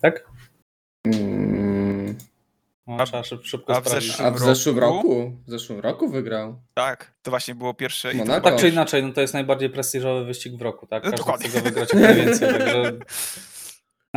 Tak? 0.00 0.28
Mm, 1.06 2.16
No, 2.86 2.96
A- 2.98 3.06
trzeba 3.06 3.22
szyb, 3.24 3.44
szybko 3.44 3.76
a 3.76 3.80
w 3.80 3.86
sprawdzić. 3.86 4.10
zeszłym 4.10 4.28
A 4.28 4.30
w 4.30 4.38
zeszłym 4.38 4.78
roku? 4.78 4.96
roku? 4.96 5.32
W 5.46 5.50
zeszłym 5.50 5.80
roku 5.80 6.08
wygrał. 6.08 6.60
Tak, 6.74 7.12
to 7.22 7.30
właśnie 7.30 7.54
było 7.54 7.74
pierwsze. 7.74 8.12
i 8.12 8.16
Monaco. 8.16 8.34
chyba 8.34 8.50
Tak 8.50 8.60
czy 8.60 8.68
inaczej, 8.68 9.02
no 9.02 9.12
to 9.12 9.20
jest 9.20 9.34
najbardziej 9.34 9.70
prestiżowy 9.70 10.24
wyścig 10.24 10.56
w 10.56 10.62
roku, 10.62 10.86
tak? 10.86 11.04
No, 11.04 11.10
Każdy 11.10 11.18
dokładnie. 11.24 11.48
chce 11.48 11.58
go 11.58 11.64
wygrać 11.64 11.92
jak 11.92 12.02
najwięcej, 12.02 12.48
także 12.48 12.92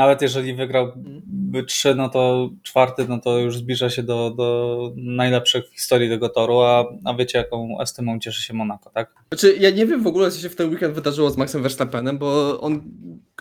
nawet 0.02 0.22
jeżeli 0.22 0.54
wygrałby 0.54 1.64
trzy, 1.68 1.96
no 1.96 2.10
to 2.10 2.50
czwarty, 2.64 3.06
no 3.10 3.20
to 3.20 3.40
już 3.40 3.58
zbliża 3.58 3.90
się 3.90 4.04
do, 4.04 4.30
do 4.38 4.92
najlepszych 4.96 5.70
w 5.70 5.74
historii 5.74 6.10
tego 6.10 6.30
toru, 6.30 6.60
a, 6.60 6.86
a 7.06 7.14
wiecie 7.14 7.38
jaką 7.38 7.82
estymą 7.82 8.20
cieszy 8.20 8.42
się 8.44 8.54
Monaco, 8.54 8.90
tak? 8.90 9.14
Znaczy, 9.32 9.56
ja 9.60 9.70
nie 9.70 9.86
wiem 9.86 10.04
w 10.04 10.08
ogóle, 10.08 10.32
co 10.32 10.40
się 10.40 10.50
w 10.50 10.56
ten 10.56 10.70
weekend 10.70 10.96
wydarzyło 10.96 11.30
z 11.30 11.38
Maxem 11.38 11.62
Verstappenem, 11.62 12.18
bo 12.18 12.62
on 12.62 12.82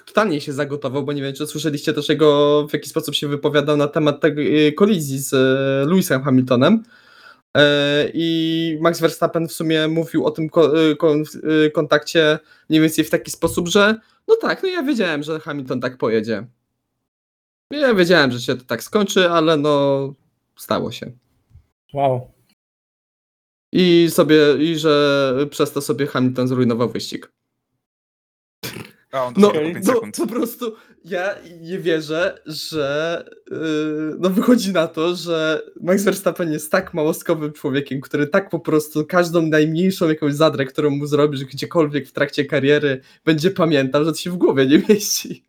totalnie 0.06 0.40
się 0.40 0.52
zagotował, 0.52 1.04
bo 1.04 1.12
nie 1.12 1.22
wiem, 1.22 1.34
czy 1.34 1.46
słyszeliście 1.46 1.92
też 1.92 2.08
jego, 2.08 2.66
w 2.68 2.72
jaki 2.72 2.88
sposób 2.88 3.14
się 3.14 3.28
wypowiadał 3.28 3.76
na 3.76 3.88
temat 3.88 4.20
tej 4.20 4.74
kolizji 4.74 5.18
z 5.18 5.34
e, 5.34 5.90
Lewisem 5.90 6.22
Hamiltonem. 6.22 6.82
E, 7.56 8.10
I 8.14 8.78
Max 8.80 9.00
Verstappen 9.00 9.48
w 9.48 9.52
sumie 9.52 9.88
mówił 9.88 10.26
o 10.26 10.30
tym 10.30 10.50
y, 11.44 11.50
y, 11.66 11.70
kontakcie 11.70 12.38
mniej 12.68 12.82
więcej 12.82 13.04
w 13.04 13.10
taki 13.10 13.30
sposób, 13.30 13.68
że 13.68 13.94
no 14.28 14.36
tak, 14.36 14.62
no 14.62 14.68
ja 14.68 14.82
wiedziałem, 14.82 15.22
że 15.22 15.40
Hamilton 15.40 15.80
tak 15.80 15.98
pojedzie. 15.98 16.46
Ja 17.70 17.94
wiedziałem, 17.94 18.32
że 18.32 18.40
się 18.40 18.56
to 18.56 18.64
tak 18.64 18.82
skończy, 18.82 19.30
ale 19.30 19.56
no 19.56 20.14
stało 20.56 20.92
się. 20.92 21.12
Wow. 21.94 22.32
I 23.72 24.08
sobie, 24.10 24.36
i 24.58 24.78
że 24.78 25.34
przez 25.50 25.72
to 25.72 25.80
sobie 25.80 26.06
Hamilton 26.06 26.48
zrujnował 26.48 26.88
wyścig. 26.88 27.32
A 29.12 29.24
on 29.24 29.34
No, 29.36 29.52
no, 29.54 29.60
5 29.60 29.86
sekund. 29.86 30.16
po 30.16 30.26
prostu 30.26 30.76
ja 31.04 31.34
nie 31.60 31.78
wierzę, 31.78 32.38
że 32.46 33.24
yy, 33.50 34.16
no 34.18 34.30
wychodzi 34.30 34.72
na 34.72 34.86
to, 34.88 35.16
że 35.16 35.62
Max 35.80 36.04
Verstappen 36.04 36.52
jest 36.52 36.72
tak 36.72 36.94
małostkowym 36.94 37.52
człowiekiem, 37.52 38.00
który 38.00 38.26
tak 38.26 38.50
po 38.50 38.60
prostu 38.60 39.06
każdą 39.06 39.42
najmniejszą 39.42 40.08
jakąś 40.08 40.34
zadrę, 40.34 40.64
którą 40.64 40.90
mu 40.90 41.06
zrobisz 41.06 41.44
gdziekolwiek 41.44 42.08
w 42.08 42.12
trakcie 42.12 42.44
kariery, 42.44 43.00
będzie 43.24 43.50
pamiętał, 43.50 44.04
że 44.04 44.12
to 44.12 44.18
się 44.18 44.30
w 44.30 44.36
głowie 44.36 44.66
nie 44.66 44.82
mieści. 44.88 45.44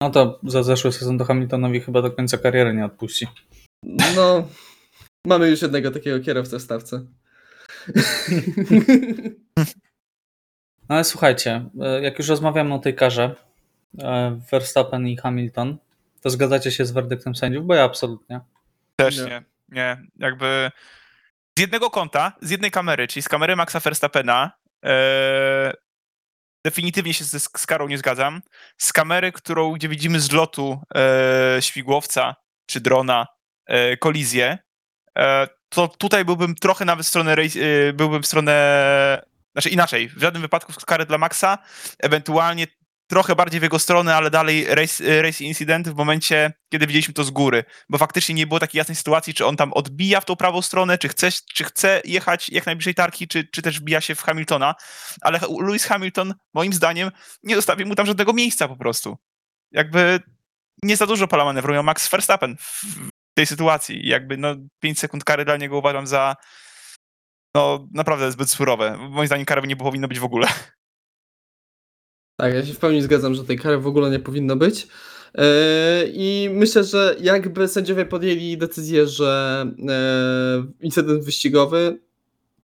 No 0.00 0.10
to 0.10 0.40
za 0.46 0.62
zeszły 0.62 0.92
sezon 0.92 1.18
to 1.18 1.24
Hamiltonowi 1.24 1.80
chyba 1.80 2.02
do 2.02 2.10
końca 2.10 2.38
kariery 2.38 2.74
nie 2.74 2.84
odpuści. 2.84 3.26
No, 4.16 4.48
mamy 5.26 5.50
już 5.50 5.62
jednego 5.62 5.90
takiego 5.90 6.20
kierowcę 6.20 6.58
w 6.58 6.62
stawce. 6.62 7.06
No 10.88 10.94
ale 10.94 11.04
słuchajcie, 11.04 11.64
e, 11.80 12.02
jak 12.02 12.18
już 12.18 12.28
rozmawiamy 12.28 12.74
o 12.74 12.78
tej 12.78 12.94
karze 12.94 13.34
e, 13.98 14.40
Verstappen 14.50 15.08
i 15.08 15.16
Hamilton, 15.16 15.76
to 16.20 16.30
zgadzacie 16.30 16.70
się 16.70 16.86
z 16.86 16.90
werdyktem 16.90 17.34
sędziów? 17.34 17.66
Bo 17.66 17.74
ja 17.74 17.84
absolutnie. 17.84 18.40
Też 18.96 19.18
Nie. 19.18 19.24
nie. 19.24 19.42
Nie, 19.68 20.02
jakby 20.16 20.70
z 21.58 21.60
jednego 21.60 21.90
kąta, 21.90 22.32
z 22.42 22.50
jednej 22.50 22.70
kamery, 22.70 23.08
czyli 23.08 23.22
z 23.22 23.28
kamery 23.28 23.56
Maxa 23.56 23.80
Verstappena, 23.80 24.52
e, 24.84 25.72
definitywnie 26.64 27.14
się 27.14 27.24
z, 27.24 27.42
z 27.58 27.66
karą 27.66 27.88
nie 27.88 27.98
zgadzam. 27.98 28.42
Z 28.78 28.92
kamery, 28.92 29.32
którą, 29.32 29.72
gdzie 29.72 29.88
widzimy 29.88 30.20
z 30.20 30.32
lotu 30.32 30.80
e, 30.94 31.62
śmigłowca 31.62 32.36
czy 32.66 32.80
drona 32.80 33.26
e, 33.66 33.96
kolizję, 33.96 34.58
e, 35.18 35.48
to 35.68 35.88
tutaj 35.88 36.24
byłbym 36.24 36.54
trochę 36.54 36.84
nawet 36.84 37.06
w 37.06 37.08
stronę, 37.08 37.32
e, 37.32 37.92
byłbym 37.92 38.22
w 38.22 38.26
stronę, 38.26 39.22
znaczy 39.52 39.68
inaczej, 39.68 40.08
w 40.08 40.20
żadnym 40.20 40.42
wypadku 40.42 40.72
kary 40.86 41.06
dla 41.06 41.18
Maxa, 41.18 41.58
ewentualnie 41.98 42.66
trochę 43.06 43.36
bardziej 43.36 43.60
w 43.60 43.62
jego 43.62 43.78
stronę, 43.78 44.16
ale 44.16 44.30
dalej 44.30 44.66
race, 44.68 45.22
race 45.22 45.44
incydent 45.44 45.88
w 45.88 45.94
momencie, 45.94 46.52
kiedy 46.68 46.86
widzieliśmy 46.86 47.14
to 47.14 47.24
z 47.24 47.30
góry 47.30 47.64
bo 47.88 47.98
faktycznie 47.98 48.34
nie 48.34 48.46
było 48.46 48.60
takiej 48.60 48.78
jasnej 48.78 48.96
sytuacji, 48.96 49.34
czy 49.34 49.46
on 49.46 49.56
tam 49.56 49.72
odbija 49.72 50.20
w 50.20 50.24
tą 50.24 50.36
prawą 50.36 50.62
stronę, 50.62 50.98
czy 50.98 51.08
chce, 51.08 51.28
czy 51.54 51.64
chce 51.64 52.00
jechać 52.04 52.48
jak 52.48 52.66
najbliżej 52.66 52.94
tarki, 52.94 53.28
czy, 53.28 53.44
czy 53.44 53.62
też 53.62 53.80
wbija 53.80 54.00
się 54.00 54.14
w 54.14 54.22
Hamiltona, 54.22 54.74
ale 55.20 55.40
Lewis 55.60 55.84
Hamilton, 55.84 56.34
moim 56.54 56.72
zdaniem, 56.72 57.10
nie 57.42 57.56
zostawił 57.56 57.86
mu 57.86 57.94
tam 57.94 58.06
żadnego 58.06 58.32
miejsca 58.32 58.68
po 58.68 58.76
prostu. 58.76 59.18
Jakby 59.72 60.20
nie 60.82 60.96
za 60.96 61.06
dużo 61.06 61.28
pola 61.28 61.44
manewrują 61.44 61.82
Max 61.82 62.08
Verstappen 62.08 62.56
w 63.32 63.34
tej 63.34 63.46
sytuacji. 63.46 64.08
Jakby 64.08 64.36
no 64.36 64.54
5 64.80 64.98
sekund 64.98 65.24
kary 65.24 65.44
dla 65.44 65.56
niego 65.56 65.78
uważam 65.78 66.06
za 66.06 66.36
no 67.54 67.88
naprawdę 67.94 68.32
zbyt 68.32 68.50
surowe. 68.50 68.98
Moim 69.10 69.26
zdaniem 69.26 69.46
kary 69.46 69.68
nie 69.68 69.76
powinno 69.76 70.08
być 70.08 70.18
w 70.18 70.24
ogóle. 70.24 70.46
Tak, 72.40 72.54
ja 72.54 72.66
się 72.66 72.74
w 72.74 72.78
pełni 72.78 73.02
zgadzam, 73.02 73.34
że 73.34 73.44
tej 73.44 73.58
kary 73.58 73.78
w 73.78 73.86
ogóle 73.86 74.10
nie 74.10 74.18
powinno 74.18 74.56
być. 74.56 74.88
Yy, 75.34 75.42
I 76.12 76.48
myślę, 76.52 76.84
że 76.84 77.16
jakby 77.20 77.68
sędziowie 77.68 78.06
podjęli 78.06 78.58
decyzję, 78.58 79.06
że 79.06 79.64
yy, 79.78 80.72
incydent 80.80 81.24
wyścigowy, 81.24 81.98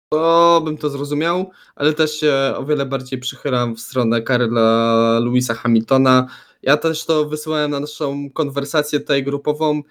to 0.10 0.62
bym 0.66 0.78
to 0.78 0.90
zrozumiał, 0.90 1.52
ale 1.76 1.94
też 1.94 2.20
się 2.20 2.34
o 2.56 2.66
wiele 2.66 2.86
bardziej 2.86 3.20
przychylam 3.20 3.76
w 3.76 3.80
stronę 3.80 4.22
kary 4.22 4.48
dla 4.48 5.20
Louisa 5.20 5.54
Hamiltona. 5.54 6.28
Ja 6.62 6.78
też 6.78 7.06
to 7.06 7.26
wysyłałem 7.26 7.72
na 7.72 7.80
naszą 7.80 8.30
konwersację 8.30 9.00
tutaj 9.00 9.24
grupową. 9.24 9.82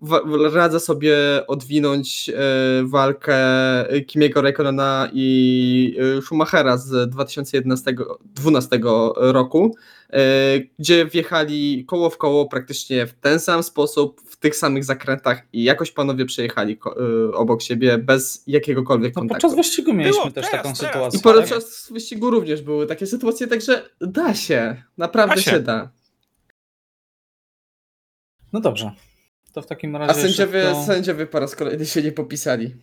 Wa- 0.00 0.22
Radzę 0.52 0.80
sobie 0.80 1.16
odwinąć 1.46 2.28
yy, 2.28 2.34
walkę 2.84 3.36
Kimiego 4.06 4.42
Raikkonena 4.42 5.08
i 5.12 5.94
yy, 5.98 6.22
Schumachera 6.22 6.76
z 6.76 7.10
2012 7.10 8.78
roku, 9.16 9.76
gdzie 10.78 11.06
wjechali 11.06 11.84
koło 11.84 12.10
w 12.10 12.18
koło 12.18 12.46
praktycznie 12.48 13.06
w 13.06 13.12
ten 13.14 13.40
sam 13.40 13.62
sposób, 13.62 14.20
w 14.26 14.36
tych 14.36 14.56
samych 14.56 14.84
zakrętach 14.84 15.42
i 15.52 15.64
jakoś 15.64 15.90
panowie 15.92 16.24
przejechali 16.24 16.78
obok 17.34 17.62
siebie 17.62 17.98
bez 17.98 18.42
jakiegokolwiek 18.46 19.14
No 19.16 19.20
kontaktu. 19.20 19.40
podczas 19.48 19.56
wyścigu 19.56 19.92
mieliśmy 19.92 20.20
Było, 20.20 20.30
też 20.32 20.44
teraz, 20.50 20.50
taką 20.50 20.62
teraz. 20.62 20.78
sytuację. 20.78 21.20
I 21.20 21.22
podczas 21.22 21.84
tak? 21.84 21.92
wyścigu 21.94 22.30
również 22.30 22.62
były 22.62 22.86
takie 22.86 23.06
sytuacje, 23.06 23.46
także 23.46 23.82
da 24.00 24.34
się, 24.34 24.82
naprawdę 24.98 25.34
Da 25.34 25.40
się. 25.42 25.50
się 25.50 25.60
da. 25.60 25.90
No 28.52 28.60
dobrze. 28.60 28.92
To 29.54 29.62
w 29.62 29.66
takim 29.66 29.96
razie. 29.96 30.10
A 30.10 30.14
sędziowie, 30.14 30.62
szybko- 30.64 30.86
sędziowie 30.86 31.26
po 31.26 31.40
raz 31.40 31.56
kolejny 31.56 31.86
się 31.86 32.02
nie 32.02 32.12
popisali. 32.12 32.74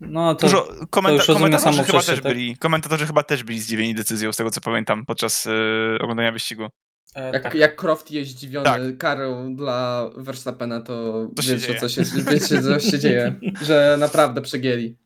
No 0.00 0.34
to. 0.34 0.46
Dużo 0.46 0.68
komenta- 0.90 1.12
już 1.12 1.28
rozumie 1.28 1.44
komentatorzy 1.46 1.84
chyba 1.84 2.02
też 2.02 2.20
tak? 2.20 2.32
byli. 2.32 2.56
Komentatorzy 2.56 3.06
chyba 3.06 3.22
też 3.22 3.42
byli 3.44 3.60
zdziwieni 3.60 3.94
decyzją, 3.94 4.32
z 4.32 4.36
tego 4.36 4.50
co 4.50 4.60
pamiętam, 4.60 5.06
podczas 5.06 5.44
yy, 5.44 5.98
oglądania 6.00 6.32
wyścigu. 6.32 6.68
e, 7.14 7.32
Jak, 7.32 7.42
tak. 7.42 7.54
jak 7.54 7.76
Croft 7.80 8.10
jest 8.10 8.30
zdziwiony 8.30 8.64
Tak. 8.64 8.98
karą 8.98 9.56
dla 9.56 10.10
Verstappena, 10.16 10.80
to 10.80 11.26
Co 11.36 11.42
się 11.42 11.58
dzieje? 11.58 11.80
co 11.80 11.88
się, 11.88 12.02
wiecie, 12.30 12.62
co 12.62 12.80
się 12.80 12.98
dzieje. 12.98 13.34
Że 13.66 13.96
naprawdę 14.00 14.42
przegięli. 14.42 14.96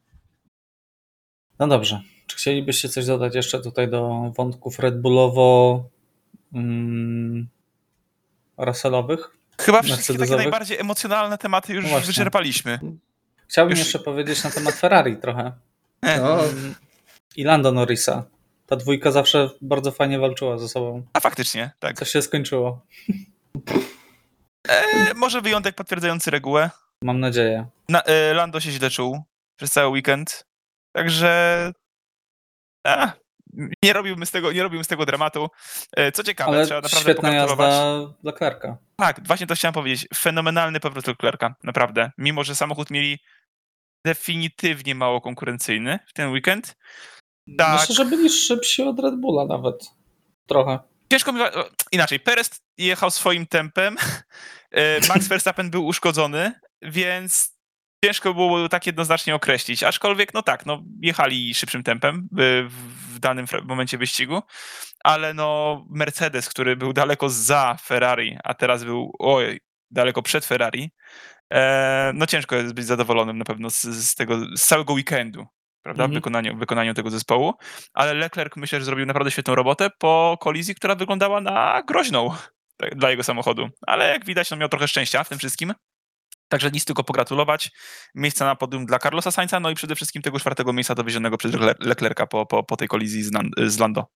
No 1.59 1.69
dobrze. 1.69 2.01
Czy 2.27 2.37
chcielibyście 2.37 2.89
coś 2.89 3.07
dodać 3.07 3.35
jeszcze 3.35 3.61
tutaj 3.61 3.89
do 3.91 4.33
wątków 4.37 4.79
Red 4.79 5.01
Bullowo 5.01 5.85
mm, 6.55 7.49
Russellowych? 8.59 9.38
Chyba 9.61 9.83
wszystkie 9.83 10.19
takie 10.19 10.37
najbardziej 10.37 10.79
emocjonalne 10.81 11.39
tematy 11.39 11.73
już 11.73 11.85
No 11.85 11.91
właśnie. 11.91 12.07
wyczerpaliśmy. 12.07 12.79
Chciałbym 13.49 13.71
Już- 13.71 13.79
jeszcze 13.79 13.99
powiedzieć 13.99 14.45
na 14.45 14.51
temat 14.51 14.75
Ferrari 14.75 15.17
trochę. 15.17 15.53
No, 16.03 16.45
Mm, 16.45 16.75
I 17.37 17.45
Lando 17.45 17.73
Norrisa. 17.73 18.25
Ta 18.67 18.77
dwójka 18.77 19.11
zawsze 19.11 19.51
bardzo 19.61 19.93
fajnie 19.93 20.19
walczyła 20.19 20.59
ze 20.59 20.69
sobą. 20.69 21.03
A 21.13 21.21
faktycznie, 21.21 21.71
tak. 21.79 21.99
Co 21.99 22.05
się 22.05 22.23
skończyło? 22.23 22.81
E, 24.69 25.15
może 25.15 25.41
wyjątek 25.41 25.75
potwierdzający 25.75 26.31
regułę. 26.31 26.71
Mam 27.03 27.21
nadzieję. 27.21 27.67
Na, 27.89 28.03
e, 28.03 28.35
Lando 28.35 28.61
się 28.61 28.71
źle 28.71 28.91
czuł 28.91 29.23
przez 29.57 29.71
cały 29.71 29.89
weekend. 29.89 30.47
Także. 30.93 31.73
A, 32.87 33.13
nie 33.85 33.93
robiłbym 33.93 34.27
z 34.27 34.31
tego, 34.31 34.53
nie 34.53 34.63
robiłbym 34.63 34.85
z 34.85 34.89
tego 34.89 35.07
dramatu. 35.07 35.49
E, 35.97 36.13
co 36.13 36.23
ciekawe, 36.25 36.57
Ale 36.57 36.67
trzeba 36.67 36.81
naprawdę 36.81 37.03
świetna 37.03 37.29
pogratulować. 37.29 37.73
jazda 37.73 38.15
Leclerca. 38.23 38.77
Tak, 38.97 39.27
właśnie 39.27 39.47
to 39.47 39.55
chciałem 39.55 39.75
powiedzieć. 39.75 40.09
Fenomenalny 40.15 40.81
powrót 40.81 41.07
Leclerca, 41.07 41.55
naprawdę. 41.65 42.11
Mimo, 42.19 42.45
że 42.45 42.55
samochód 42.55 42.91
mieli 42.91 43.19
definitywnie 44.07 44.95
mało 44.95 45.21
konkurencyjny 45.21 45.99
w 46.07 46.13
ten 46.13 46.31
weekend. 46.31 46.77
Tak. 47.59 47.81
Myślę, 47.81 47.95
że 47.95 48.05
byli 48.05 48.31
szybsi 48.31 48.83
od 48.83 49.01
Red 49.01 49.15
Bulla 49.21 49.45
nawet. 49.45 49.91
Trochę. 50.47 50.79
Ciężko 51.13 51.33
mi. 51.33 51.41
Inaczej, 51.93 52.21
Perez 52.21 52.51
jechał 52.79 53.11
swoim 53.11 53.47
tempem, 53.47 53.97
e, 54.71 55.09
Max 55.09 55.29
Verstappen 55.29 55.71
był 55.71 55.87
uszkodzony, 55.87 56.53
więc 56.83 57.59
ciężko 58.05 58.35
było 58.35 58.69
tak 58.69 58.87
jednoznacznie 58.87 59.35
określić. 59.35 59.83
Aczkolwiek, 59.83 60.35
no 60.35 60.43
tak, 60.43 60.67
no, 60.67 60.83
jechali 61.01 61.55
szybszym 61.55 61.83
tempem 61.83 62.29
w, 63.19 63.21
danym 63.21 63.47
momencie 63.65 63.99
wyścigu, 63.99 64.43
ale 65.05 65.35
no 65.35 65.85
Mercedes, 65.91 66.49
który 66.49 66.77
był 66.77 66.93
daleko 66.93 67.29
za 67.29 67.77
Ferrari, 67.83 68.39
a 68.45 68.55
teraz 68.55 68.85
był 68.85 69.13
oj, 69.19 69.61
daleko 69.91 70.23
przed 70.23 70.45
Ferrari, 70.45 70.91
e, 71.53 72.13
no 72.15 72.27
ciężko 72.27 72.57
jest 72.57 72.75
być 72.75 72.85
zadowolonym 72.87 73.39
na 73.39 73.45
pewno 73.45 73.71
z, 73.71 73.83
z 73.83 74.15
tego, 74.15 74.39
z 74.57 74.63
całego 74.67 74.93
weekendu. 74.93 75.47
Prawda, 75.83 76.03
w 76.03 76.07
Mhm. 76.07 76.15
wykonaniu, 76.15 76.57
wykonaniu 76.59 76.95
tego 76.95 77.11
zespołu, 77.11 77.55
ale 77.95 78.15
Leclerc 78.15 78.57
myślę, 78.57 78.79
że 78.79 78.85
zrobił 78.85 79.07
naprawdę 79.07 79.31
świetną 79.31 79.55
robotę 79.55 79.91
po 79.99 80.39
kolizji, 80.41 80.75
która 80.75 80.95
wyglądała 80.95 81.41
na 81.41 81.83
groźną. 81.87 82.31
tak, 82.77 82.95
dla 82.95 83.11
jego 83.11 83.23
samochodu. 83.25 83.69
Ale 83.87 84.09
jak 84.09 84.25
widać, 84.25 84.51
no 84.51 84.57
miał 84.57 84.69
trochę 84.69 84.89
szczęścia 84.89 85.25
w 85.25 85.29
tym 85.29 85.39
wszystkim. 85.39 85.75
Także 86.49 86.71
nic 86.71 86.85
tylko 86.85 87.05
pogratulować. 87.05 87.71
Miejsca 88.15 88.45
na 88.45 88.57
podium 88.57 88.87
dla 88.87 88.99
Carlosa 88.99 89.31
Sainza, 89.31 89.61
no 89.61 89.71
i 89.71 89.75
przede 89.75 89.95
wszystkim 89.95 90.23
tego 90.23 90.39
czwartego 90.41 90.73
miejsca 90.73 90.95
dowiezionego 90.95 91.39
przez 91.39 91.55
Le- 91.55 91.75
Leclerca 91.81 92.27
po, 92.27 92.47
po, 92.47 92.63
po 92.63 92.77
tej 92.77 92.89
kolizji 92.89 93.23
z, 93.23 93.33
Nan- 93.33 93.51
z 93.71 93.79
Lando. 93.79 94.07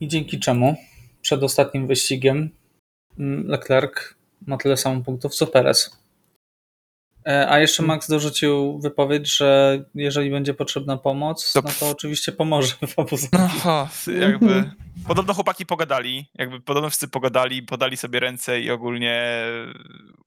I 0.00 0.08
dzięki 0.08 0.40
czemu 0.40 0.76
przed 1.22 1.42
ostatnim 1.42 1.86
wyścigiem 1.86 2.50
mm, 3.18 3.46
Leclerc 3.48 3.92
ma 4.46 4.56
tyle 4.56 4.76
samo 4.76 5.00
punktów 5.04 5.34
co 5.34 5.46
Perez. 5.46 6.02
E, 7.26 7.50
A 7.50 7.58
jeszcze 7.58 7.82
Max 7.82 8.08
dorzucił 8.08 8.78
wypowiedź, 8.78 9.36
że 9.36 9.78
jeżeli 9.94 10.30
będzie 10.30 10.54
potrzebna 10.54 10.96
pomoc, 10.96 11.52
To- 11.52 11.60
no 11.64 11.70
to 11.80 11.90
oczywiście 11.90 12.32
pomoże 12.32 12.74
w 12.86 12.98
obu 12.98 13.16
No, 13.64 13.88
jakby. 14.20 14.70
Podobno 15.08 15.34
chłopaki 15.34 15.66
pogadali, 15.66 16.30
jakby 16.34 16.60
podobno 16.60 16.90
wszyscy 16.90 17.08
pogadali, 17.08 17.62
podali 17.62 17.96
sobie 17.96 18.20
ręce 18.20 18.60
i 18.60 18.70
ogólnie 18.70 19.44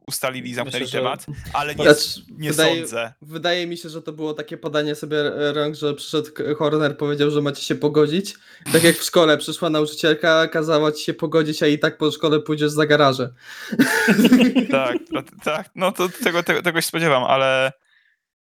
ustalili 0.07 0.49
i 0.49 0.53
zamknęli 0.53 0.83
Myślę, 0.83 0.99
że- 0.99 1.03
temat, 1.03 1.25
ale 1.53 1.75
nie, 1.75 1.83
Znaczy, 1.83 2.21
nie 2.37 2.51
wydaje, 2.51 2.79
sądzę. 2.79 3.13
Wydaje 3.21 3.67
mi 3.67 3.77
się, 3.77 3.89
że 3.89 4.01
to 4.01 4.13
było 4.13 4.33
takie 4.33 4.57
podanie 4.57 4.95
sobie 4.95 5.17
rąk, 5.53 5.75
że 5.75 5.93
przyszedł 5.93 6.31
k- 6.33 6.43
Horner, 6.57 6.97
powiedział, 6.97 7.31
że 7.31 7.41
macie 7.41 7.61
się 7.61 7.75
pogodzić. 7.75 8.35
Tak 8.73 8.83
jak 8.83 8.95
w 8.95 9.03
szkole 9.03 9.37
przyszła 9.37 9.69
nauczycielka, 9.69 10.47
kazała 10.47 10.91
ci 10.91 11.03
się 11.05 11.13
pogodzić, 11.13 11.63
a 11.63 11.67
i 11.67 11.79
tak 11.79 11.97
po 11.97 12.11
szkole 12.11 12.39
pójdziesz 12.39 12.71
za 12.71 12.85
garaże. 12.85 13.29
Tak, 14.71 14.97
to- 15.13 15.43
tak, 15.43 15.69
no 15.75 15.91
to 15.91 16.09
tego, 16.23 16.43
tego, 16.43 16.61
tego 16.61 16.81
się 16.81 16.87
spodziewam, 16.87 17.23
ale 17.23 17.71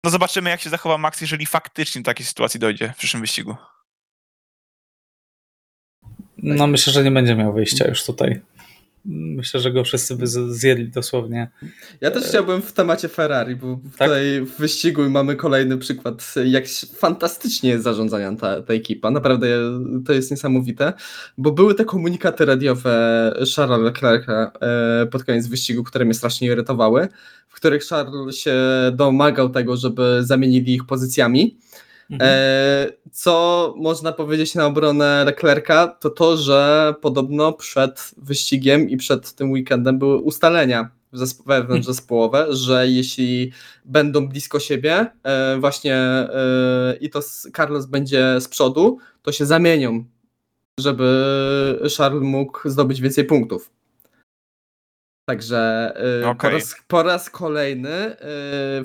no 0.04 0.12
zobaczymy, 0.12 0.50
jak 0.50 0.62
się 0.62 0.70
zachowa 0.70 0.98
Max, 0.98 1.22
jeżeli 1.22 1.46
faktycznie 1.46 2.02
do 2.02 2.06
takiej 2.06 2.26
sytuacji 2.26 2.60
dojdzie 2.60 2.94
w 2.96 2.98
przyszłym 2.98 3.22
wyścigu. 3.22 3.56
No 6.38 6.68
myślę, 6.68 6.94
że 6.94 7.04
nie 7.04 7.12
będzie 7.12 7.36
miał 7.36 7.54
wyjścia 7.54 7.88
już 7.88 8.04
tutaj. 8.04 8.42
Myślę, 9.06 9.60
że 9.60 9.72
go 9.72 9.84
wszyscy 9.84 10.16
by 10.16 10.28
zjedli 10.28 10.90
dosłownie. 10.90 11.52
Ja 12.02 12.12
też 12.12 12.24
chciałbym 12.24 12.62
w 12.62 12.74
temacie 12.74 13.08
Ferrari, 13.08 13.56
bo 13.56 13.80
Tak? 13.98 14.08
tutaj 14.08 14.42
w 14.42 14.58
wyścigu 14.58 15.10
mamy 15.10 15.36
kolejny 15.36 15.78
przykład, 15.78 16.34
jak 16.46 16.64
fantastycznie 16.98 17.70
jest 17.70 17.84
zarządzana 17.84 18.36
ta, 18.38 18.62
ta 18.62 18.74
ekipa. 18.74 19.12
Naprawdę 19.12 19.48
to 20.06 20.14
jest 20.14 20.32
niesamowite, 20.32 20.94
bo 21.38 21.52
były 21.52 21.76
te 21.76 21.86
komunikaty 21.86 22.46
radiowe 22.46 22.94
Charlesa 23.56 23.84
Leclerca 23.84 24.52
e, 24.62 25.06
pod 25.06 25.24
koniec 25.24 25.48
wyścigu, 25.48 25.84
które 25.84 26.06
mnie 26.06 26.14
strasznie 26.14 26.48
irytowały, 26.48 27.08
w 27.50 27.56
których 27.56 27.88
Charles 27.88 28.36
się 28.36 28.56
domagał 28.94 29.50
tego, 29.50 29.78
żeby 29.78 30.20
zamienili 30.22 30.74
ich 30.74 30.86
pozycjami. 30.86 31.58
Mhm. 32.14 32.32
E, 32.34 32.88
co 33.12 33.74
można 33.78 34.12
powiedzieć 34.12 34.56
na 34.56 34.66
obronę 34.66 35.24
Leclerca, 35.26 35.88
to 35.88 36.10
to, 36.10 36.38
że 36.38 36.94
podobno 37.02 37.54
przed 37.54 38.12
wyścigiem 38.18 38.90
i 38.90 38.98
przed 38.98 39.34
tym 39.34 39.52
weekendem 39.52 40.00
były 40.00 40.18
ustalenia 40.18 40.90
zespo- 41.14 41.46
wewnątrz 41.46 41.88
zespołowe, 41.88 42.48
że 42.50 42.88
jeśli 42.88 43.52
będą 43.86 44.28
blisko 44.28 44.60
siebie, 44.60 45.12
e, 45.24 45.58
właśnie 45.60 45.96
e, 45.96 46.98
i 47.02 47.10
to 47.10 47.20
Carlos 47.58 47.86
będzie 47.86 48.42
z 48.42 48.48
przodu, 48.48 48.98
to 49.22 49.32
się 49.32 49.46
zamienią, 49.46 50.06
żeby 50.80 51.90
Charles 51.98 52.24
mógł 52.24 52.70
zdobyć 52.70 53.02
więcej 53.02 53.26
punktów. 53.26 53.70
Także 55.26 55.94
e, 55.96 56.24
po, 56.24 56.30
Okej. 56.30 56.52
raz, 56.52 56.76
po 56.88 57.04
raz 57.04 57.30
kolejny 57.30 57.90
e, 57.90 58.18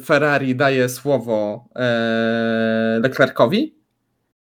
Ferrari 0.05 0.57
daje 0.57 0.89
słowo 0.89 1.69
e, 1.77 3.01
Leclercowi 3.03 3.75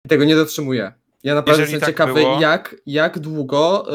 i 0.05 0.09
tego 0.09 0.25
nie 0.25 0.37
dotrzymuje. 0.37 0.93
Ja 1.25 1.35
naprawdę 1.35 1.63
Jeżeli 1.63 1.73
jestem 1.75 1.87
tak 1.95 1.95
ciekawy, 1.95 2.21
było- 2.21 2.41
jak, 2.41 2.77
jak 2.87 3.19
długo 3.19 3.87
e, 3.91 3.95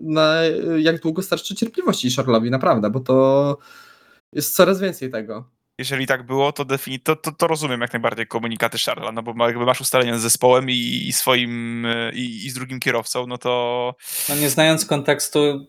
na, 0.00 0.34
jak 0.78 1.00
długo 1.00 1.22
starczy 1.22 1.54
cierpliwości 1.54 2.10
Charlesowi, 2.10 2.50
naprawdę, 2.50 2.90
bo 2.90 3.00
to 3.00 3.58
jest 4.32 4.54
coraz 4.56 4.80
więcej 4.80 5.10
tego. 5.10 5.50
Jeżeli 5.78 6.06
tak 6.06 6.26
było, 6.26 6.52
to, 6.52 6.64
defini- 6.64 7.02
to, 7.02 7.16
to, 7.16 7.32
to 7.32 7.46
rozumiem 7.46 7.80
jak 7.80 7.92
najbardziej 7.92 8.26
komunikaty 8.26 8.78
Charlesa, 8.78 9.12
no 9.12 9.22
bo 9.22 9.46
jakby 9.46 9.64
masz 9.64 9.80
ustalenia 9.80 10.18
z 10.18 10.22
zespołem 10.22 10.70
i, 10.70 11.04
i 11.08 11.12
swoim, 11.12 11.86
e, 11.86 12.12
i, 12.12 12.46
i 12.46 12.50
z 12.50 12.54
drugim 12.54 12.80
kierowcą, 12.80 13.26
no 13.26 13.38
to 13.38 13.94
No 14.28 14.34
nie 14.34 14.50
znając 14.50 14.84
kontekstu, 14.86 15.66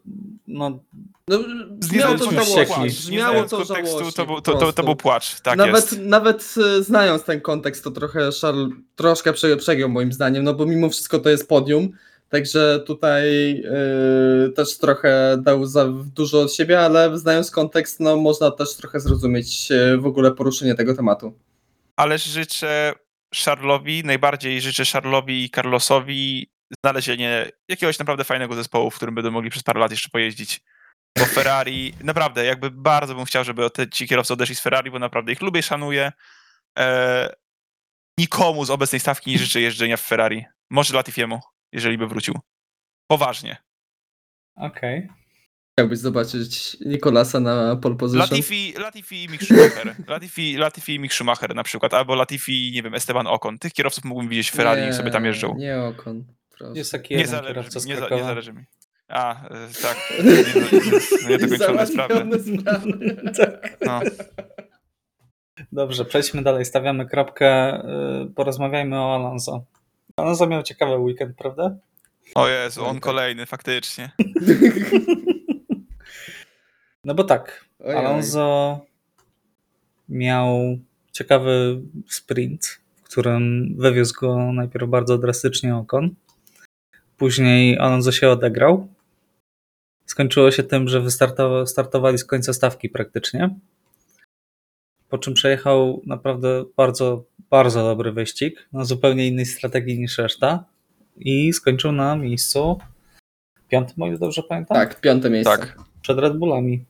no 0.47 0.79
No, 1.27 1.39
brzmiało 1.69 2.17
to 2.17 2.31
żałośnie. 2.31 2.85
Brzmiało 2.85 3.43
to 3.43 3.57
kontekstu, 3.57 4.11
to, 4.11 4.25
był, 4.25 4.41
to, 4.41 4.53
to, 4.53 4.73
to 4.73 4.83
był 4.83 4.95
płacz, 4.95 5.41
tak 5.41 5.57
nawet, 5.57 5.91
jest. 5.91 5.99
nawet 5.99 6.55
e, 6.79 6.83
znając 6.83 7.23
ten 7.23 7.41
kontekst, 7.41 7.83
to 7.83 7.91
trochę 7.91 8.29
Charles 8.41 8.69
troszkę 8.95 9.33
prze, 9.33 9.57
przegiął 9.57 9.89
moim 9.89 10.13
zdaniem, 10.13 10.43
no 10.43 10.53
bo 10.53 10.65
mimo 10.65 10.89
wszystko 10.89 11.19
to 11.19 11.29
jest 11.29 11.49
podium, 11.49 11.89
także 12.29 12.83
tutaj 12.85 13.51
e, 13.65 14.49
też 14.49 14.77
trochę 14.77 15.37
dał 15.41 15.65
za 15.65 15.85
dużo 16.15 16.41
od 16.41 16.53
siebie, 16.53 16.79
ale 16.79 17.17
znając 17.17 17.51
kontekst, 17.51 17.99
no 17.99 18.17
można 18.17 18.51
też 18.51 18.75
trochę 18.75 18.99
zrozumieć 18.99 19.71
e, 19.71 19.97
w 19.97 20.05
ogóle 20.05 20.31
poruszenie 20.31 20.75
tego 20.75 20.95
tematu. 20.95 21.39
Ale 21.95 22.17
życzę 22.17 22.93
Charlesowi, 23.35 24.03
najbardziej 24.03 24.61
życzę 24.61 24.85
Charlesowi 24.85 25.43
i 25.43 25.49
Carlosowi 25.49 26.51
znalezienie 26.83 27.51
jakiegoś 27.67 27.99
naprawdę 27.99 28.23
fajnego 28.23 28.55
zespołu, 28.55 28.91
w 28.91 28.95
którym 28.95 29.15
będą 29.15 29.31
mogli 29.31 29.49
przez 29.49 29.63
parę 29.63 29.79
lat 29.79 29.91
jeszcze 29.91 30.09
pojeździć. 30.09 30.61
Bo 31.17 31.25
Ferrari, 31.25 31.93
naprawdę, 32.03 32.45
jakby 32.45 32.71
bardzo 32.71 33.15
bym 33.15 33.25
chciał, 33.25 33.43
żeby 33.43 33.69
te, 33.69 33.89
ci 33.89 34.07
kierowcy 34.07 34.33
odeszli 34.33 34.55
z 34.55 34.59
Ferrari, 34.59 34.91
bo 34.91 34.99
naprawdę 34.99 35.31
ich 35.31 35.41
lubię, 35.41 35.63
szanuję. 35.63 36.11
E, 36.79 37.35
nikomu 38.19 38.65
z 38.65 38.69
obecnej 38.69 38.99
stawki 38.99 39.31
nie 39.31 39.37
życzę 39.37 39.61
jeżdżenia 39.61 39.97
w 39.97 40.01
Ferrari. 40.01 40.45
Może 40.69 40.95
Latifiemu, 40.95 41.39
jeżeli 41.71 41.97
by 41.97 42.07
wrócił. 42.07 42.35
Poważnie. 43.07 43.57
okej. 44.55 45.09
Chciałbyś 45.79 45.99
zobaczyć 45.99 46.77
Nikolasa 46.85 47.39
na 47.39 47.75
pole 47.75 47.95
position? 47.95 48.19
Latifi, 48.21 48.73
Latifi 48.77 49.23
i 49.23 49.29
Mick 49.29 49.43
Schumacher. 49.43 49.95
Latifi, 50.07 50.57
Latifi 50.57 50.95
i 50.95 50.99
Mick 50.99 51.13
Schumacher 51.13 51.55
na 51.55 51.63
przykład, 51.63 51.93
albo 51.93 52.15
Latifi, 52.15 52.71
nie 52.73 52.83
wiem, 52.83 52.93
Esteban 52.95 53.27
Ocon. 53.27 53.59
Tych 53.59 53.73
kierowców 53.73 54.03
mógłbym 54.05 54.29
widzieć 54.29 54.51
w 54.51 54.55
Ferrari, 54.55 54.81
niech 54.81 54.93
sobie 54.95 55.11
tam 55.11 55.25
jeżdżą. 55.25 55.55
Nie 55.57 55.79
Okon. 55.81 56.23
proszę. 56.49 56.73
Jest 56.75 56.91
taki 56.91 57.13
Nie 57.13 57.19
jeden 57.21 57.35
zależy, 57.35 57.69
nie, 57.87 57.95
za, 57.95 58.09
nie 58.09 58.23
zależy 58.23 58.53
mi. 58.53 58.63
A, 59.07 59.45
y, 59.45 59.49
tak. 59.81 59.97
Nie- 60.23 61.29
Niedokończone 61.29 61.87
sprawy. 61.87 62.13
Załatwione 62.13 62.59
sprawy. 62.61 63.15
No. 63.85 63.99
Dobrze, 65.71 66.05
przejdźmy 66.05 66.41
dalej, 66.43 66.65
stawiamy 66.65 67.05
kropkę, 67.05 67.79
y, 68.23 68.33
porozmawiajmy 68.35 68.99
o 68.99 69.15
Alonso. 69.15 69.65
Alonso 70.21 70.47
miał 70.47 70.63
ciekawy 70.63 70.97
weekend, 70.97 71.37
prawda? 71.37 71.75
O 72.35 72.47
Jezu, 72.47 72.85
on 72.85 72.99
kolejny, 72.99 73.45
faktycznie. 73.45 74.11
No 77.03 77.13
bo 77.15 77.23
tak, 77.23 77.65
Ojej. 77.79 77.97
Alonso 77.97 78.79
miał 80.09 80.77
ciekawy 81.11 81.81
sprint, 82.07 82.81
w 82.95 83.03
którym 83.03 83.73
wywiózł 83.77 84.19
go 84.21 84.53
najpierw 84.53 84.89
bardzo 84.89 85.17
drastycznie 85.17 85.75
Okon. 85.75 86.15
Później 87.17 87.77
Alonso 87.77 88.11
się 88.11 88.29
odegrał. 88.29 88.87
Skończyło 90.05 90.51
się 90.51 90.63
tym, 90.63 90.87
że 90.87 91.01
wystartowa- 91.01 91.65
startowali 91.65 92.17
z 92.17 92.25
końca 92.25 92.53
stawki 92.53 92.89
praktycznie. 92.89 93.49
Po 95.09 95.17
czym 95.17 95.33
przejechał 95.33 96.01
naprawdę 96.05 96.65
bardzo, 96.77 97.23
bardzo 97.49 97.83
dobry 97.83 98.11
wyścig 98.11 98.69
na 98.73 98.85
zupełnie 98.85 99.27
innej 99.27 99.45
strategii 99.45 99.99
niż 99.99 100.17
reszta. 100.17 100.65
I 101.17 101.53
skończył 101.53 101.91
na 101.91 102.15
miejscu 102.15 102.79
piątym, 103.67 104.03
o 104.03 104.07
ile 104.07 104.17
dobrze 104.17 104.43
pamiętam? 104.43 104.77
Tak, 104.77 105.01
piąte 105.01 105.29
miejsce. 105.29 105.57
Tak. 105.57 105.77
Przed 106.01 106.19
Red 106.19 106.37
Bullami. 106.37 106.85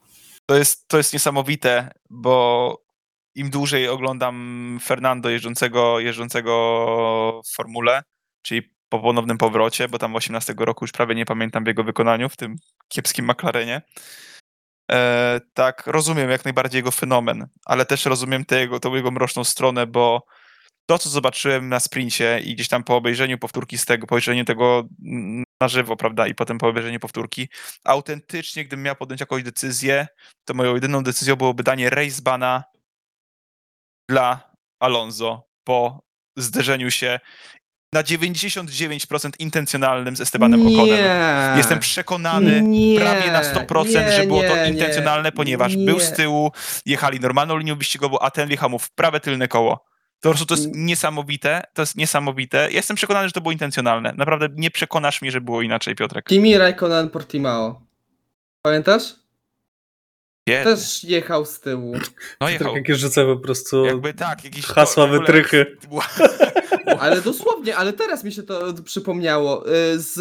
To 0.46 0.56
jest, 0.56 0.88
to 0.88 0.96
jest 0.96 1.12
niesamowite, 1.12 1.90
bo 2.10 2.82
im 3.34 3.50
dłużej 3.50 3.88
oglądam 3.88 4.78
Fernando 4.82 5.30
jeżdżącego, 5.30 6.00
jeżdżącego 6.00 7.42
w 7.44 7.54
formule, 7.54 8.02
czyli 8.42 8.62
po 8.88 8.98
ponownym 8.98 9.38
powrocie, 9.38 9.88
bo 9.88 9.98
tam 9.98 10.16
18 10.16 10.54
roku 10.58 10.84
już 10.84 10.92
prawie 10.92 11.14
nie 11.14 11.24
pamiętam 11.24 11.64
w 11.64 11.66
jego 11.66 11.84
wykonaniu, 11.84 12.28
w 12.28 12.36
tym 12.36 12.56
kiepskim 12.88 13.30
McLarenie. 13.30 13.82
E, 14.92 15.40
tak, 15.54 15.86
rozumiem 15.86 16.30
jak 16.30 16.44
najbardziej 16.44 16.78
jego 16.78 16.90
fenomen, 16.90 17.46
ale 17.64 17.86
też 17.86 18.04
rozumiem 18.04 18.44
tę 18.44 18.60
jego, 18.60 18.80
tą 18.80 18.94
jego 18.94 19.10
mroczną 19.10 19.44
stronę, 19.44 19.86
bo 19.86 20.26
to, 20.90 20.98
co 20.98 21.08
zobaczyłem 21.08 21.68
na 21.68 21.80
sprincie 21.80 22.40
i 22.44 22.54
gdzieś 22.54 22.68
tam 22.68 22.84
po 22.84 22.96
obejrzeniu 22.96 23.38
powtórki 23.38 23.78
z 23.78 23.84
tego, 23.84 24.06
po 24.06 24.14
obejrzeniu 24.14 24.44
tego 24.44 24.88
na 25.60 25.68
żywo, 25.68 25.96
prawda, 25.96 26.26
i 26.26 26.34
potem 26.34 26.58
po 26.58 26.68
obejrzeniu 26.68 27.00
powtórki, 27.00 27.48
autentycznie, 27.84 28.64
gdybym 28.64 28.84
miał 28.84 28.96
podjąć 28.96 29.20
jakąś 29.20 29.42
decyzję, 29.42 30.06
to 30.44 30.54
moją 30.54 30.74
jedyną 30.74 31.02
decyzją 31.02 31.36
byłoby 31.36 31.62
danie 31.62 31.90
racebana 31.90 32.64
dla 34.08 34.52
Alonso 34.80 35.48
po 35.64 36.02
zderzeniu 36.36 36.90
się 36.90 37.20
na 37.92 38.02
99% 38.02 39.30
intencjonalnym 39.38 40.16
z 40.16 40.20
Estebanem 40.20 40.66
Oconem. 40.66 41.56
Jestem 41.56 41.78
przekonany 41.78 42.62
nie, 42.62 43.00
prawie 43.00 43.32
na 43.32 43.42
100%, 43.42 43.84
nie, 43.86 44.12
że 44.12 44.26
było 44.26 44.42
to 44.42 44.56
nie, 44.56 44.68
intencjonalne, 44.68 45.28
nie, 45.28 45.32
ponieważ 45.32 45.76
nie. 45.76 45.84
był 45.84 46.00
z 46.00 46.12
tyłu, 46.12 46.52
jechali 46.86 47.20
normalną 47.20 47.56
linią 47.56 47.76
wyścigową, 47.76 48.18
a 48.18 48.30
ten 48.30 48.48
wjechał 48.48 48.70
mu 48.70 48.78
w 48.78 48.90
prawe 48.90 49.20
tylne 49.20 49.48
koło. 49.48 49.89
To 50.20 50.28
po 50.28 50.34
prostu 50.34 50.46
to 50.46 50.54
jest 50.54 50.68
niesamowite, 50.74 51.62
to 51.74 51.82
jest 51.82 51.96
niesamowite. 51.96 52.68
Jestem 52.72 52.96
przekonany, 52.96 53.28
że 53.28 53.32
to 53.32 53.40
było 53.40 53.52
intencjonalne. 53.52 54.14
Naprawdę 54.16 54.48
nie 54.56 54.70
przekonasz 54.70 55.22
mnie, 55.22 55.30
że 55.30 55.40
było 55.40 55.62
inaczej, 55.62 55.94
Piotrek. 55.94 56.24
Kimi 56.26 56.58
Raikkonen 56.58 57.10
Portimao. 57.10 57.80
Pamiętasz? 58.62 59.02
Kiedy? 60.48 60.64
Też 60.64 61.04
jechał 61.04 61.44
z 61.46 61.60
tyłu. 61.60 61.92
No 62.40 62.46
Tak 62.46 62.52
jechał. 62.52 62.76
jakieś 62.76 62.98
rzucę 62.98 63.24
po 63.24 63.36
prostu 63.36 63.84
Jakby 63.84 64.14
tak, 64.14 64.44
jakiś 64.44 64.66
to- 64.66 64.74
hasła, 64.74 65.04
ogóle- 65.04 65.20
wytrychy. 65.20 65.66
Ale 67.00 67.20
dosłownie, 67.22 67.76
ale 67.76 67.92
teraz 67.92 68.24
mi 68.24 68.32
się 68.32 68.42
to 68.42 68.60
przypomniało. 68.84 69.68
y, 69.94 70.00
Z 70.00 70.18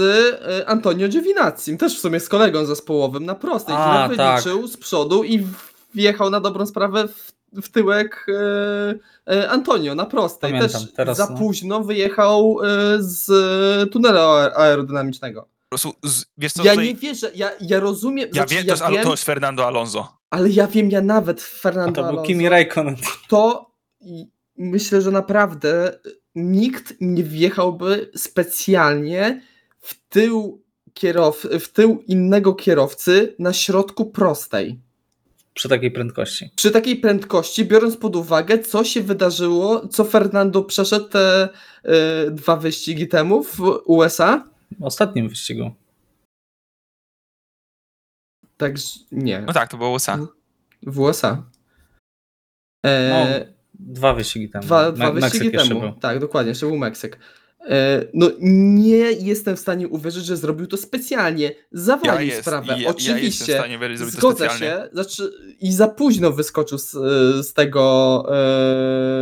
y, 0.60 0.68
Antonio 0.68 1.08
Giovinazzi, 1.08 1.78
też 1.78 1.98
w 1.98 2.00
sumie 2.00 2.20
z 2.20 2.30
kolegą 2.30 2.66
zespołowym 2.66 3.26
na 3.26 3.36
prostej, 3.36 3.76
A, 3.78 4.04
który 4.04 4.18
tak. 4.18 4.44
wyliczył 4.44 4.68
z 4.68 4.78
przodu 4.78 5.24
i 5.24 5.48
wjechał 5.96 6.30
na 6.30 6.40
dobrą 6.40 6.66
sprawę 6.66 7.08
w, 7.08 7.32
w 7.54 7.70
tyłek 7.70 8.26
y, 8.30 9.34
y, 9.34 9.50
Antonio 9.50 9.96
na 9.96 10.06
prostej. 10.06 10.52
Pamiętam, 10.52 10.82
też 10.82 10.94
teraz, 10.94 11.18
za 11.18 11.28
no. 11.30 11.38
późno 11.38 11.84
wyjechał 11.84 12.58
y, 12.64 12.66
z 13.00 13.28
tunelu 13.92 14.18
aer- 14.18 14.52
aerodynamicznego. 14.56 15.42
Po 15.42 15.70
prostu, 15.70 15.94
z- 16.10 16.26
wiesz 16.38 16.54
co, 16.54 16.64
Ja 16.64 16.72
tutaj- 16.72 16.88
nie 16.88 16.96
wierzę, 16.96 17.32
ja, 17.36 17.52
ja 17.62 17.80
rozumiem, 17.80 18.28
ja 18.28 18.34
znaczy, 18.34 18.56
wiem, 18.56 18.66
to 18.66 18.72
jest, 18.72 18.84
wiem 18.92 19.04
to 19.04 19.12
jest 19.12 19.24
Fernando 19.24 19.68
Alonso. 19.68 20.18
ale 20.30 20.50
ja 20.50 20.68
wiem, 20.68 20.90
ja 20.92 21.02
nawet 21.02 21.40
A 21.56 21.60
Fernando 21.62 21.92
to 21.96 22.02
był 22.02 22.10
Alonso, 22.10 22.28
Kimi 22.28 22.50
Raikkonen. 22.50 22.96
to 23.30 23.72
myślę, 24.58 25.02
że 25.02 25.12
naprawdę 25.12 26.00
nikt 26.36 26.94
nie 27.02 27.24
wjechałby 27.24 28.12
specjalnie 28.16 29.42
w 29.80 30.08
tył, 30.10 30.64
kierow, 30.94 31.48
w 31.60 31.68
tył 31.72 32.04
innego 32.08 32.54
kierowcy 32.54 33.36
na 33.40 33.54
środku 33.54 34.06
prostej. 34.06 34.80
Przy 35.60 35.70
takiej 35.70 35.92
prędkości. 35.92 36.50
Przy 36.56 36.72
takiej 36.72 36.96
prędkości, 36.96 37.66
biorąc 37.66 37.98
pod 37.98 38.16
uwagę, 38.16 38.60
co 38.60 38.84
się 38.84 39.02
wydarzyło, 39.02 39.88
co 39.88 40.06
Fernando 40.06 40.64
przeszedł 40.64 41.08
te 41.10 41.50
y, 42.28 42.32
dwa 42.32 42.56
wyścigi 42.56 43.08
temu 43.08 43.44
w 43.44 43.60
USA. 43.86 44.50
W 44.80 44.84
ostatnim 44.84 45.30
wyścigu. 45.30 45.72
Także 48.58 49.00
nie, 49.12 49.42
No 49.42 49.54
tak, 49.54 49.70
to 49.72 49.78
było 49.78 49.90
USA. 49.92 50.20
w 50.84 51.00
USA. 51.00 51.44
E, 52.86 53.54
Dwa 53.74 54.14
wyścigi 54.14 54.50
temu. 54.50 54.64
Dwa, 54.66 54.92
dwa 54.92 55.14
Meksyk 55.14 55.32
wyścigi 55.32 55.58
temu. 55.70 55.80
był. 55.82 55.92
Tak, 55.92 56.20
dokładnie, 56.20 56.50
jeszcze 56.50 56.66
był 56.66 56.78
Meksyk. 56.78 57.20
E, 57.66 58.06
No 58.14 58.30
nie 58.42 58.96
jestem 59.12 59.56
w 59.56 59.60
stanie 59.60 59.88
uwierzyć, 59.88 60.26
że 60.26 60.38
zrobił 60.38 60.68
to 60.68 60.78
specjalnie. 60.78 61.52
Zawalił 61.72 62.28
jest- 62.28 62.42
sprawę. 62.42 62.68
ja- 62.68 62.74
ja 62.74 62.78
jestem 62.88 62.94
w 62.94 63.10
Oczywiście. 63.16 63.54
stanie 63.54 63.80
wierzyć, 63.80 64.00
Zgodzę 64.08 64.50
się. 64.50 64.90
Znaczy, 64.94 65.32
I 65.62 65.74
za 65.74 65.88
późno 65.88 66.32
wyskoczył 66.32 66.78
z, 66.78 66.92
z, 67.48 67.54
tego, 67.54 68.26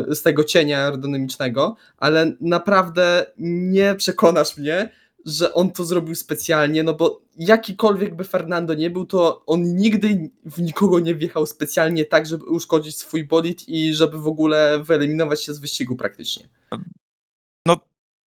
e, 0.09 0.15
z 0.15 0.21
tego 0.21 0.43
cienia 0.43 0.79
aerodynamicznego, 0.79 1.75
ale 1.97 2.31
naprawdę 2.41 3.25
nie 3.37 3.95
przekonasz 3.95 4.57
mnie, 4.57 4.89
że 5.25 5.53
on 5.53 5.71
to 5.71 5.85
zrobił 5.85 6.15
specjalnie, 6.15 6.83
no 6.83 6.93
bo 6.93 7.21
jakikolwiek 7.37 8.15
by 8.15 8.23
Fernando 8.23 8.73
nie 8.73 8.89
był, 8.89 9.05
to 9.05 9.43
on 9.45 9.75
nigdy 9.75 10.29
w 10.45 10.61
nikogo 10.61 10.99
nie 10.99 11.15
wjechał 11.15 11.45
specjalnie 11.45 12.05
tak, 12.05 12.25
żeby 12.25 12.45
uszkodzić 12.45 12.97
swój 12.97 13.23
bolid 13.23 13.69
i 13.69 13.93
żeby 13.93 14.17
w 14.17 14.27
ogóle 14.27 14.79
wyeliminować 14.83 15.43
się 15.43 15.53
z 15.53 15.59
wyścigu 15.59 15.95
praktycznie. 15.95 16.47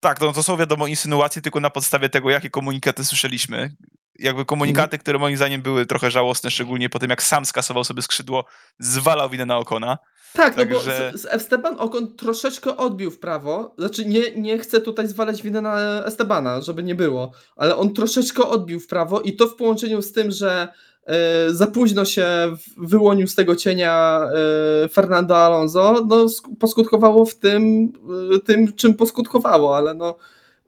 Tak, 0.00 0.20
no 0.20 0.32
to 0.32 0.42
są 0.42 0.56
wiadomo 0.56 0.86
insynuacje 0.86 1.42
tylko 1.42 1.60
na 1.60 1.70
podstawie 1.70 2.08
tego, 2.08 2.30
jakie 2.30 2.50
komunikaty 2.50 3.04
słyszeliśmy. 3.04 3.74
Jakby 4.18 4.44
komunikaty, 4.44 4.98
które 4.98 5.18
moim 5.18 5.36
zdaniem 5.36 5.62
były 5.62 5.86
trochę 5.86 6.10
żałosne, 6.10 6.50
szczególnie 6.50 6.88
po 6.90 6.98
tym, 6.98 7.10
jak 7.10 7.22
sam 7.22 7.44
skasował 7.46 7.84
sobie 7.84 8.02
skrzydło, 8.02 8.44
zwalał 8.78 9.30
winę 9.30 9.46
na 9.46 9.58
Okona. 9.58 9.98
Tak, 10.32 10.56
no 10.56 10.62
Także- 10.64 11.10
bo 11.12 11.18
z- 11.18 11.22
z 11.22 11.26
Esteban 11.26 11.74
Ocon 11.78 12.16
troszeczkę 12.16 12.76
odbił 12.76 13.10
w 13.10 13.18
prawo. 13.18 13.74
Znaczy, 13.78 14.04
nie, 14.06 14.30
nie 14.36 14.58
chcę 14.58 14.80
tutaj 14.80 15.08
zwalać 15.08 15.42
winę 15.42 15.60
na 15.60 16.04
Estebana, 16.04 16.60
żeby 16.60 16.82
nie 16.82 16.94
było, 16.94 17.32
ale 17.56 17.76
on 17.76 17.94
troszeczkę 17.94 18.42
odbił 18.48 18.80
w 18.80 18.86
prawo 18.86 19.20
i 19.20 19.36
to 19.36 19.46
w 19.48 19.54
połączeniu 19.56 20.02
z 20.02 20.12
tym, 20.12 20.30
że 20.30 20.68
za 21.50 21.66
późno 21.66 22.04
się 22.04 22.26
wyłonił 22.76 23.26
z 23.26 23.34
tego 23.34 23.56
cienia 23.56 24.20
e, 24.84 24.88
Fernando 24.88 25.36
Alonso, 25.36 26.06
no 26.08 26.24
sk- 26.24 26.56
poskutkowało 26.58 27.24
w 27.24 27.34
tym, 27.34 27.92
e, 28.36 28.38
tym, 28.38 28.72
czym 28.72 28.94
poskutkowało, 28.94 29.76
ale 29.76 29.94
no 29.94 30.16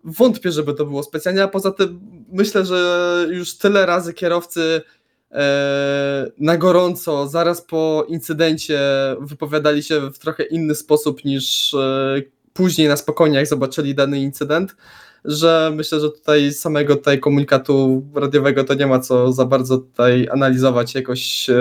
wątpię, 0.04 0.52
żeby 0.52 0.74
to 0.74 0.86
było 0.86 1.02
specjalnie, 1.02 1.42
a 1.42 1.48
poza 1.48 1.70
tym 1.70 2.00
myślę, 2.32 2.64
że 2.64 3.26
już 3.30 3.58
tyle 3.58 3.86
razy 3.86 4.14
kierowcy 4.14 4.82
e, 5.30 6.26
na 6.38 6.56
gorąco, 6.56 7.28
zaraz 7.28 7.62
po 7.62 8.06
incydencie 8.08 8.80
wypowiadali 9.20 9.82
się 9.82 10.10
w 10.10 10.18
trochę 10.18 10.42
inny 10.42 10.74
sposób 10.74 11.24
niż 11.24 11.74
e, 11.74 12.22
później 12.52 12.88
na 12.88 12.96
spokojnie, 12.96 13.36
jak 13.36 13.46
zobaczyli 13.46 13.94
dany 13.94 14.20
incydent, 14.20 14.76
że 15.24 15.72
myślę, 15.74 16.00
że 16.00 16.10
tutaj 16.10 16.52
samego 16.52 16.96
tutaj 16.96 17.20
komunikatu 17.20 18.06
radiowego 18.14 18.64
to 18.64 18.74
nie 18.74 18.86
ma 18.86 18.98
co 19.00 19.32
za 19.32 19.44
bardzo 19.44 19.78
tutaj 19.78 20.28
analizować, 20.32 20.94
jakoś 20.94 21.50
e, 21.50 21.54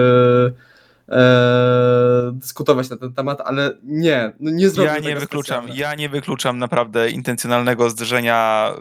e, 1.10 2.32
dyskutować 2.34 2.90
na 2.90 2.98
ten 2.98 3.14
temat, 3.14 3.42
ale 3.42 3.78
nie, 3.84 4.34
no 4.40 4.52
nie 4.52 4.70
Ja 4.84 5.00
nie 5.00 5.16
wykluczam, 5.16 5.64
specjalnie. 5.64 5.82
ja 5.82 5.96
nie 5.96 6.10
wykluczam 6.10 6.58
naprawdę 6.60 7.10
intencjonalnego 7.10 7.90
zderzenia, 7.90 8.72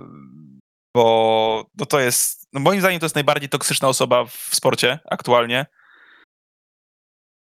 bo 0.97 1.65
no 1.79 1.87
to 1.87 2.01
jest, 2.01 2.49
no 2.53 2.61
moim 2.61 2.81
zdaniem 2.81 3.01
to 3.01 3.07
jest 3.07 3.15
najbardziej 3.15 3.49
toksyczna 3.49 3.89
osoba 3.89 4.25
w 4.25 4.49
sporcie 4.53 4.99
aktualnie. 5.11 5.67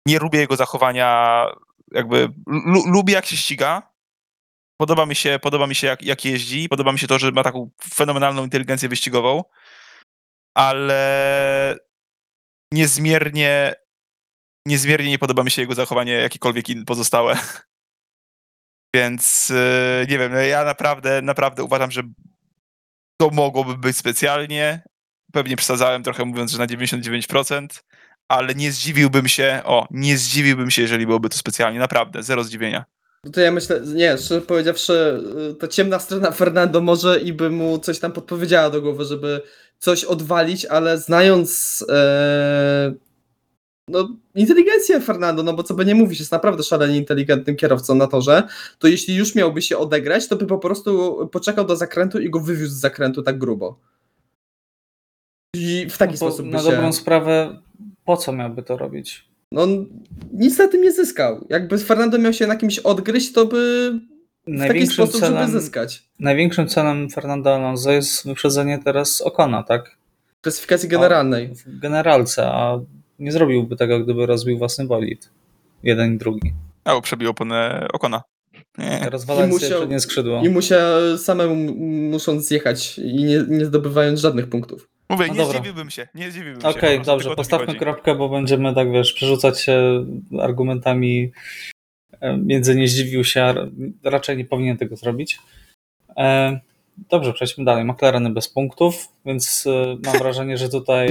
Nie 0.08 0.20
lubię 0.20 0.40
jego 0.40 0.56
zachowania, 0.56 1.46
jakby 1.92 2.30
lu- 2.48 2.88
lubię 2.92 3.14
jak 3.14 3.26
się 3.26 3.38
ściga. 3.38 3.93
Podoba 4.78 5.06
mi 5.06 5.16
się, 5.16 5.40
podoba 5.42 5.68
mi 5.68 5.76
się 5.76 5.88
jak, 5.88 6.02
jak 6.04 6.26
jeździ, 6.26 6.70
podoba 6.70 6.92
mi 6.92 7.00
się 7.00 7.08
to, 7.08 7.20
że 7.20 7.32
ma 7.32 7.44
taką 7.44 7.70
fenomenalną 7.94 8.44
inteligencję 8.44 8.90
wyścigową, 8.90 9.44
ale 10.56 11.78
niezmiernie 12.74 13.76
niezmiernie 14.68 15.10
nie 15.10 15.20
podoba 15.20 15.44
mi 15.44 15.52
się 15.52 15.62
jego 15.62 15.76
zachowanie 15.76 16.12
jakiekolwiek 16.12 16.70
inne 16.70 16.86
pozostałe. 16.86 17.38
Więc 18.96 19.50
yy, 19.50 20.08
nie 20.10 20.18
wiem, 20.20 20.32
no 20.32 20.40
ja 20.40 20.64
naprawdę, 20.64 21.22
naprawdę 21.22 21.64
uważam, 21.64 21.92
że 21.92 22.04
to 23.18 23.30
mogłoby 23.30 23.78
być 23.78 23.98
specjalnie. 23.98 24.84
Pewnie 25.34 25.56
przesadzałem 25.56 26.04
trochę 26.04 26.26
mówiąc, 26.26 26.52
że 26.52 26.58
na 26.58 26.68
99%, 26.68 27.68
ale 28.28 28.56
nie 28.56 28.72
zdziwiłbym 28.72 29.28
się, 29.28 29.62
o, 29.66 29.88
nie 29.92 30.18
zdziwiłbym 30.18 30.72
się, 30.72 30.82
jeżeli 30.82 31.06
byłoby 31.06 31.30
to 31.30 31.38
specjalnie. 31.38 31.80
Naprawdę, 31.80 32.24
zero 32.24 32.44
zdziwienia. 32.44 32.86
No 33.24 33.32
to 33.32 33.42
ja 33.42 33.52
myślę, 33.52 33.82
nie, 33.86 34.18
szczerze 34.18 34.42
powiedziawszy, 34.42 35.24
y, 35.52 35.56
ta 35.56 35.68
ciemna 35.68 36.00
strona 36.00 36.32
Fernando 36.32 36.82
może 36.82 37.20
i 37.20 37.34
by 37.34 37.50
mu 37.50 37.80
coś 37.80 38.00
tam 38.00 38.12
podpowiedziała 38.12 38.70
do 38.70 38.82
głowy, 38.82 39.06
żeby 39.06 39.42
coś 39.80 40.04
odwalić, 40.04 40.66
ale 40.66 40.98
znając 40.98 41.86
e, 41.90 42.94
no, 43.88 44.10
inteligencję 44.36 45.02
Fernando, 45.02 45.44
no 45.44 45.54
bo 45.54 45.64
co 45.64 45.74
by 45.74 45.86
nie 45.86 45.96
mówić, 45.96 46.20
jest 46.20 46.32
naprawdę 46.32 46.64
szalenie 46.64 46.98
inteligentnym 46.98 47.56
kierowcą 47.56 47.96
na 47.96 48.08
torze, 48.08 48.44
to 48.80 48.88
jeśli 48.88 49.16
już 49.16 49.36
miałby 49.36 49.62
się 49.62 49.78
odegrać, 49.78 50.28
to 50.28 50.36
by 50.36 50.46
po 50.46 50.58
prostu 50.58 51.18
poczekał 51.32 51.66
do 51.66 51.76
zakrętu 51.76 52.20
i 52.20 52.30
go 52.30 52.40
wywiózł 52.40 52.76
z 52.76 52.80
zakrętu 52.80 53.24
tak 53.24 53.38
grubo. 53.38 53.80
I 55.56 55.88
w 55.90 55.98
taki 55.98 56.12
No 56.12 56.18
sposób 56.18 56.46
by 56.46 56.52
Na 56.52 56.60
się... 56.60 56.72
dobrą 56.72 56.94
sprawę, 56.94 57.62
po 58.06 58.18
co 58.18 58.32
miałby 58.32 58.64
to 58.64 58.78
robić? 58.78 59.33
No, 59.54 59.68
nic 60.34 60.58
na 60.58 60.68
tym 60.68 60.82
nie 60.82 60.92
zyskał. 60.92 61.46
Jakby 61.50 61.78
Fernando 61.78 62.18
miał 62.18 62.34
się 62.34 62.48
na 62.48 62.56
kimś 62.56 62.80
odgryźć, 62.80 63.34
to 63.34 63.46
by 63.46 63.92
w 63.92 64.46
taki 64.46 64.58
Największym 64.58 64.94
sposób, 65.08 65.22
żeby 65.22 65.34
celem, 65.34 65.52
zyskać. 65.52 66.04
największym 66.20 66.68
celem 66.68 67.10
Fernando 67.10 67.56
Alonso 67.56 67.92
jest 67.92 68.28
wyprzedzenie 68.28 68.80
teraz 68.84 69.22
Okona, 69.22 69.64
tak? 69.64 69.98
W 70.40 70.42
klasyfikacji 70.42 70.90
generalnej. 70.90 71.56
W 71.56 71.80
generalce, 71.80 72.48
a 72.48 72.80
nie 73.20 73.32
zrobiłby 73.32 73.76
tego, 73.76 74.00
gdyby 74.00 74.26
rozbił 74.26 74.58
własny 74.58 74.86
bolid. 74.86 75.30
Jeden 75.84 76.16
i 76.16 76.18
drugi. 76.18 76.54
A, 76.84 76.94
bo 76.94 77.02
przebił 77.02 77.30
oponę 77.30 77.88
Okona. 77.94 78.22
Nie. 78.78 79.10
Rozwalając 79.10 79.54
musiał... 79.54 79.80
przednie 79.80 80.00
skrzydło. 80.00 80.42
I 80.44 80.50
musiał 80.50 81.18
samemu 81.18 81.56
musząc 82.10 82.48
zjechać 82.48 83.00
i 83.00 83.24
nie, 83.24 83.46
nie 83.50 83.66
zdobywając 83.66 84.20
żadnych 84.20 84.50
punktów. 84.50 84.90
Mówię, 85.14 85.28
No 85.28 85.34
nie 85.34 85.40
dobra. 85.40 85.60
zdziwiłbym 85.60 85.90
się, 85.90 86.08
nie 86.16 86.32
zdziwiłbym 86.32 86.62
się. 86.62 86.68
Okej, 86.68 87.02
dobrze, 87.02 87.36
postawmy 87.36 87.76
kropkę, 87.76 88.16
bo 88.16 88.30
będziemy 88.30 88.76
tak, 88.76 88.92
wiesz, 88.92 89.14
przerzucać 89.14 89.62
się 89.62 90.06
argumentami 90.40 91.32
e, 92.22 92.38
między 92.38 92.76
nie 92.76 92.88
zdziwił 92.88 93.24
się, 93.24 93.44
a 93.44 93.54
raczej 94.04 94.38
nie 94.38 94.46
powinien 94.46 94.78
tego 94.78 94.96
zrobić. 94.96 95.40
E, 96.18 96.60
Dobrze, 97.10 97.34
przejdźmy 97.34 97.66
dalej. 97.66 97.86
McLareny 97.86 98.30
bez 98.30 98.50
punktów, 98.50 99.08
więc 99.26 99.68
e, 99.68 99.98
mam 100.06 100.18
wrażenie, 100.24 100.58
że 100.58 100.70
tutaj 100.70 101.10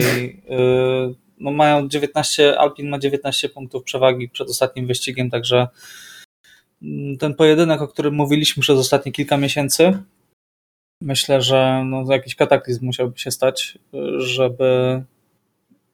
no 1.38 1.50
mają 1.50 1.88
19, 1.88 2.58
Alpin 2.58 2.88
ma 2.88 2.98
19 2.98 3.48
punktów 3.48 3.84
przewagi 3.84 4.28
przed 4.28 4.48
ostatnim 4.48 4.86
wyścigiem, 4.86 5.30
także 5.30 5.68
mm, 6.82 7.18
ten 7.18 7.34
pojedynek, 7.34 7.82
o 7.82 7.88
którym 7.88 8.14
mówiliśmy 8.14 8.60
przez 8.60 8.78
ostatnie 8.78 9.12
kilka 9.12 9.36
miesięcy, 9.36 9.98
myślę, 11.02 11.42
że 11.42 11.84
no, 11.86 12.12
jakiś 12.12 12.34
kataklizm 12.34 12.86
musiałby 12.86 13.18
się 13.18 13.30
stać, 13.30 13.78
żeby 14.16 15.02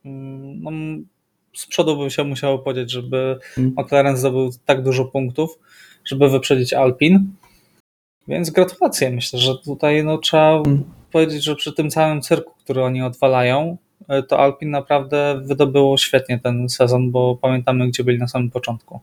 mm, 0.05 0.63
no, 0.63 0.71
z 1.55 1.67
przodu 1.67 1.99
by 1.99 2.11
się 2.11 2.25
musiało 2.25 2.59
podzieć, 2.59 2.91
żeby 2.91 3.39
Mm. 3.59 3.75
McLaren 3.77 4.17
zdobył 4.17 4.51
tak 4.65 4.83
dużo 4.83 5.05
punktów, 5.05 5.59
żeby 6.05 6.29
wyprzedzić 6.29 6.73
Alpin. 6.73 7.33
Więc 8.29 8.51
gratulacje. 8.51 9.11
Myślę, 9.11 9.39
że 9.39 9.59
tutaj 9.59 10.05
no, 10.05 10.19
trzeba 10.19 10.63
hmm. 10.63 10.85
powiedzieć, 11.13 11.45
że 11.45 11.57
przy 11.57 11.73
tym 11.73 11.91
całym 11.91 12.23
cyrku, 12.23 12.55
który 12.65 12.83
oni 12.83 13.03
odwalają, 13.03 13.77
to 14.29 14.39
Alpin 14.39 14.71
naprawdę 14.71 15.41
wydobyło 15.45 15.97
świetnie 15.97 16.39
ten 16.39 16.69
sezon, 16.69 17.11
bo 17.11 17.37
pamiętamy, 17.37 17.89
gdzie 17.89 18.05
byli 18.05 18.19
na 18.19 18.29
samym 18.29 18.51
początku. 18.51 19.01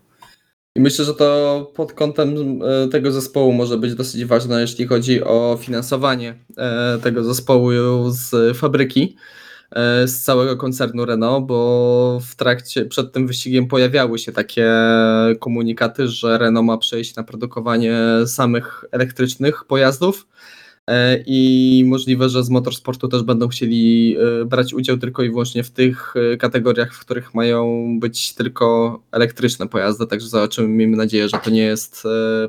I 0.76 0.82
myślę, 0.82 1.06
że 1.06 1.14
to 1.14 1.72
pod 1.76 1.94
kątem 1.94 2.62
e, 2.62 2.88
tego 2.88 3.12
zespołu 3.12 3.54
może 3.54 3.78
być 3.78 3.96
dosyć 3.96 4.26
ważne, 4.26 4.62
jeśli 4.62 4.88
chodzi 4.88 5.24
o 5.24 5.58
finansowanie 5.62 6.36
e, 6.58 7.00
tego 7.04 7.24
zespołu 7.24 7.70
z 8.10 8.58
fabryki, 8.58 9.18
e, 9.72 10.08
z 10.08 10.22
całego 10.22 10.58
koncernu 10.58 11.06
Renault, 11.06 11.46
bo 11.46 12.20
w 12.22 12.36
trakcie, 12.36 12.86
przed 12.86 13.12
tym 13.14 13.28
wyścigiem 13.28 13.68
pojawiały 13.68 14.20
się 14.20 14.32
takie 14.32 14.72
komunikaty, 15.40 16.08
że 16.08 16.38
Renault 16.38 16.68
ma 16.68 16.78
przejść 16.78 17.16
na 17.16 17.24
produkowanie 17.24 17.98
samych 18.26 18.86
elektrycznych 18.92 19.64
pojazdów 19.68 20.28
i 21.26 21.84
możliwe, 21.88 22.30
że 22.30 22.44
z 22.44 22.50
motorsportu 22.50 23.08
też 23.08 23.24
będą 23.24 23.48
chcieli 23.48 24.16
e, 24.18 24.46
brać 24.46 24.74
udział 24.74 24.98
tylko 24.98 25.24
i 25.24 25.30
wyłącznie 25.30 25.64
w 25.64 25.72
tych 25.72 26.14
e, 26.34 26.38
kategoriach, 26.38 26.94
w 26.94 27.00
których 27.00 27.34
mają 27.34 27.86
być 28.00 28.34
tylko 28.34 29.00
elektryczne 29.12 29.68
pojazdy, 29.68 30.08
także 30.08 30.28
zobaczymy, 30.28 30.68
miejmy 30.68 30.98
nadzieję, 30.98 31.30
że 31.30 31.38
to 31.38 31.50
nie 31.50 31.62
jest 31.62 32.04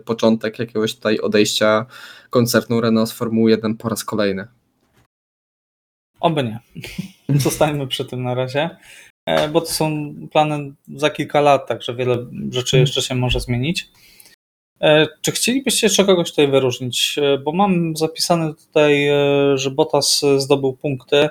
początek 0.05 0.59
jakiegoś 0.59 0.95
tutaj 0.95 1.19
odejścia 1.19 1.87
koncernu 2.31 2.81
Renault 2.81 3.09
z 3.09 3.13
Formuły 3.13 3.51
1 3.51 3.77
po 3.77 3.89
raz 3.89 4.05
kolejny. 4.05 4.47
Oby 6.21 6.45
nie. 6.45 6.59
Zostańmy 7.41 7.87
przy 7.87 8.05
tym 8.05 8.23
na 8.23 8.35
razie, 8.35 8.71
bo 9.53 9.61
to 9.61 9.67
są 9.67 10.15
plany 10.33 10.73
za 10.97 11.11
kilka 11.11 11.41
lat, 11.41 11.69
także 11.69 11.95
wiele 11.95 12.27
rzeczy 12.51 12.79
jeszcze 12.79 13.03
się 13.03 13.15
może 13.15 13.41
zmienić. 13.41 13.89
E, 14.81 15.07
czy 15.23 15.33
chcielibyście 15.33 15.87
jeszcze 15.87 16.05
kogoś 16.05 16.31
tutaj 16.31 16.49
wyróżnić? 16.49 17.19
E, 17.23 17.39
bo 17.39 17.53
mam 17.53 17.97
zapisane 17.97 18.55
tutaj, 18.55 19.09
e, 19.09 19.59
że 19.59 19.71
Bottas 19.71 20.25
zdobył 20.37 20.73
punkty 20.73 21.29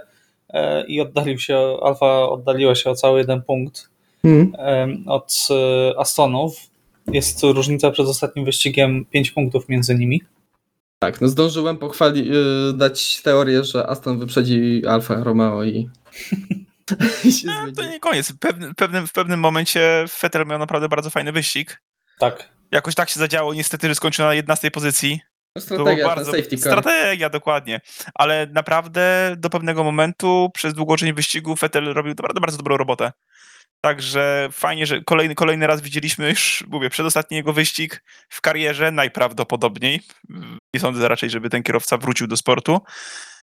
i 0.88 1.02
oddalił 1.02 1.40
się, 1.40 1.78
Alfa 1.84 2.30
oddaliła 2.30 2.76
się 2.76 2.90
o 2.90 2.96
cały 2.96 3.20
jeden 3.20 3.42
punkt 3.42 3.90
hmm. 4.22 5.04
od 5.08 5.48
Astonów. 5.98 6.56
Jest 7.08 7.44
różnica 7.44 7.92
przed 7.92 8.08
ostatnim 8.08 8.46
wyścigiem 8.46 9.06
5 9.06 9.32
punktów 9.32 9.70
między 9.70 9.96
nimi. 9.96 10.22
Tak, 11.00 11.22
no 11.22 11.28
zdążyłem 11.28 11.78
pochwalić, 11.78 12.28
dać 12.74 13.22
teorię, 13.22 13.64
że 13.64 13.88
Aston 13.88 14.20
wyprzedzi 14.20 14.82
Alfa 14.88 15.24
Romeo 15.24 15.64
i 15.64 15.90
no, 17.46 17.54
to 17.76 17.90
nie 17.90 18.00
koniec. 18.00 18.32
W 18.32 18.38
pewnym, 18.76 19.08
w 19.08 19.14
pewnym 19.14 19.40
momencie 19.40 20.06
Vettel 20.22 20.46
miał 20.46 20.60
naprawdę 20.60 20.90
bardzo 20.90 21.10
fajny 21.10 21.32
wyścig. 21.32 21.82
Tak 22.20 22.55
jakoś 22.72 22.96
tak 22.96 23.10
się 23.10 23.20
zadziało 23.20 23.54
niestety, 23.54 23.88
że 23.88 23.96
skończył 23.96 24.26
na 24.26 24.34
11 24.34 24.72
pozycji. 24.72 25.20
No, 25.56 25.62
strategia, 25.62 26.08
bardzo, 26.08 26.32
safety 26.32 26.58
car. 26.58 26.72
Strategia, 26.72 27.30
dokładnie. 27.30 27.82
Ale 28.14 28.48
naprawdę 28.52 29.36
do 29.38 29.50
pewnego 29.50 29.84
momentu 29.84 30.50
przez 30.54 30.74
długą 30.74 30.96
część 30.96 31.14
wyścigu 31.14 31.56
Vettel 31.56 31.94
robił 31.94 32.10
naprawdę 32.10 32.42
bardzo 32.42 32.58
dobrą 32.58 32.78
robotę. 32.78 33.12
Także 33.82 34.50
fajnie, 34.52 34.86
że 34.86 35.02
kolejny, 35.02 35.36
kolejny 35.36 35.68
raz 35.68 35.82
widzieliśmy 35.82 36.30
już, 36.30 36.64
mówię, 36.68 36.90
przedostatni 36.90 37.38
jego 37.38 37.54
wyścig 37.54 38.04
w 38.30 38.42
karierze, 38.42 38.92
najprawdopodobniej. 38.92 40.02
Nie 40.74 40.80
sądzę 40.80 41.08
raczej, 41.08 41.30
żeby 41.30 41.50
ten 41.50 41.64
kierowca 41.64 41.98
wrócił 41.98 42.28
do 42.28 42.38
sportu. 42.38 42.82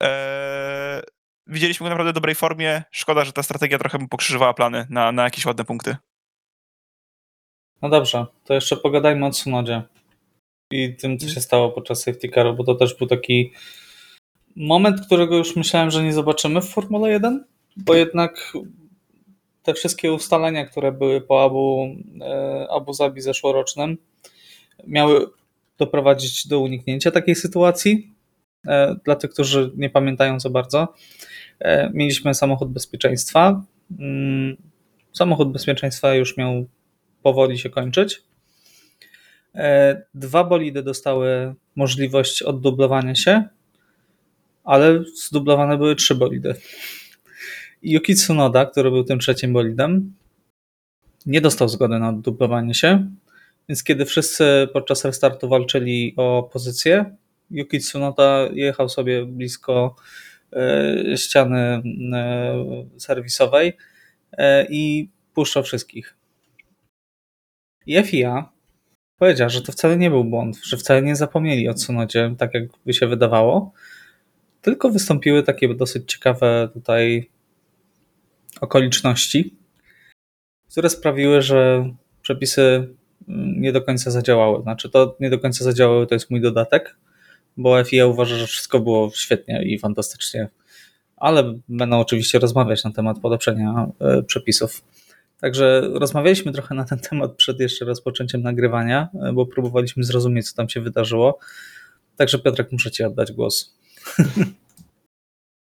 Eee, 0.02 1.02
widzieliśmy 1.46 1.84
go 1.84 1.90
naprawdę 1.90 2.10
w 2.10 2.14
dobrej 2.14 2.34
formie. 2.34 2.82
Szkoda, 2.90 3.24
że 3.24 3.32
ta 3.32 3.42
strategia 3.42 3.78
trochę 3.78 3.98
mu 3.98 4.08
pokrzyżowała 4.08 4.54
plany 4.54 4.86
na, 4.90 5.12
na 5.12 5.24
jakieś 5.24 5.46
ładne 5.46 5.64
punkty. 5.64 5.96
No 7.82 7.88
dobrze, 7.88 8.26
to 8.44 8.54
jeszcze 8.54 8.76
pogadajmy 8.76 9.26
o 9.26 9.30
Tsunodzie 9.30 9.82
i 10.70 10.96
tym, 10.96 11.18
co 11.18 11.28
się 11.28 11.40
stało 11.40 11.70
podczas 11.70 12.02
safety 12.02 12.28
caru, 12.28 12.54
bo 12.54 12.64
to 12.64 12.74
też 12.74 12.94
był 12.94 13.06
taki 13.06 13.52
moment, 14.56 15.00
którego 15.06 15.36
już 15.36 15.56
myślałem, 15.56 15.90
że 15.90 16.02
nie 16.02 16.12
zobaczymy 16.12 16.60
w 16.60 16.68
Formule 16.68 17.10
1, 17.10 17.44
bo 17.76 17.94
jednak 17.94 18.52
te 19.62 19.74
wszystkie 19.74 20.12
ustalenia, 20.12 20.66
które 20.66 20.92
były 20.92 21.20
po 21.20 21.44
Abu, 21.44 21.96
e, 22.20 22.66
Abu 22.70 22.92
Zabi 22.92 23.20
zeszłorocznym, 23.20 23.98
miały 24.86 25.26
doprowadzić 25.78 26.48
do 26.48 26.60
uniknięcia 26.60 27.10
takiej 27.10 27.34
sytuacji. 27.34 28.14
E, 28.66 28.96
dla 29.04 29.16
tych, 29.16 29.30
którzy 29.30 29.72
nie 29.76 29.90
pamiętają 29.90 30.40
za 30.40 30.50
bardzo, 30.50 30.94
e, 31.58 31.90
mieliśmy 31.94 32.34
samochód 32.34 32.72
bezpieczeństwa. 32.72 33.62
Mm, 33.98 34.56
samochód 35.12 35.52
bezpieczeństwa 35.52 36.14
już 36.14 36.36
miał 36.36 36.66
powoli 37.26 37.58
się 37.58 37.70
kończyć. 37.70 38.22
E, 39.54 40.02
dwa 40.14 40.44
bolidy 40.44 40.82
dostały 40.82 41.54
możliwość 41.76 42.42
oddublowania 42.42 43.14
się, 43.14 43.44
ale 44.64 45.04
zdublowane 45.24 45.78
były 45.78 45.96
trzy 45.96 46.14
bolidy. 46.14 46.54
Yuki 47.82 48.14
Tsunoda, 48.14 48.66
który 48.66 48.90
był 48.90 49.04
tym 49.04 49.18
trzecim 49.18 49.52
bolidem, 49.52 50.14
nie 51.26 51.40
dostał 51.40 51.68
zgody 51.68 51.98
na 51.98 52.08
oddublowanie 52.08 52.74
się, 52.74 53.10
więc 53.68 53.84
kiedy 53.84 54.04
wszyscy 54.04 54.68
podczas 54.72 55.04
restartu 55.04 55.48
walczyli 55.48 56.14
o 56.16 56.50
pozycję, 56.52 57.16
Yuki 57.50 57.78
Tsunoda 57.78 58.48
jechał 58.52 58.88
sobie 58.88 59.24
blisko 59.24 59.96
e, 60.52 61.16
ściany 61.16 61.58
e, 61.58 61.82
serwisowej 62.96 63.72
i 64.68 65.08
puszczał 65.34 65.62
wszystkich. 65.62 66.15
I 67.86 68.02
FIA 68.02 68.52
powiedziała, 69.18 69.48
że 69.48 69.62
to 69.62 69.72
wcale 69.72 69.96
nie 69.96 70.10
był 70.10 70.24
błąd, 70.24 70.56
że 70.64 70.76
wcale 70.76 71.02
nie 71.02 71.16
zapomnieli 71.16 71.68
o 71.68 71.74
Tsunodzie, 71.74 72.34
tak 72.38 72.54
jak 72.54 72.62
by 72.86 72.94
się 72.94 73.06
wydawało, 73.06 73.72
tylko 74.62 74.90
wystąpiły 74.90 75.42
takie 75.42 75.74
dosyć 75.74 76.12
ciekawe 76.12 76.68
tutaj 76.72 77.30
okoliczności, 78.60 79.54
które 80.70 80.90
sprawiły, 80.90 81.42
że 81.42 81.90
przepisy 82.22 82.94
nie 83.56 83.72
do 83.72 83.82
końca 83.82 84.10
zadziałały. 84.10 84.62
Znaczy, 84.62 84.90
to 84.90 85.16
nie 85.20 85.30
do 85.30 85.38
końca 85.38 85.64
zadziałały, 85.64 86.06
to 86.06 86.14
jest 86.14 86.30
mój 86.30 86.40
dodatek, 86.40 86.96
bo 87.56 87.84
FIA 87.84 88.06
uważa, 88.06 88.36
że 88.36 88.46
wszystko 88.46 88.80
było 88.80 89.10
świetnie 89.14 89.62
i 89.64 89.78
fantastycznie, 89.78 90.48
ale 91.16 91.54
będą 91.68 92.00
oczywiście 92.00 92.38
rozmawiać 92.38 92.84
na 92.84 92.92
temat 92.92 93.20
polepszenia 93.20 93.88
e, 94.00 94.22
przepisów. 94.22 94.82
Także 95.40 95.90
rozmawialiśmy 95.94 96.52
trochę 96.52 96.74
na 96.74 96.84
ten 96.84 96.98
temat 96.98 97.34
przed 97.34 97.60
jeszcze 97.60 97.84
rozpoczęciem 97.84 98.42
nagrywania, 98.42 99.08
e, 99.22 99.32
bo 99.32 99.46
próbowaliśmy 99.46 100.04
zrozumieć, 100.04 100.50
co 100.50 100.56
tam 100.56 100.68
się 100.68 100.80
wydarzyło. 100.80 101.38
Także 102.16 102.38
Piotrek, 102.38 102.72
muszę 102.72 102.90
Ci 102.90 103.04
oddać 103.04 103.32
głos. 103.32 103.74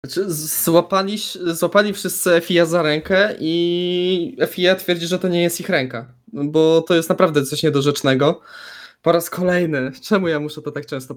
Znaczy, 0.06 0.32
złapali, 0.34 1.18
złapali 1.46 1.94
wszyscy 1.94 2.42
FIA 2.42 2.66
za 2.66 2.82
rękę 2.82 3.36
i 3.40 4.38
FIA 4.48 4.76
twierdzi, 4.76 5.08
że 5.08 5.20
to 5.20 5.28
nie 5.28 5.42
jest 5.42 5.60
ich 5.60 5.70
ręka, 5.70 6.14
bo 6.28 6.82
to 6.82 6.96
jest 6.96 7.10
naprawdę 7.10 7.44
coś 7.44 7.64
niedorzecznego. 7.64 8.42
Po 9.02 9.12
raz 9.12 9.30
kolejny. 9.30 9.92
Czemu 10.04 10.28
ja 10.28 10.40
muszę 10.40 10.62
to 10.62 10.72
tak 10.72 10.86
często 10.86 11.16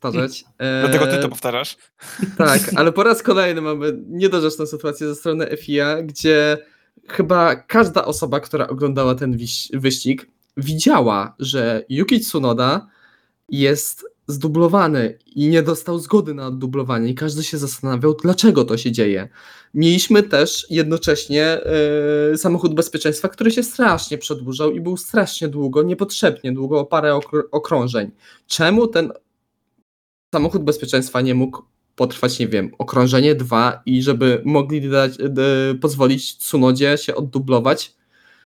powtarzać? 0.00 0.44
Dlatego 0.80 1.06
ty 1.06 1.18
to 1.18 1.28
powtarzasz. 1.28 1.76
Tak, 2.38 2.60
ale 2.76 2.92
po 2.92 3.02
raz 3.02 3.22
kolejny 3.22 3.60
mamy 3.60 3.92
niedorzeczną 4.08 4.66
sytuację 4.66 5.06
ze 5.06 5.14
strony 5.14 5.56
FIA, 5.56 6.02
gdzie 6.02 6.58
chyba 7.08 7.56
każda 7.56 8.04
osoba, 8.04 8.40
która 8.40 8.68
oglądała 8.68 9.14
ten 9.14 9.38
wyścig, 9.72 10.26
widziała, 10.56 11.34
że 11.38 11.84
Yuki 11.88 12.20
Tsunoda 12.20 12.88
jest 13.48 14.04
zdublowany 14.26 15.18
i 15.26 15.48
nie 15.48 15.62
dostał 15.62 15.98
zgody 15.98 16.34
na 16.34 16.46
oddublowanie 16.46 17.08
i 17.08 17.14
każdy 17.14 17.44
się 17.44 17.58
zastanawiał, 17.58 18.14
dlaczego 18.22 18.64
to 18.64 18.76
się 18.76 18.92
dzieje. 18.92 19.28
Mieliśmy 19.74 20.22
też 20.22 20.66
jednocześnie 20.70 21.60
yy, 22.30 22.38
samochód 22.38 22.74
bezpieczeństwa, 22.74 23.28
który 23.28 23.50
się 23.50 23.62
strasznie 23.62 24.18
przedłużał 24.18 24.70
i 24.70 24.80
był 24.80 24.96
strasznie 24.96 25.48
długo, 25.48 25.82
niepotrzebnie 25.82 26.52
długo, 26.52 26.80
o 26.80 26.84
parę 26.84 27.20
okrążeń. 27.50 28.10
Czemu 28.46 28.86
ten 28.86 29.12
samochód 30.34 30.64
bezpieczeństwa 30.64 31.20
nie 31.20 31.34
mógł 31.34 31.62
potrwać, 31.96 32.38
nie 32.38 32.48
wiem, 32.48 32.70
okrążenie 32.78 33.34
dwa 33.34 33.82
i 33.86 34.02
żeby 34.02 34.42
mogli 34.44 34.90
dać, 34.90 35.12
pozwolić 35.80 36.36
Tsunodzie 36.38 36.98
się 36.98 37.14
oddublować. 37.14 37.94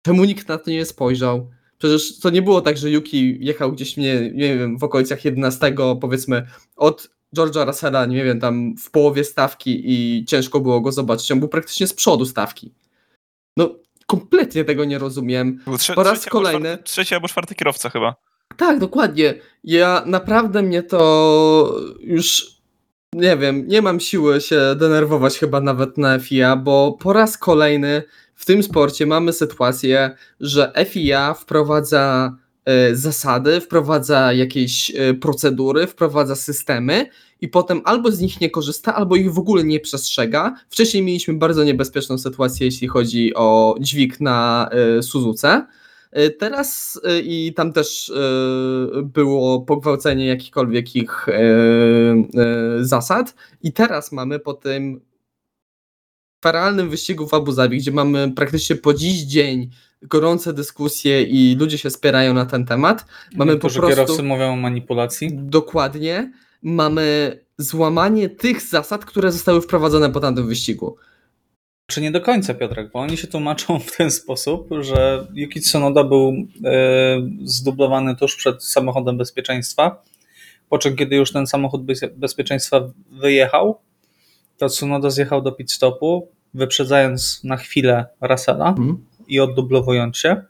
Czemu 0.03 0.25
nikt 0.25 0.49
na 0.49 0.59
to 0.59 0.71
nie 0.71 0.85
spojrzał? 0.85 1.51
Przecież 1.79 2.21
to 2.21 2.31
nie 2.31 2.43
było 2.43 2.61
tak, 2.61 2.77
że 2.77 2.91
Yuki 2.91 3.37
jechał 3.41 3.73
gdzieś, 3.73 3.97
nie, 3.97 4.31
nie 4.31 4.59
wiem, 4.59 4.79
w 4.79 4.85
okolicach 4.85 5.25
11, 5.25 5.75
powiedzmy, 6.01 6.47
od 6.77 7.11
George'a 7.37 7.67
Russella, 7.67 8.07
nie 8.07 8.25
wiem, 8.25 8.41
tam 8.41 8.77
w 8.77 8.91
połowie 8.91 9.25
stawki 9.25 9.83
i 9.85 10.25
ciężko 10.25 10.61
było 10.61 10.81
go 10.81 10.93
zobaczyć. 10.93 11.33
On 11.33 11.41
był 11.41 11.49
praktycznie 11.49 11.87
z 11.87 11.95
przodu 11.95 12.27
stawki. 12.27 12.73
No, 13.57 13.75
kompletnie 14.07 14.65
tego 14.65 14.85
nie 14.85 14.99
rozumiem. 14.99 15.61
Trze- 15.67 15.95
po 15.95 16.03
raz 16.03 16.27
kolejny. 16.27 16.71
Albo 16.71 16.83
trzeci 16.83 17.15
albo 17.15 17.29
czwarty 17.29 17.55
kierowca 17.55 17.91
chyba. 17.91 18.15
Tak, 18.57 18.79
dokładnie. 18.79 19.35
Ja 19.65 20.03
naprawdę 20.07 20.63
mnie 20.63 20.83
to 20.83 21.81
już 22.01 22.54
nie 23.15 23.37
wiem, 23.37 23.69
nie 23.69 23.83
mam 23.83 24.01
siły 24.01 24.41
się 24.41 24.61
denerwować 24.77 25.39
chyba 25.39 25.61
nawet 25.61 25.99
na 25.99 26.19
FIA, 26.19 26.57
bo 26.57 26.97
po 27.01 27.13
raz 27.13 27.39
kolejny 27.39 28.03
w 28.35 28.45
tym 28.45 28.63
sporcie 28.63 29.07
mamy 29.07 29.33
sytuację, 29.33 30.17
że 30.41 30.73
FIA 30.87 31.35
wprowadza 31.35 32.37
e, 32.65 32.97
zasady, 32.97 33.61
wprowadza 33.61 34.33
jakieś 34.33 34.93
e, 34.97 35.15
procedury, 35.15 35.87
wprowadza 35.87 36.37
systemy 36.37 37.07
i 37.41 37.49
potem 37.49 37.83
albo 37.85 38.11
z 38.11 38.21
nich 38.21 38.41
nie 38.41 38.51
korzysta, 38.51 38.95
albo 38.95 39.17
ich 39.17 39.33
w 39.33 39.39
ogóle 39.39 39.65
nie 39.65 39.81
przestrzega. 39.81 40.55
Wcześniej 40.69 41.03
mieliśmy 41.03 41.35
bardzo 41.35 41.65
niebezpieczną 41.65 42.19
sytuację, 42.19 42.67
jeśli 42.67 42.89
chodzi 42.89 43.35
o 43.35 43.75
dźwig 43.81 44.21
na 44.21 44.69
e, 44.71 45.03
Suzuce. 45.03 45.67
E, 46.15 46.31
Teraz 46.31 47.01
e, 47.05 47.21
i 47.21 47.55
tam 47.55 47.73
też 47.73 48.11
e, 48.11 49.03
było 49.03 49.61
pogwałcenie 49.61 50.27
jakichkolwiek 50.27 50.97
ich 50.97 51.27
zasad. 52.81 53.35
I 53.63 53.73
teraz 53.73 54.13
mamy 54.13 54.39
po 54.39 54.55
tym 54.55 55.01
feralnym 56.45 56.91
wyścigu 56.91 57.29
w 57.29 57.35
Abu 57.35 57.53
Zabi, 57.53 57.79
gdzie 57.79 57.93
mamy 57.93 58.33
praktycznie 58.33 58.77
po 58.77 58.95
dziś 58.95 59.23
dzień 59.23 59.71
gorące 60.03 60.53
dyskusje 60.53 61.23
i 61.23 61.57
ludzie 61.57 61.79
się 61.79 61.91
spierają 61.91 62.35
na 62.35 62.47
ten 62.47 62.65
temat. 62.65 63.07
Mamy 63.37 63.55
po 63.55 63.61
prostu 63.61 63.89
kierowcy 63.89 64.23
mówią 64.23 64.53
o 64.53 64.57
manipulacji. 64.57 65.31
dokładnie 65.33 66.33
mamy 66.63 67.39
złamanie 67.59 68.29
tych 68.29 68.63
zasad, 68.63 69.05
które 69.05 69.33
zostały 69.33 69.61
wprowadzone 69.61 70.11
po 70.11 70.21
tamtym 70.21 70.47
wyścigu. 70.47 70.97
Czy 71.87 72.01
nie 72.01 72.11
do 72.11 72.21
końca, 72.21 72.55
Piotrek, 72.55 72.91
bo 72.93 72.99
oni 73.01 73.17
się 73.17 73.27
tłumaczą 73.27 73.79
w 73.79 73.97
ten 73.97 74.11
sposób, 74.11 74.69
że 74.81 75.27
Yuki 75.35 75.61
Tsunoda 75.61 76.05
był 76.05 76.33
e, 76.65 76.73
zdublowany 77.45 78.17
tuż 78.17 78.37
przed 78.37 78.65
samochodem 78.65 79.19
bezpieczeństwa, 79.19 80.03
po 80.69 80.79
czym 80.79 80.97
kiedy 80.97 81.17
już 81.17 81.33
ten 81.33 81.47
samochód 81.47 81.85
bez- 81.85 82.17
bezpieczeństwa 82.17 82.81
wyjechał, 83.11 83.81
to 84.59 84.69
Tsunoda 84.69 85.11
zjechał 85.11 85.43
do 85.43 85.53
pit 85.53 85.73
stopu, 85.73 86.29
wyprzedzając 86.55 87.45
na 87.45 87.57
chwilę 87.57 88.07
Russella 88.21 88.69
Mhm. 88.69 89.05
i 89.29 89.41
oddublowując 89.41 90.17
się, 90.19 90.43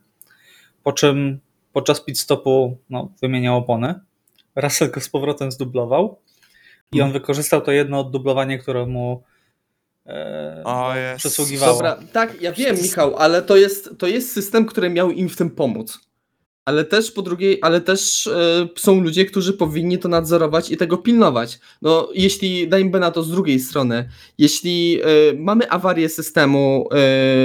po 0.83 0.93
czym 0.93 1.41
podczas 1.73 2.01
pit 2.01 2.19
stopu 2.19 2.77
no, 2.91 3.13
wymieniał 3.23 3.57
opony. 3.57 3.95
Russell 4.57 4.91
go 4.91 5.01
z 5.01 5.09
powrotem 5.09 5.53
zdublował 5.53 6.19
i 6.93 7.01
on 7.01 7.07
Mhm. 7.07 7.13
wykorzystał 7.13 7.61
to 7.61 7.73
jedno 7.73 8.01
oddublowanie, 8.01 8.59
które 8.59 8.87
mu 8.87 9.23
e, 10.07 10.63
O, 10.65 10.89
no, 10.89 10.97
jest. 10.97 11.19
przysługiwało. 11.19 11.73
Dobra, 11.73 11.99
tak, 12.13 12.43
ja 12.43 12.53
wiem, 12.53 12.77
Michał, 12.83 13.17
ale 13.17 13.43
to 13.43 13.57
jest, 13.57 13.91
to 13.99 14.07
jest 14.07 14.33
system, 14.33 14.67
który 14.67 14.91
miał 14.91 15.11
im 15.11 15.29
w 15.29 15.37
tym 15.37 15.51
pomóc. 15.51 16.01
Ale 16.65 16.85
też 16.85 17.11
po 17.11 17.23
drugiej, 17.23 17.59
ale 17.63 17.81
też 17.81 18.27
e, 18.27 18.69
są 18.77 19.01
ludzie, 19.01 19.25
którzy 19.25 19.53
powinni 19.53 19.99
to 19.99 20.09
nadzorować 20.09 20.71
i 20.71 20.77
tego 20.77 20.97
pilnować. 20.99 21.59
No, 21.83 22.09
jeśli, 22.15 22.69
dajmy 22.69 23.01
na 23.01 23.11
to 23.11 23.23
z 23.23 23.31
drugiej 23.31 23.61
strony, 23.61 24.09
jeśli 24.39 25.01
e, 25.03 25.07
mamy 25.39 25.71
awarię 25.71 26.09
systemu 26.09 26.89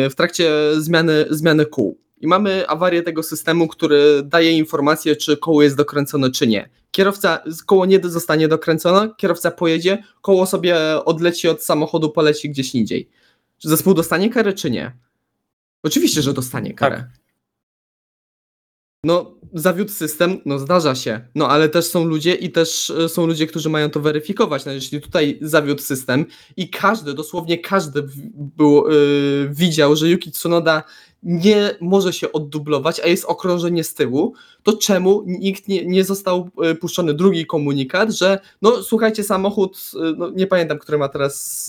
w 0.09 0.13
trakcie 0.17 0.51
zmiany, 0.77 1.25
zmiany 1.29 1.65
kół 1.65 2.08
i 2.19 2.27
mamy 2.27 2.67
awarię 2.67 3.03
tego 3.03 3.23
systemu, 3.23 3.67
który 3.67 4.21
daje 4.23 4.51
informację, 4.51 5.15
czy 5.15 5.37
koło 5.37 5.63
jest 5.63 5.75
dokręcone, 5.75 6.31
czy 6.31 6.47
nie. 6.47 6.69
Kierowca, 6.91 7.43
koło 7.65 7.85
nie 7.85 7.99
zostanie 8.03 8.47
dokręcone, 8.47 9.09
kierowca 9.17 9.51
pojedzie, 9.51 10.03
koło 10.21 10.45
sobie 10.45 10.77
odleci 11.05 11.47
od 11.47 11.63
samochodu, 11.63 12.09
poleci 12.09 12.49
gdzieś 12.49 12.75
indziej. 12.75 13.09
Czy 13.57 13.69
zespół 13.69 13.93
dostanie 13.93 14.29
karę, 14.29 14.53
czy 14.53 14.71
nie? 14.71 14.91
Oczywiście, 15.83 16.21
że 16.21 16.33
dostanie 16.33 16.73
karę. 16.73 16.97
Tak. 16.97 17.19
No, 19.03 19.35
zawiódł 19.53 19.91
system, 19.91 20.41
no 20.45 20.59
zdarza 20.59 20.95
się. 20.95 21.27
No, 21.35 21.49
ale 21.49 21.69
też 21.69 21.85
są 21.85 22.05
ludzie 22.05 22.33
i 22.33 22.51
też 22.51 22.89
e, 22.89 23.09
są 23.09 23.25
ludzie, 23.25 23.47
którzy 23.47 23.69
mają 23.69 23.89
to 23.89 23.99
weryfikować. 23.99 24.65
No, 24.65 24.71
jeśli 24.71 25.01
tutaj 25.01 25.39
zawiódł 25.41 25.81
system 25.81 26.25
i 26.57 26.69
każdy, 26.69 27.13
dosłownie 27.13 27.57
każdy 27.57 28.03
był, 28.33 28.89
yy, 28.89 29.49
widział, 29.51 29.95
że 29.95 30.09
Yuki 30.09 30.31
Tsunoda 30.31 30.83
nie 31.23 31.75
może 31.81 32.13
się 32.13 32.31
oddublować, 32.31 32.99
a 32.99 33.07
jest 33.07 33.25
okrążenie 33.25 33.83
z 33.83 33.93
tyłu, 33.93 34.33
to 34.63 34.77
czemu 34.77 35.23
nikt 35.25 35.67
nie, 35.67 35.85
nie 35.85 36.03
został 36.03 36.49
e, 36.63 36.75
puszczony 36.75 37.13
drugi 37.13 37.45
komunikat, 37.45 38.11
że 38.11 38.39
no 38.61 38.83
słuchajcie, 38.83 39.23
samochód, 39.23 39.91
e, 39.95 40.13
no, 40.17 40.29
nie 40.29 40.47
pamiętam, 40.47 40.79
który 40.79 40.97
ma 40.97 41.09
teraz 41.09 41.65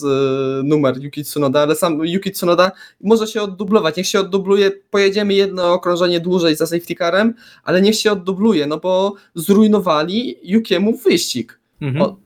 e, 0.59 0.63
numer 0.63 0.97
Yuki 1.03 1.23
Tsunoda, 1.23 1.61
ale 1.61 1.75
sam 1.75 2.05
Yuki 2.05 2.31
Tsunoda 2.31 2.71
może 3.01 3.27
się 3.27 3.41
oddublować, 3.41 3.95
niech 3.95 4.07
się 4.07 4.19
oddubluje, 4.19 4.71
pojedziemy 4.71 5.33
jedno 5.33 5.73
okrążenie 5.73 6.19
dłużej 6.19 6.55
za 6.55 6.67
safety 6.67 6.95
carem, 6.95 7.33
ale 7.63 7.81
niech 7.81 7.95
się 7.95 8.11
oddubluje, 8.11 8.67
no 8.67 8.77
bo 8.77 9.13
zrujnowali 9.35 10.37
Yukiemu 10.43 10.97
wyścig. 10.97 11.59
Mhm. 11.81 12.01
O, 12.01 12.17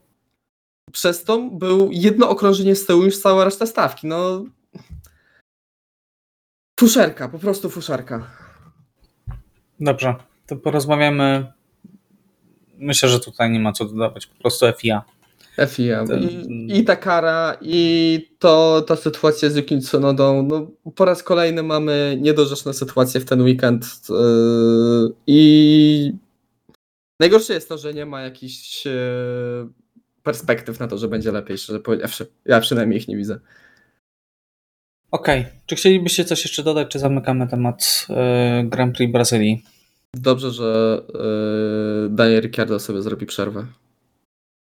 przez 0.91 1.23
to 1.23 1.39
był 1.51 1.89
jedno 1.91 2.29
okrążenie 2.29 2.75
z 2.75 2.85
tyłu 2.85 3.03
niż 3.03 3.17
cała 3.17 3.45
reszta 3.45 3.65
stawki, 3.65 4.07
no 4.07 4.45
fuszerka, 6.79 7.29
po 7.29 7.39
prostu 7.39 7.69
fuszerka. 7.69 8.27
Dobrze, 9.79 10.15
to 10.47 10.55
porozmawiamy. 10.55 11.53
Myślę, 12.77 13.09
że 13.09 13.19
tutaj 13.19 13.51
nie 13.51 13.59
ma 13.59 13.71
co 13.71 13.85
dodawać, 13.85 14.27
po 14.27 14.35
prostu 14.41 14.65
FIA. 14.77 15.03
FIA. 15.67 16.03
I, 16.19 16.79
I 16.79 16.83
ta 16.83 16.95
kara, 16.95 17.57
i 17.61 18.29
to 18.39 18.83
ta 18.87 18.95
sytuacja 18.95 19.49
z 19.49 19.55
Yuki 19.55 19.79
Tsunodą, 19.79 20.43
no 20.43 20.71
po 20.95 21.05
raz 21.05 21.23
kolejny 21.23 21.63
mamy 21.63 22.17
niedorzeczne 22.21 22.73
sytuacje 22.73 23.21
w 23.21 23.25
ten 23.25 23.41
weekend 23.41 23.85
yy, 24.09 25.13
i 25.27 26.13
najgorsze 27.19 27.53
jest 27.53 27.69
to, 27.69 27.77
że 27.77 27.93
nie 27.93 28.05
ma 28.05 28.21
jakichś 28.21 28.85
yy, 28.85 28.91
perspektyw 30.23 30.79
na 30.79 30.87
to, 30.87 30.97
że 30.97 31.07
będzie 31.07 31.31
lepiej, 31.31 31.57
szczerze 31.57 31.79
powiedziawszy. 31.79 32.27
Ja 32.45 32.59
przynajmniej 32.59 32.99
ich 32.99 33.07
nie 33.07 33.17
widzę. 33.17 33.39
Okej, 35.15 35.45
czy 35.65 35.75
chcielibyście 35.75 36.25
coś 36.25 36.43
jeszcze 36.43 36.63
dodać, 36.63 36.87
czy 36.87 36.99
zamykamy 36.99 37.47
temat 37.47 38.07
e, 38.09 38.63
Grand 38.63 38.95
Prix 38.95 39.13
Brazylii? 39.13 39.63
Dobrze, 40.15 40.51
że 40.51 41.01
yy, 41.13 42.09
Daniel 42.09 42.41
Ricciardo 42.41 42.79
sobie 42.79 43.01
zrobi 43.01 43.25
przerwę. 43.25 43.65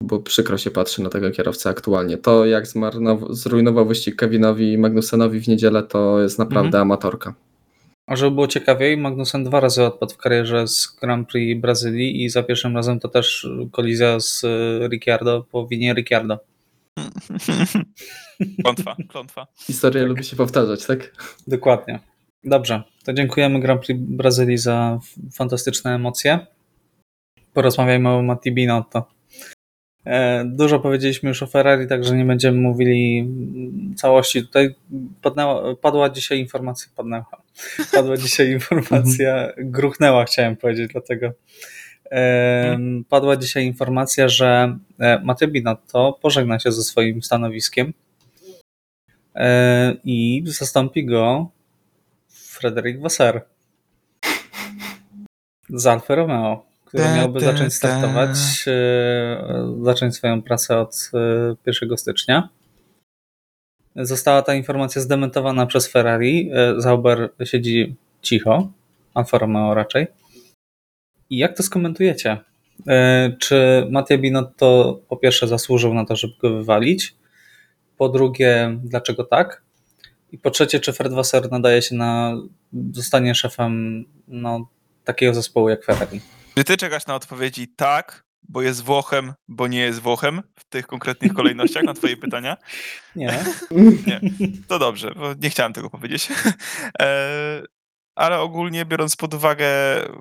Bo 0.02 0.18
przykro 0.18 0.58
się 0.58 0.70
patrzy 0.70 1.02
na 1.02 1.10
tego 1.10 1.30
kierowcę 1.30 1.70
aktualnie. 1.70 2.16
To 2.18 2.46
jak 2.46 2.64
zmarnow- 2.64 3.32
zrujnował 3.32 3.86
wyścig 3.86 4.16
Kevinowi 4.16 4.72
i 4.72 4.78
Magnusenowi 4.78 5.40
w 5.40 5.48
niedzielę, 5.48 5.82
to 5.82 6.20
jest 6.20 6.38
naprawdę 6.38 6.66
Mhm. 6.66 6.82
amatorka. 6.82 7.34
A 8.08 8.16
żeby 8.16 8.30
było 8.30 8.46
ciekawiej, 8.46 8.96
Magnussen 8.96 9.44
dwa 9.44 9.60
razy 9.60 9.84
odpadł 9.84 10.12
w 10.12 10.16
karierze 10.16 10.68
z 10.68 10.96
Grand 11.00 11.28
Prix 11.28 11.60
Brazylii 11.60 12.24
i 12.24 12.28
za 12.28 12.42
pierwszym 12.42 12.76
razem 12.76 13.00
to 13.00 13.08
też 13.08 13.48
kolizja 13.72 14.20
z 14.20 14.44
e, 14.44 14.88
Ricciardo 14.88 15.44
po 15.52 15.66
winie 15.66 15.94
Ricciardo. 15.94 16.38
Klątwa, 18.62 18.96
klątwa. 19.08 19.46
Historia 19.58 20.02
lubi 20.02 20.24
się 20.24 20.36
powtarzać, 20.36 20.86
tak? 20.86 21.12
Dokładnie. 21.46 22.00
Dobrze, 22.44 22.82
to 23.04 23.12
dziękujemy 23.12 23.60
Grand 23.60 23.86
Prix 23.86 24.00
Brazylii 24.02 24.58
za 24.58 24.98
fantastyczne 25.32 25.94
emocje. 25.94 26.46
Porozmawiajmy 27.52 28.08
o 28.08 28.22
Matti 28.22 28.52
Binotto. 28.52 29.08
E, 30.04 30.44
Dużo 30.44 30.80
powiedzieliśmy 30.80 31.28
już 31.28 31.42
o 31.42 31.46
Ferrari, 31.46 31.88
także 31.88 32.16
nie 32.16 32.24
będziemy 32.24 32.58
mówili 32.60 33.28
całości. 33.96 34.42
Tutaj 34.42 34.74
padnęła, 35.22 35.76
padła 35.76 36.10
dzisiaj 36.10 36.38
informacja, 36.38 36.92
padnęła, 36.96 37.42
padła 37.92 38.16
dzisiaj 38.16 38.50
informacja, 38.58 39.52
gruchnęła 39.58 40.24
chciałem 40.24 40.56
powiedzieć, 40.56 40.92
dlatego 40.92 41.32
padła 43.08 43.36
dzisiaj 43.36 43.64
informacja, 43.66 44.28
że 44.28 44.78
e, 44.98 45.20
Matteo 45.24 45.48
Binotto 45.48 46.18
pożegna 46.22 46.58
się 46.58 46.72
ze 46.72 46.82
swoim 46.82 47.22
stanowiskiem 47.22 47.92
e, 49.34 49.94
i 50.04 50.42
zastąpi 50.46 51.06
go 51.06 51.50
Frederick 52.28 53.00
Wasser 53.00 53.42
z 55.68 55.86
Alfa 55.86 56.14
Romeo, 56.14 56.64
który 56.84 57.04
miałby 57.04 57.40
zacząć 57.40 57.80
ta. 57.80 57.88
startować, 57.88 58.64
e, 58.66 59.74
zacząć 59.82 60.16
swoją 60.16 60.42
pracę 60.42 60.78
od 60.78 61.10
e, 61.14 61.70
1 61.82 61.98
stycznia. 61.98 62.48
Została 63.96 64.42
ta 64.42 64.54
informacja 64.54 65.02
zdementowana 65.02 65.66
przez 65.66 65.88
Ferrari. 65.88 66.50
Zauber 66.76 67.30
siedzi 67.44 67.96
cicho, 68.22 68.68
Alfa 69.14 69.38
Romeo 69.38 69.74
raczej. 69.74 70.19
I 71.30 71.36
jak 71.38 71.56
to 71.56 71.62
skomentujecie? 71.62 72.38
E, 72.88 73.36
Czy 73.40 73.86
Mattia 73.90 74.18
Binotto 74.18 75.00
po 75.08 75.16
pierwsze 75.16 75.48
zasłużył 75.48 75.94
na 75.94 76.04
to, 76.04 76.16
żeby 76.16 76.34
go 76.42 76.50
wywalić? 76.50 77.14
Po 77.96 78.08
drugie, 78.08 78.78
dlaczego 78.84 79.24
tak? 79.24 79.62
I 80.32 80.38
po 80.38 80.50
trzecie, 80.50 80.80
czy 80.80 80.92
Fred 80.92 81.12
Wasser 81.12 81.50
nadaje 81.50 81.82
się 81.82 81.94
na 81.94 82.32
zostanie 82.92 83.34
szefem 83.34 84.04
no, 84.28 84.68
takiego 85.04 85.34
zespołu 85.34 85.68
jak 85.68 85.84
Ferrari? 85.84 86.20
Czy 86.54 86.64
ty 86.64 86.76
czekasz 86.76 87.06
na 87.06 87.14
odpowiedzi 87.14 87.68
tak, 87.76 88.24
bo 88.48 88.62
jest 88.62 88.82
Włochem, 88.82 89.32
bo 89.48 89.68
nie 89.68 89.80
jest 89.80 90.00
Włochem 90.00 90.42
w 90.56 90.64
tych 90.64 90.86
konkretnych 90.86 91.34
kolejnościach 91.34 91.82
na 91.82 91.94
twoje 91.94 92.16
pytania? 92.16 92.56
Nie. 93.16 93.44
Nie. 94.06 94.20
To 94.68 94.78
dobrze, 94.78 95.12
bo 95.16 95.34
nie 95.34 95.50
chciałem 95.50 95.72
tego 95.72 95.90
powiedzieć. 95.90 96.28
Ale 98.14 98.40
ogólnie 98.40 98.84
biorąc 98.84 99.16
pod 99.16 99.34
uwagę 99.34 99.68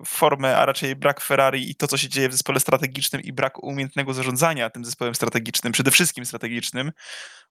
formę, 0.05 0.57
a 0.57 0.65
raczej 0.65 0.95
brak 0.95 1.21
Ferrari 1.21 1.71
i 1.71 1.75
to, 1.75 1.87
co 1.87 1.97
się 1.97 2.09
dzieje 2.09 2.29
w 2.29 2.31
zespole 2.31 2.59
strategicznym 2.59 3.21
i 3.21 3.33
brak 3.33 3.63
umiejętnego 3.63 4.13
zarządzania 4.13 4.69
tym 4.69 4.85
zespołem 4.85 5.15
strategicznym, 5.15 5.73
przede 5.73 5.91
wszystkim 5.91 6.25
strategicznym, 6.25 6.91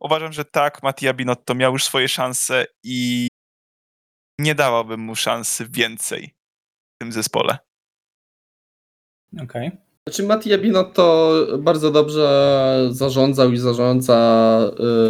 uważam, 0.01 0.33
że 0.33 0.45
tak, 0.45 0.83
Mattia 0.83 1.15
Binotto 1.15 1.55
miał 1.55 1.73
już 1.73 1.85
swoje 1.85 2.09
szanse 2.09 2.67
i 2.85 3.29
nie 4.41 4.55
dawałbym 4.55 5.01
mu 5.01 5.17
szansy 5.17 5.67
więcej 5.71 6.35
w 6.95 6.99
tym 6.99 7.13
zespole. 7.13 7.59
Okej. 9.35 9.69
Okay. 9.69 9.89
Znaczy 10.09 10.23
Mattia 10.23 10.59
Binotto 10.59 11.35
bardzo 11.59 11.91
dobrze 11.91 12.89
zarządzał 12.91 13.53
i 13.53 13.59
zarządza 13.59 14.61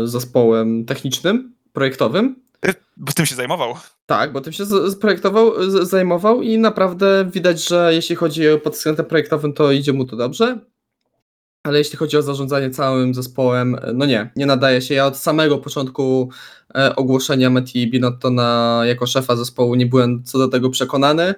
y, 0.03 0.07
zespołem 0.07 0.85
technicznym, 0.85 1.55
projektowym. 1.73 2.48
Bo 2.97 3.13
tym 3.13 3.27
się 3.27 3.35
zajmował. 3.35 3.75
Tak, 4.07 4.33
bo 4.33 4.41
tym 4.41 4.53
się 4.53 4.65
projektował, 5.01 5.71
zajmował 5.85 6.43
i 6.43 6.59
naprawdę 6.59 7.31
widać, 7.33 7.69
że 7.69 7.95
jeśli 7.95 8.17
chodzi 8.17 8.49
o 8.49 8.59
pod 8.59 8.73
względem 8.73 9.07
projektowym, 9.07 9.53
to 9.53 9.73
idzie 9.73 9.93
mu 9.93 10.05
to 10.05 10.17
dobrze. 10.17 10.59
Ale 11.63 11.79
jeśli 11.79 11.99
chodzi 11.99 12.17
o 12.17 12.23
zarządzanie 12.23 12.71
całym 12.71 13.15
zespołem, 13.15 13.77
no 13.95 14.07
nie, 14.07 14.31
nie 14.37 14.47
nadaje 14.47 14.83
się. 14.83 14.95
Ja 14.95 15.07
od 15.07 15.17
samego 15.17 15.59
początku 15.59 16.31
e, 16.75 16.97
ogłoszenia 16.97 17.51
Meti 17.51 17.91
Binotto 17.91 18.31
na, 18.31 18.81
jako 18.85 19.07
szefa 19.07 19.37
zespołu 19.37 19.75
nie 19.75 19.87
byłem 19.87 20.25
co 20.25 20.39
do 20.39 20.49
tego 20.49 20.71
przekonany. 20.71 21.35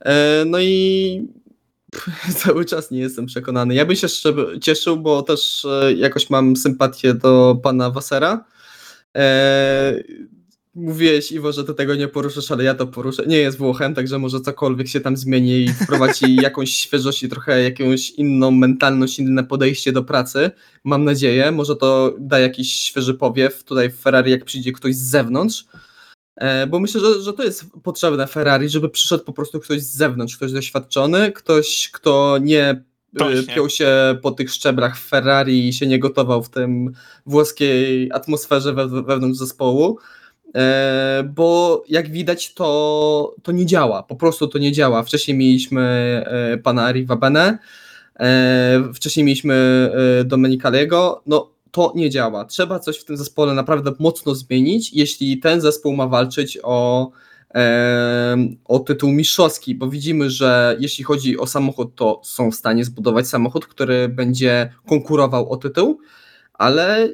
E, 0.00 0.44
no 0.46 0.58
i 0.60 1.28
cały 2.44 2.64
czas 2.64 2.90
nie 2.90 2.98
jestem 2.98 3.26
przekonany. 3.26 3.74
Ja 3.74 3.84
bym 3.84 3.96
się 3.96 4.04
jeszcze 4.04 4.34
cieszył, 4.60 4.96
bo 4.96 5.22
też 5.22 5.64
e, 5.64 5.92
jakoś 5.92 6.30
mam 6.30 6.56
sympatię 6.56 7.14
do 7.14 7.60
pana 7.62 7.90
Wasera. 7.90 8.44
Mówiłeś, 10.80 11.32
Iwo, 11.32 11.52
że 11.52 11.64
ty 11.64 11.74
tego 11.74 11.94
nie 11.94 12.08
poruszysz, 12.08 12.50
ale 12.50 12.64
ja 12.64 12.74
to 12.74 12.86
poruszę. 12.86 13.26
Nie 13.26 13.36
jest 13.36 13.58
Włochem, 13.58 13.94
także 13.94 14.18
może 14.18 14.40
cokolwiek 14.40 14.88
się 14.88 15.00
tam 15.00 15.16
zmieni 15.16 15.50
i 15.50 15.68
wprowadzi 15.68 16.36
jakąś 16.42 16.72
świeżość 16.72 17.22
i 17.22 17.28
trochę 17.28 17.62
jakąś 17.62 18.10
inną 18.10 18.50
mentalność, 18.50 19.18
inne 19.18 19.44
podejście 19.44 19.92
do 19.92 20.04
pracy. 20.04 20.50
Mam 20.84 21.04
nadzieję. 21.04 21.52
Może 21.52 21.76
to 21.76 22.14
da 22.18 22.38
jakiś 22.38 22.72
świeży 22.72 23.14
powiew 23.14 23.64
tutaj 23.64 23.90
w 23.90 24.00
Ferrari, 24.00 24.30
jak 24.30 24.44
przyjdzie 24.44 24.72
ktoś 24.72 24.94
z 24.94 25.10
zewnątrz. 25.10 25.64
E, 26.36 26.66
bo 26.66 26.80
myślę, 26.80 27.00
że, 27.00 27.22
że 27.22 27.32
to 27.32 27.44
jest 27.44 27.64
potrzebne 27.82 28.26
Ferrari, 28.26 28.68
żeby 28.68 28.88
przyszedł 28.88 29.24
po 29.24 29.32
prostu 29.32 29.60
ktoś 29.60 29.82
z 29.82 29.96
zewnątrz, 29.96 30.36
ktoś 30.36 30.52
doświadczony, 30.52 31.32
ktoś, 31.32 31.90
kto 31.92 32.38
nie 32.40 32.84
Właśnie. 33.12 33.54
piął 33.54 33.70
się 33.70 34.18
po 34.22 34.30
tych 34.30 34.50
szczebrach 34.50 34.98
w 34.98 35.08
Ferrari 35.08 35.68
i 35.68 35.72
się 35.72 35.86
nie 35.86 35.98
gotował 35.98 36.42
w 36.42 36.50
tym 36.50 36.92
włoskiej 37.26 38.10
atmosferze 38.12 38.74
wewnątrz 39.06 39.38
zespołu 39.38 39.98
E, 39.98 40.27
bo 41.24 41.82
jak 41.88 42.10
widać 42.10 42.54
to, 42.54 43.34
to 43.42 43.52
nie 43.52 43.66
działa, 43.66 44.02
po 44.02 44.16
prostu 44.16 44.48
to 44.48 44.58
nie 44.58 44.72
działa. 44.72 45.02
Wcześniej 45.02 45.36
mieliśmy 45.36 45.82
e, 46.26 46.58
pana 46.58 46.84
Arriva 46.84 47.16
Bene, 47.16 47.58
e, 48.20 48.82
wcześniej 48.94 49.26
mieliśmy 49.26 49.90
Domenicalego, 50.24 51.22
no 51.26 51.50
to 51.70 51.92
nie 51.96 52.10
działa. 52.10 52.44
Trzeba 52.44 52.78
coś 52.78 52.98
w 52.98 53.04
tym 53.04 53.16
zespole 53.16 53.54
naprawdę 53.54 53.92
mocno 53.98 54.34
zmienić, 54.34 54.92
jeśli 54.92 55.38
ten 55.38 55.60
zespół 55.60 55.96
ma 55.96 56.06
walczyć 56.06 56.58
o, 56.62 57.10
o 58.64 58.78
tytuł 58.78 59.10
mistrzowski, 59.12 59.74
bo 59.74 59.88
widzimy, 59.88 60.30
że 60.30 60.76
jeśli 60.80 61.04
chodzi 61.04 61.38
o 61.38 61.46
samochód, 61.46 61.94
to 61.94 62.20
są 62.24 62.50
w 62.50 62.54
stanie 62.54 62.84
zbudować 62.84 63.28
samochód, 63.28 63.66
który 63.66 64.08
będzie 64.08 64.72
konkurował 64.86 65.52
o 65.52 65.56
tytuł, 65.56 65.98
ale 66.54 67.08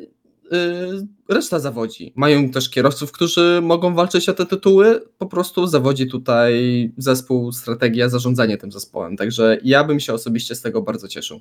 reszta 1.28 1.58
zawodzi. 1.58 2.12
Mają 2.16 2.50
też 2.50 2.70
kierowców, 2.70 3.12
którzy 3.12 3.60
mogą 3.62 3.94
walczyć 3.94 4.28
o 4.28 4.34
te 4.34 4.46
tytuły. 4.46 5.02
Po 5.18 5.26
prostu 5.26 5.66
zawodzi 5.66 6.06
tutaj 6.06 6.92
zespół, 6.96 7.52
strategia, 7.52 8.08
zarządzanie 8.08 8.58
tym 8.58 8.72
zespołem. 8.72 9.16
Także 9.16 9.58
ja 9.64 9.84
bym 9.84 10.00
się 10.00 10.12
osobiście 10.14 10.54
z 10.54 10.62
tego 10.62 10.82
bardzo 10.82 11.08
cieszył. 11.08 11.40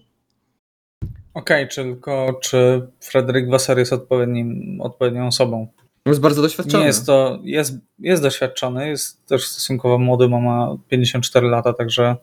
Okej, 1.33 1.63
okay, 1.63 1.75
tylko 1.75 2.39
czy 2.41 2.87
Frederick 2.99 3.49
Wasser 3.49 3.79
jest 3.79 3.93
odpowiednim, 3.93 4.81
odpowiednią 4.81 5.27
osobą? 5.27 5.67
Jest 6.05 6.19
bardzo 6.19 6.41
doświadczony. 6.41 6.79
Nie 6.79 6.87
jest 6.87 7.05
to, 7.05 7.39
jest, 7.43 7.73
jest 7.99 8.23
doświadczony, 8.23 8.89
jest 8.89 9.25
też 9.25 9.47
stosunkowo 9.47 9.97
młody, 9.97 10.29
ma 10.29 10.77
54 10.89 11.47
lata, 11.47 11.73
także 11.73 12.15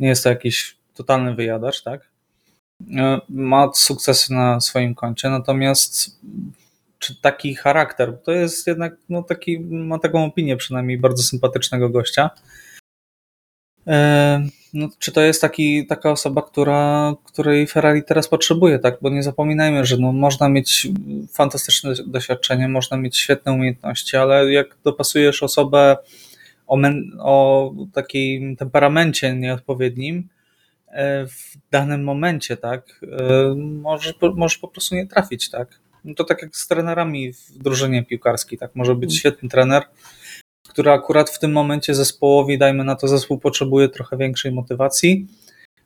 nie 0.00 0.08
jest 0.08 0.24
to 0.24 0.28
jakiś 0.28 0.78
totalny 0.94 1.34
wyjadacz, 1.34 1.82
tak? 1.82 2.15
E, 2.96 3.20
ma 3.28 3.70
sukcesy 3.74 4.34
na 4.34 4.60
swoim 4.60 4.94
koncie, 4.94 5.30
natomiast 5.30 6.20
czy 6.98 7.20
taki 7.20 7.54
charakter, 7.54 8.18
to 8.24 8.32
jest 8.32 8.66
jednak 8.66 8.96
no, 9.08 9.22
taki, 9.22 9.60
ma 9.60 9.98
taką 9.98 10.24
opinię 10.24 10.56
przynajmniej 10.56 10.98
bardzo 10.98 11.22
sympatycznego 11.22 11.90
gościa. 11.90 12.30
E, 13.86 14.46
no, 14.74 14.88
czy 14.98 15.12
to 15.12 15.20
jest 15.20 15.40
taki, 15.40 15.86
taka 15.86 16.10
osoba, 16.10 16.42
która, 16.42 17.14
której 17.24 17.66
Ferrari 17.66 18.02
teraz 18.02 18.28
potrzebuje, 18.28 18.78
tak? 18.78 18.98
Bo 19.02 19.10
nie 19.10 19.22
zapominajmy, 19.22 19.84
że 19.84 19.96
no, 19.96 20.12
można 20.12 20.48
mieć 20.48 20.88
fantastyczne 21.32 21.92
doświadczenie, 22.06 22.68
można 22.68 22.96
mieć 22.96 23.18
świetne 23.18 23.52
umiejętności, 23.52 24.16
ale 24.16 24.52
jak 24.52 24.76
dopasujesz 24.84 25.42
osobę 25.42 25.96
o, 26.66 26.76
men, 26.76 27.12
o 27.20 27.72
takim 27.92 28.56
temperamencie 28.56 29.36
nieodpowiednim, 29.36 30.28
w 31.26 31.70
danym 31.70 32.04
momencie, 32.04 32.56
tak, 32.56 33.00
e, 33.12 33.54
możesz, 33.56 34.14
możesz 34.34 34.58
po 34.58 34.68
prostu 34.68 34.94
nie 34.94 35.06
trafić, 35.06 35.50
tak. 35.50 35.80
No 36.04 36.14
to 36.14 36.24
tak 36.24 36.42
jak 36.42 36.56
z 36.56 36.68
trenerami 36.68 37.32
w 37.32 37.58
drużynie 37.58 38.04
piłkarskiej, 38.04 38.58
tak, 38.58 38.70
może 38.74 38.94
być 38.94 39.10
mm. 39.10 39.18
świetny 39.18 39.48
trener, 39.48 39.82
który 40.68 40.90
akurat 40.90 41.30
w 41.30 41.38
tym 41.38 41.52
momencie 41.52 41.94
zespołowi, 41.94 42.58
dajmy 42.58 42.84
na 42.84 42.96
to, 42.96 43.08
zespół 43.08 43.38
potrzebuje 43.38 43.88
trochę 43.88 44.16
większej 44.16 44.52
motywacji, 44.52 45.26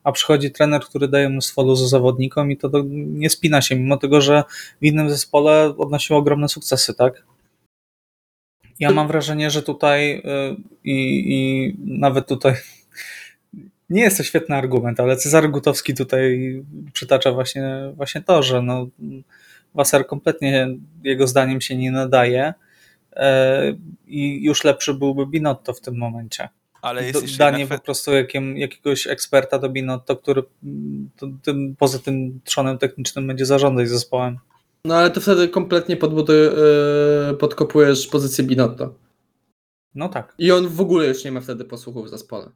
a 0.04 0.12
przychodzi 0.12 0.50
trener, 0.50 0.80
który 0.80 1.08
daje 1.08 1.28
mnóstwo 1.28 1.62
luzu 1.62 1.86
zawodnikom 1.86 2.50
i 2.50 2.56
to 2.56 2.70
nie 2.94 3.30
spina 3.30 3.62
się, 3.62 3.76
mimo 3.76 3.96
tego, 3.96 4.20
że 4.20 4.44
w 4.82 4.84
innym 4.84 5.10
zespole 5.10 5.74
odnosił 5.78 6.16
ogromne 6.16 6.48
sukcesy, 6.48 6.94
tak? 6.94 7.22
Ja 8.78 8.90
mam 8.90 9.08
wrażenie, 9.08 9.50
że 9.50 9.62
tutaj 9.62 10.22
i, 10.84 11.24
i 11.26 11.74
nawet 11.86 12.26
tutaj 12.26 12.54
nie 13.90 14.02
jest 14.02 14.16
to 14.16 14.22
świetny 14.22 14.56
argument, 14.56 15.00
ale 15.00 15.16
Cezary 15.16 15.48
Gutowski 15.48 15.94
tutaj 15.94 16.62
przytacza 16.92 17.32
właśnie, 17.32 17.92
właśnie 17.94 18.20
to, 18.20 18.42
że 18.42 18.62
no, 18.62 18.86
Wasser 19.74 20.06
kompletnie 20.06 20.68
jego 21.04 21.26
zdaniem 21.26 21.60
się 21.60 21.76
nie 21.76 21.90
nadaje 21.90 22.54
e, 23.12 23.62
i 24.06 24.44
już 24.44 24.64
lepszy 24.64 24.94
byłby 24.94 25.26
Binotto 25.26 25.72
w 25.72 25.80
tym 25.80 25.98
momencie. 25.98 26.48
Ale 26.82 27.06
jest 27.06 27.36
Danie 27.36 27.66
po 27.66 27.78
prostu 27.78 28.12
jakim, 28.12 28.56
jakiegoś 28.56 29.06
eksperta 29.06 29.58
do 29.58 29.68
Binotto, 29.68 30.16
który 30.16 30.42
to, 31.16 31.26
tym, 31.42 31.76
poza 31.78 31.98
tym 31.98 32.40
trzonem 32.44 32.78
technicznym 32.78 33.26
będzie 33.26 33.46
zarządzać 33.46 33.88
zespołem. 33.88 34.38
No 34.84 34.94
ale 34.96 35.10
to 35.10 35.20
wtedy 35.20 35.48
kompletnie 35.48 35.96
podbudy, 35.96 36.52
yy, 37.28 37.36
podkopujesz 37.36 38.06
pozycję 38.06 38.44
Binotto. 38.44 38.94
No 39.94 40.08
tak. 40.08 40.34
I 40.38 40.52
on 40.52 40.68
w 40.68 40.80
ogóle 40.80 41.06
już 41.06 41.24
nie 41.24 41.32
ma 41.32 41.40
wtedy 41.40 41.64
posłuchów 41.64 42.06
w 42.06 42.08
zespole. 42.08 42.50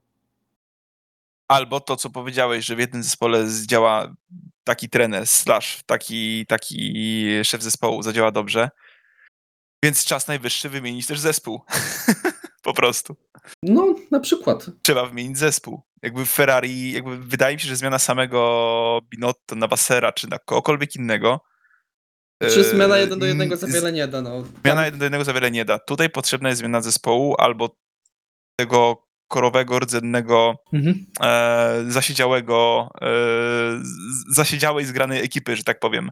Albo 1.49 1.81
to, 1.81 1.97
co 1.97 2.11
powiedziałeś, 2.11 2.65
że 2.65 2.77
w 2.77 2.79
jednym 2.79 3.03
zespole 3.03 3.45
działa 3.67 4.15
taki 4.65 4.89
trener, 4.89 5.27
slash 5.27 5.83
taki, 5.87 6.47
taki 6.47 6.95
szef 7.45 7.63
zespołu 7.63 8.03
zadziała 8.03 8.31
dobrze, 8.31 8.71
więc 9.85 10.05
czas 10.05 10.29
najwyższy 10.29 10.69
wymienić 10.69 11.07
też 11.07 11.21
zespół. 11.21 11.61
po 12.65 12.75
prostu. 12.75 13.17
No, 13.63 13.95
na 14.11 14.21
przykład. 14.21 14.67
Trzeba 14.83 15.07
wymienić 15.07 15.39
zespół. 15.39 15.83
Jakby 16.03 16.27
w 16.27 16.31
Ferrari, 16.31 16.93
jakby 16.93 17.19
wydaje 17.19 17.57
mi 17.57 17.61
się, 17.61 17.69
że 17.69 17.77
zmiana 17.77 17.99
samego 17.99 19.01
Binotto 19.11 19.55
na 19.55 19.69
Bassera, 19.69 20.13
czy 20.13 20.31
na 20.31 20.39
kogokolwiek 20.39 20.97
innego. 20.97 21.41
Czy 22.43 22.65
zmiana 22.65 22.99
jeden 22.99 23.19
do 23.19 23.27
jednego 23.27 23.57
za 23.57 23.67
wiele 23.67 23.93
nie 23.93 24.09
da. 24.09 24.23
No. 24.23 24.45
Zmiana 24.63 24.85
jeden 24.85 24.99
do 24.99 25.05
jednego 25.05 25.25
za 25.25 25.33
wiele 25.33 25.51
nie 25.51 25.65
da. 25.65 25.79
Tutaj 25.79 26.11
potrzebna 26.11 26.49
jest 26.49 26.59
zmiana 26.59 26.81
zespołu 26.81 27.35
albo 27.39 27.77
tego 28.61 29.04
korowego, 29.29 29.79
rdzennego, 29.79 30.55
mhm. 30.73 31.07
e, 31.21 31.85
zasiedziałego, 31.89 32.91
e, 33.03 33.07
zasiedziałej, 34.29 34.85
zgranej 34.85 35.25
ekipy, 35.25 35.57
że 35.57 35.65
tak 35.65 35.81
powiem, 35.81 36.11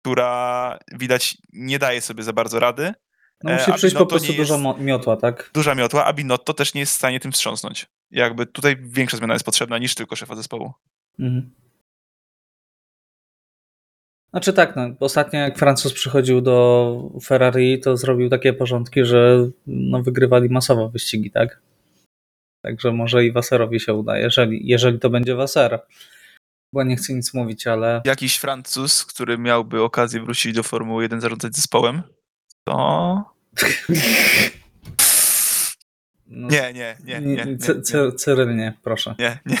która 0.00 0.78
widać 0.92 1.38
nie 1.52 1.78
daje 1.78 2.00
sobie 2.00 2.22
za 2.22 2.32
bardzo 2.32 2.60
rady. 2.60 2.94
No 3.42 3.52
musi 3.52 3.70
e, 3.70 3.74
przyjść 3.74 3.96
po 3.96 4.06
prostu 4.06 4.32
duża 4.32 4.58
miotła, 4.78 5.16
tak? 5.16 5.50
Duża 5.54 5.74
miotła, 5.74 6.04
a 6.04 6.12
Binotto 6.12 6.54
też 6.54 6.74
nie 6.74 6.80
jest 6.80 6.92
w 6.92 6.96
stanie 6.96 7.20
tym 7.20 7.32
wstrząsnąć. 7.32 7.86
Jakby 8.10 8.46
tutaj 8.46 8.76
większa 8.82 9.16
zmiana 9.16 9.34
jest 9.34 9.44
potrzebna 9.44 9.78
niż 9.78 9.94
tylko 9.94 10.16
szefa 10.16 10.34
zespołu. 10.34 10.72
Mhm. 11.18 11.50
Znaczy 14.30 14.52
tak, 14.52 14.76
no, 14.76 14.88
ostatnio 15.00 15.40
jak 15.40 15.58
Francuz 15.58 15.92
przychodził 15.92 16.40
do 16.40 17.10
Ferrari, 17.24 17.80
to 17.80 17.96
zrobił 17.96 18.28
takie 18.28 18.52
porządki, 18.52 19.04
że 19.04 19.48
no, 19.66 20.02
wygrywali 20.02 20.48
masowo 20.48 20.88
wyścigi, 20.88 21.30
tak? 21.30 21.60
Także 22.66 22.92
może 22.92 23.24
i 23.24 23.32
Waserowi 23.32 23.80
się 23.80 23.94
uda, 23.94 24.18
jeżeli, 24.18 24.68
jeżeli 24.68 24.98
to 24.98 25.10
będzie 25.10 25.34
Waser. 25.34 25.80
Bo 26.72 26.82
nie 26.82 26.96
chcę 26.96 27.12
nic 27.12 27.34
mówić, 27.34 27.66
ale. 27.66 28.02
Jakiś 28.04 28.36
Francuz, 28.36 29.04
który 29.04 29.38
miałby 29.38 29.82
okazję 29.82 30.20
wrócić 30.20 30.54
do 30.54 30.62
Formuły 30.62 31.02
1 31.02 31.20
zarządzać 31.20 31.56
zespołem, 31.56 32.02
to. 32.64 33.24
No, 36.28 36.48
nie, 36.48 36.72
nie, 36.72 36.96
nie. 37.04 37.20
nie, 37.20 37.36
nie, 37.36 37.44
nie. 37.44 38.12
Cyryl 38.12 38.56
nie, 38.56 38.74
proszę. 38.82 39.14
Nie, 39.18 39.38
nie. 39.46 39.56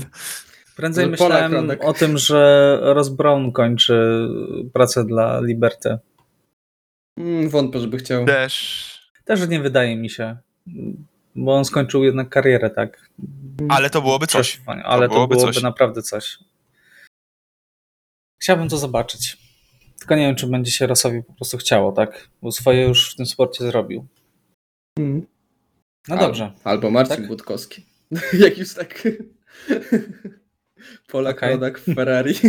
Prędzej 0.76 1.06
myślałem 1.06 1.70
o 1.80 1.92
tym, 1.92 2.18
że 2.18 2.78
Ross 2.82 3.08
Brown 3.08 3.52
kończy 3.52 4.28
pracę 4.72 5.04
dla 5.04 5.40
Liberty. 5.40 5.98
Mm, 7.16 7.48
wątpię, 7.48 7.80
żeby 7.80 7.98
chciał. 7.98 8.26
Też. 8.26 9.10
Też 9.24 9.48
nie 9.48 9.60
wydaje 9.60 9.96
mi 9.96 10.10
się 10.10 10.36
bo 11.34 11.56
on 11.56 11.64
skończył 11.64 12.04
jednak 12.04 12.28
karierę, 12.28 12.70
tak? 12.70 13.10
Ale 13.68 13.90
to 13.90 14.02
byłoby 14.02 14.26
coś. 14.26 14.60
Ale 14.66 15.08
to 15.08 15.14
byłoby 15.14 15.34
byłoby 15.34 15.52
coś. 15.52 15.62
naprawdę 15.62 16.02
coś. 16.02 16.38
Chciałbym 18.42 18.68
to 18.68 18.78
zobaczyć. 18.78 19.36
Tylko 19.98 20.14
nie 20.16 20.26
wiem, 20.26 20.36
czy 20.36 20.46
będzie 20.46 20.70
się 20.72 20.86
Rosowi 20.86 21.22
po 21.22 21.32
prostu 21.32 21.58
chciało, 21.58 21.92
tak? 21.92 22.28
Bo 22.42 22.52
swoje 22.52 22.82
już 22.82 23.12
w 23.12 23.16
tym 23.16 23.26
sporcie 23.26 23.64
zrobił. 23.64 24.06
Mm. 24.98 25.26
No 26.08 26.14
Al- 26.14 26.20
dobrze. 26.20 26.52
Albo 26.64 26.90
Marcin 26.90 27.16
Tak? 27.16 27.26
Budkowski. 27.26 27.86
Jak 28.44 28.58
już 28.58 28.74
tak. 28.74 29.08
Polak 31.12 31.36
Okej. 31.36 31.50
rodak 31.50 31.78
w 31.78 31.94
Ferrari. 31.94 32.34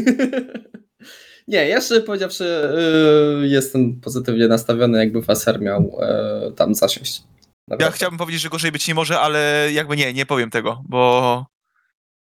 Nie, 1.47 1.67
ja 1.67 1.81
szczerze 1.81 2.01
powiedziawszy, 2.01 2.43
yy, 3.41 3.47
jestem 3.47 4.01
pozytywnie 4.01 4.47
nastawiony, 4.47 4.97
jakby 4.97 5.21
Wasser 5.21 5.61
miał 5.61 5.97
yy, 6.45 6.51
tam 6.51 6.75
zasiąść. 6.75 7.23
Ja 7.79 7.91
chciałbym 7.91 8.17
powiedzieć, 8.17 8.41
że 8.41 8.49
gorzej 8.49 8.71
być 8.71 8.87
nie 8.87 8.95
może, 8.95 9.19
ale 9.19 9.69
jakby 9.73 9.97
nie, 9.97 10.13
nie 10.13 10.25
powiem 10.25 10.49
tego, 10.49 10.83
bo 10.89 11.45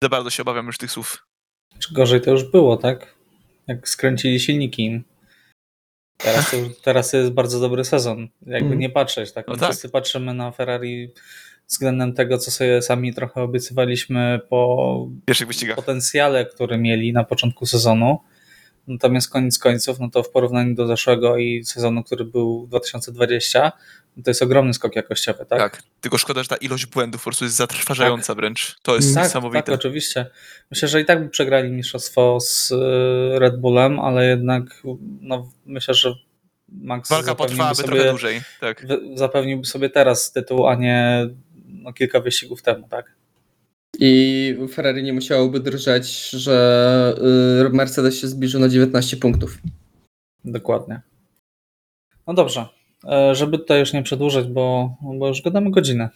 za 0.04 0.10
bardzo 0.10 0.30
się 0.30 0.42
obawiam 0.42 0.66
już 0.68 0.78
tych 0.78 0.92
słów. 0.92 1.26
Czy 1.80 1.94
gorzej 1.94 2.22
to 2.22 2.32
już 2.32 2.44
było, 2.44 2.78
tak? 2.78 3.16
Jak 3.68 3.90
skręcili 3.90 4.40
silniki. 4.40 5.02
Teraz 6.18 6.52
to, 6.52 6.58
już- 6.58 6.82
teraz 6.86 7.14
jest 7.14 7.32
bardzo 7.32 7.60
dobry 7.60 7.84
sezon. 7.86 8.20
Jakby 8.42 8.58
Mhm. 8.58 8.80
nie 8.80 8.90
patrzeć, 8.90 9.32
tak? 9.32 9.48
No 9.48 9.58
tak. 9.58 9.70
Wszyscy 9.70 9.90
patrzymy 9.90 10.34
na 10.34 10.52
Ferrari 10.52 11.12
względem 11.68 12.14
tego, 12.14 12.38
co 12.38 12.52
sobie 12.52 12.82
sami 12.82 13.14
trochę 13.14 13.42
obiecywaliśmy 13.42 14.40
po 14.50 15.08
potencjale, 15.76 16.46
który 16.46 16.78
mieli 16.78 17.14
na 17.14 17.24
początku 17.24 17.66
sezonu. 17.66 18.20
Natomiast 18.88 19.30
koniec 19.30 19.60
końców, 19.60 20.00
no 20.00 20.10
to 20.10 20.24
w 20.24 20.30
porównaniu 20.30 20.76
do 20.76 20.88
zeszłego 20.88 21.38
i 21.38 21.66
sezonu, 21.66 22.04
który 22.04 22.26
był 22.26 22.68
2020, 22.68 23.72
no 24.18 24.24
to 24.24 24.30
jest 24.30 24.42
ogromny 24.42 24.74
skok 24.74 24.96
jakościowy, 24.96 25.46
tak? 25.46 25.60
Tak. 25.60 25.84
Tylko 26.02 26.18
szkoda, 26.18 26.44
że 26.44 26.50
ta 26.50 26.56
ilość 26.56 26.86
błędów 26.86 27.22
po 27.22 27.24
prostu 27.24 27.46
jest 27.46 27.56
zatrważająca 27.56 28.36
wręcz. 28.36 28.76
To 28.82 28.96
jest. 28.96 29.14
Tak, 29.14 29.24
niesamowite. 29.24 29.64
tak, 29.64 29.76
oczywiście. 29.76 30.26
Myślę, 30.72 30.88
że 30.88 31.02
i 31.02 31.06
tak 31.06 31.24
by 31.24 31.30
przegrali 31.30 31.72
mistrzostwo 31.72 32.40
z 32.40 32.72
y, 32.72 33.40
Red 33.40 33.62
Bullem, 33.62 34.00
ale 34.00 34.26
jednak 34.26 34.64
no, 35.22 35.52
myślę, 35.66 35.94
że 35.94 36.14
Max 36.72 37.10
Walka 37.10 37.36
potrwałaby 37.36 37.84
trochę 37.84 37.98
sobie, 37.98 38.10
dłużej. 38.10 38.42
Tak. 38.60 38.86
zapewniłby 39.16 39.66
sobie 39.66 39.90
teraz 39.90 40.32
tytuł, 40.32 40.68
a 40.68 40.76
nie 40.76 41.28
no, 41.66 41.94
kilka 41.94 42.20
wyścigów 42.20 42.62
temu, 42.62 42.88
tak? 42.88 43.21
I 44.04 44.56
Ferrari 44.74 45.04
nie 45.04 45.14
musiałoby 45.14 45.60
drżeć, 45.60 46.30
że 46.30 47.16
yy, 47.64 47.70
Mercedes 47.70 48.20
się 48.20 48.28
zbliżył 48.28 48.62
na 48.62 48.70
19 48.70 49.18
punktów. 49.18 49.58
Dokładnie. 50.46 51.02
No 52.28 52.34
dobrze. 52.34 52.66
E, 53.08 53.36
Żeby 53.36 53.58
tutaj 53.58 53.80
już 53.80 53.94
nie 53.94 54.04
przedłużać, 54.04 54.48
bo, 54.48 54.96
bo 55.02 55.28
już 55.28 55.42
gadamy 55.42 55.72
godzinę. 55.72 56.10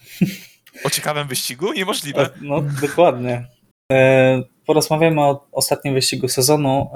O 0.84 0.90
ciekawym 0.90 1.28
wyścigu? 1.28 1.72
Niemożliwe. 1.72 2.22
E, 2.22 2.30
No, 2.40 2.62
dokładnie. 2.80 3.46
E, 3.92 4.42
Porozmawiamy 4.66 5.20
o 5.20 5.46
ostatnim 5.52 5.94
wyścigu 5.94 6.28
sezonu, 6.28 6.90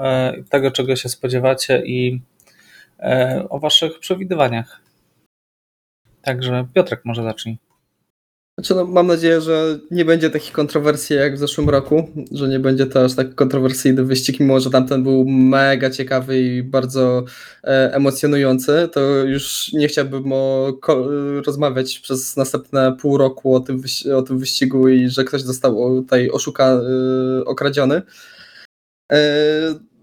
tego 0.49 0.71
czego 0.71 0.95
się 0.95 1.09
spodziewacie 1.09 1.83
i 1.85 2.21
o 3.49 3.59
waszych 3.59 3.99
przewidywaniach. 3.99 4.81
Także 6.21 6.67
Piotrek 6.73 7.01
może 7.05 7.23
zacznij. 7.23 7.57
Znaczy, 8.61 8.75
no, 8.75 8.85
mam 8.85 9.07
nadzieję, 9.07 9.41
że 9.41 9.79
nie 9.91 10.05
będzie 10.05 10.29
takich 10.29 10.51
kontrowersji 10.51 11.15
jak 11.15 11.35
w 11.35 11.37
zeszłym 11.37 11.69
roku, 11.69 12.07
że 12.31 12.47
nie 12.47 12.59
będzie 12.59 12.85
to 12.85 13.03
aż 13.03 13.15
tak 13.15 13.35
kontrowersyjny 13.35 14.03
wyścig, 14.03 14.39
mimo 14.39 14.59
że 14.59 14.69
tamten 14.69 15.03
był 15.03 15.25
mega 15.25 15.89
ciekawy 15.89 16.41
i 16.41 16.63
bardzo 16.63 17.23
e, 17.63 17.93
emocjonujący, 17.93 18.89
to 18.91 19.01
już 19.15 19.73
nie 19.73 19.87
chciałbym 19.87 20.33
o, 20.33 20.73
ko, 20.81 21.07
rozmawiać 21.45 21.99
przez 21.99 22.37
następne 22.37 22.97
pół 23.01 23.17
roku 23.17 23.55
o 23.55 23.59
tym, 23.59 23.81
o 24.15 24.21
tym 24.21 24.39
wyścigu 24.39 24.89
i 24.89 25.09
że 25.09 25.23
ktoś 25.23 25.41
został 25.41 26.01
tutaj 26.01 26.29
oszuka, 26.29 26.65
e, 26.65 27.45
okradziony. 27.45 28.01
E, 29.11 29.21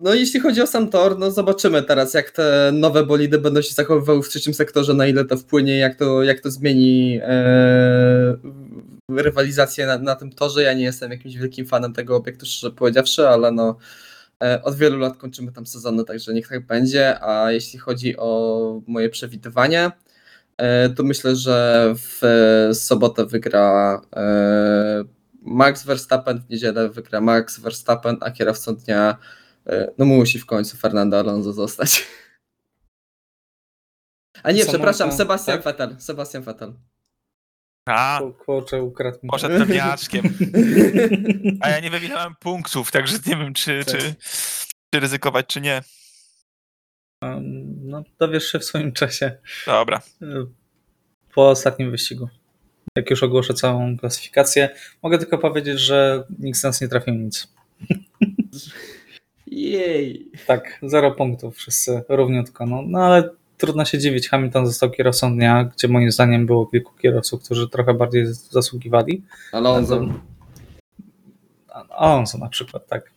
No 0.01 0.15
jeśli 0.15 0.41
chodzi 0.41 0.63
o 0.63 0.67
sam 0.67 0.91
tor, 0.91 1.19
no 1.19 1.31
zobaczymy 1.31 1.83
teraz 1.83 2.15
jak 2.15 2.31
te 2.31 2.71
nowe 2.73 3.07
bolidy 3.07 3.39
będą 3.39 3.63
się 3.63 3.75
zachowywały 3.75 4.23
w 4.23 4.29
trzecim 4.29 4.55
sektorze, 4.55 4.95
na 4.95 5.07
ile 5.07 5.25
to 5.25 5.37
wpłynie, 5.37 5.79
jak 5.79 5.95
to, 5.95 6.23
jak 6.23 6.41
to 6.41 6.51
zmieni 6.51 7.21
e, 7.23 8.37
rywalizację 9.11 9.87
na, 9.87 9.99
na 9.99 10.15
tym 10.15 10.33
torze. 10.33 10.63
Ja 10.63 10.73
nie 10.73 10.85
jestem 10.85 11.11
jakimś 11.11 11.37
wielkim 11.37 11.67
fanem 11.67 11.93
tego 11.93 12.17
obiektu, 12.17 12.47
szczerze 12.47 12.71
powiedziawszy, 12.71 13.29
ale 13.29 13.53
no 13.53 13.77
e, 14.43 14.63
od 14.63 14.77
wielu 14.77 14.99
lat 14.99 15.17
kończymy 15.17 15.53
tam 15.53 15.67
sezony, 15.67 16.05
także 16.05 16.35
niech 16.35 16.49
tak 16.49 16.67
będzie. 16.67 17.25
A 17.25 17.53
jeśli 17.53 17.79
chodzi 17.79 18.17
o 18.17 18.83
moje 18.87 19.09
przewidywanie, 19.09 19.91
e, 20.57 20.89
to 20.89 21.03
myślę, 21.03 21.37
że 21.37 21.95
w 21.97 22.21
sobotę 22.73 23.27
wygra 23.27 24.01
e, 24.17 25.05
Max 25.43 25.85
Verstappen, 25.85 26.41
w 26.41 26.51
niedzielę 26.51 26.89
wygra 26.89 27.21
Max 27.21 27.61
Verstappen, 27.61 28.17
a 28.21 28.31
kierowcą 28.31 28.77
dnia 28.77 29.19
no 29.99 30.05
musi 30.05 30.39
w 30.39 30.47
końcu 30.47 30.77
Fernando 30.77 31.19
Alonso 31.19 31.53
zostać. 31.53 32.07
A 34.43 34.53
nie, 34.53 34.67
przepraszam, 34.67 35.13
Sebastian 35.13 35.57
tak? 35.57 35.65
Vettel. 35.65 35.97
Sebastian 36.01 36.43
Vettel. 36.43 36.75
A, 37.89 38.19
Ku- 38.23 38.33
Kurczę, 38.45 38.83
ukradł 38.83 39.19
mi. 39.23 39.29
poszedł 39.31 39.59
pewniaczkiem. 39.59 40.25
A 41.63 41.69
ja 41.71 41.81
nie 41.81 41.91
wywinąłem 41.91 42.35
punktów, 42.41 42.91
także 42.91 43.19
nie 43.27 43.37
wiem, 43.37 43.55
czy, 43.55 43.85
Tak. 43.85 43.95
czy, 43.99 44.15
czy 44.95 45.01
ryzykować, 45.01 45.47
czy 45.47 45.61
nie. 45.61 45.83
No, 47.83 48.03
dowiesz 48.19 48.53
się 48.53 48.59
w 48.59 48.65
swoim 48.65 48.93
czasie. 48.93 49.39
Dobra. 49.67 50.03
e, 50.23 50.27
Po 51.35 51.51
ostatnim 51.51 51.91
wyścigu. 51.91 52.29
Jak 52.97 53.11
już 53.11 53.23
ogłoszę 53.23 53.55
całą 53.55 53.99
klasyfikację, 53.99 54.71
mogę 55.03 55.19
tylko 55.19 55.39
powiedzieć, 55.39 55.81
że 55.81 56.25
nikt 56.39 56.59
z 56.59 56.63
nas 56.63 56.81
nie 56.81 56.89
trafił 56.89 57.15
nic. 57.15 57.49
Jej. 59.59 60.31
Tak, 60.47 60.79
zero 60.83 61.11
punktów, 61.11 61.57
wszyscy 61.57 62.03
równiutko. 62.09 62.67
No, 62.67 62.83
no 62.87 62.99
ale 62.99 63.31
trudno 63.57 63.85
się 63.85 63.99
dziwić. 63.99 64.29
Hamilton 64.29 64.67
został 64.67 64.91
kierowcą 64.91 65.35
dnia, 65.35 65.65
gdzie 65.65 65.89
moim 65.89 66.13
zdaniem 66.13 66.47
było 66.47 66.67
kilku 66.67 66.95
kierowców, 66.97 67.45
którzy 67.45 67.69
trochę 67.69 67.95
bardziej 67.95 68.27
zasługiwali. 68.27 69.25
Alonso. 69.53 70.01
Alonso 71.91 72.39
na 72.39 72.49
przykład, 72.49 72.87
tak. 72.87 73.11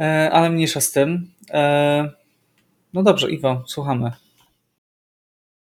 E, 0.00 0.30
ale 0.32 0.50
mniejsza 0.50 0.80
z 0.80 0.92
tym. 0.92 1.30
E, 1.50 2.10
no 2.92 3.02
dobrze, 3.02 3.30
Iwo, 3.30 3.64
słuchamy. 3.66 4.12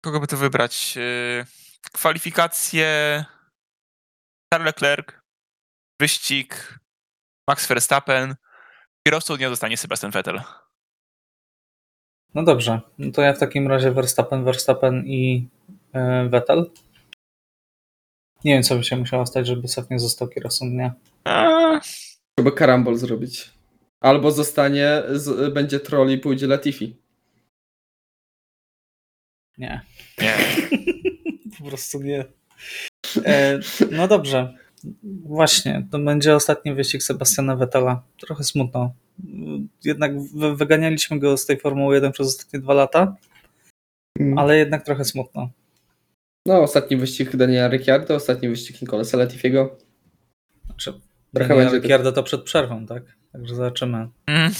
Kogo 0.01 0.19
by 0.19 0.27
tu 0.27 0.37
wybrać? 0.37 0.95
Yy, 0.95 1.45
Kwalifikacje 1.91 2.85
Charles 4.53 4.65
Leclerc, 4.65 5.07
wyścig 5.99 6.79
Max 7.47 7.67
Verstappen, 7.67 8.35
kierowcą 9.07 9.37
dnia 9.37 9.49
zostanie 9.49 9.77
Sebastian 9.77 10.11
Vettel. 10.11 10.41
No 12.33 12.43
dobrze, 12.43 12.81
no 12.97 13.11
to 13.11 13.21
ja 13.21 13.33
w 13.33 13.39
takim 13.39 13.67
razie 13.67 13.91
Verstappen, 13.91 14.43
Verstappen 14.43 15.05
i 15.05 15.47
e, 15.93 16.29
Vettel. 16.29 16.71
Nie 18.43 18.53
wiem, 18.53 18.63
co 18.63 18.75
by 18.75 18.83
się 18.83 18.97
musiało 18.97 19.25
stać, 19.25 19.47
żeby 19.47 19.67
Sef 19.67 19.89
nie 19.89 19.99
został 19.99 20.27
kierowcą 20.27 20.69
dnia. 20.69 20.93
Trzeba 22.35 22.51
karambol 22.51 22.95
zrobić. 22.95 23.51
Albo 24.01 24.31
zostanie, 24.31 25.03
z, 25.11 25.53
będzie 25.53 25.79
troll 25.79 26.11
i 26.11 26.17
pójdzie 26.17 26.47
Latifi. 26.47 26.97
Nie, 29.57 29.81
nie. 30.21 30.37
po 31.59 31.65
prostu 31.65 32.01
nie. 32.03 32.25
E, 33.25 33.59
no 33.91 34.07
dobrze, 34.07 34.53
właśnie, 35.25 35.87
to 35.91 35.99
będzie 35.99 36.35
ostatni 36.35 36.73
wyścig 36.73 37.03
Sebastiana 37.03 37.55
Vettela. 37.55 38.03
Trochę 38.19 38.43
smutno. 38.43 38.93
Jednak 39.83 40.21
wy- 40.21 40.55
wyganialiśmy 40.55 41.19
go 41.19 41.37
z 41.37 41.45
tej 41.45 41.59
Formuły 41.59 41.95
1 41.95 42.11
przez 42.11 42.27
ostatnie 42.27 42.59
dwa 42.59 42.73
lata, 42.73 43.15
ale 44.37 44.57
jednak 44.57 44.85
trochę 44.85 45.05
smutno. 45.05 45.49
No, 46.45 46.61
ostatni 46.61 46.97
wyścig 46.97 47.35
Daniela 47.35 47.67
Ricciardo, 47.67 48.15
ostatni 48.15 48.49
wyścig 48.49 48.81
Nicolasa 48.81 49.17
Latifiego. 49.17 49.77
Znaczy, 50.65 50.93
Trochę 51.33 51.47
Daniela 51.49 51.71
będzie. 51.71 51.79
Ricciardo 51.87 52.11
to 52.11 52.23
przed 52.23 52.43
przerwą, 52.43 52.85
tak? 52.85 53.03
Także 53.31 53.55
zobaczymy. 53.55 54.07
Mm, 54.27 54.51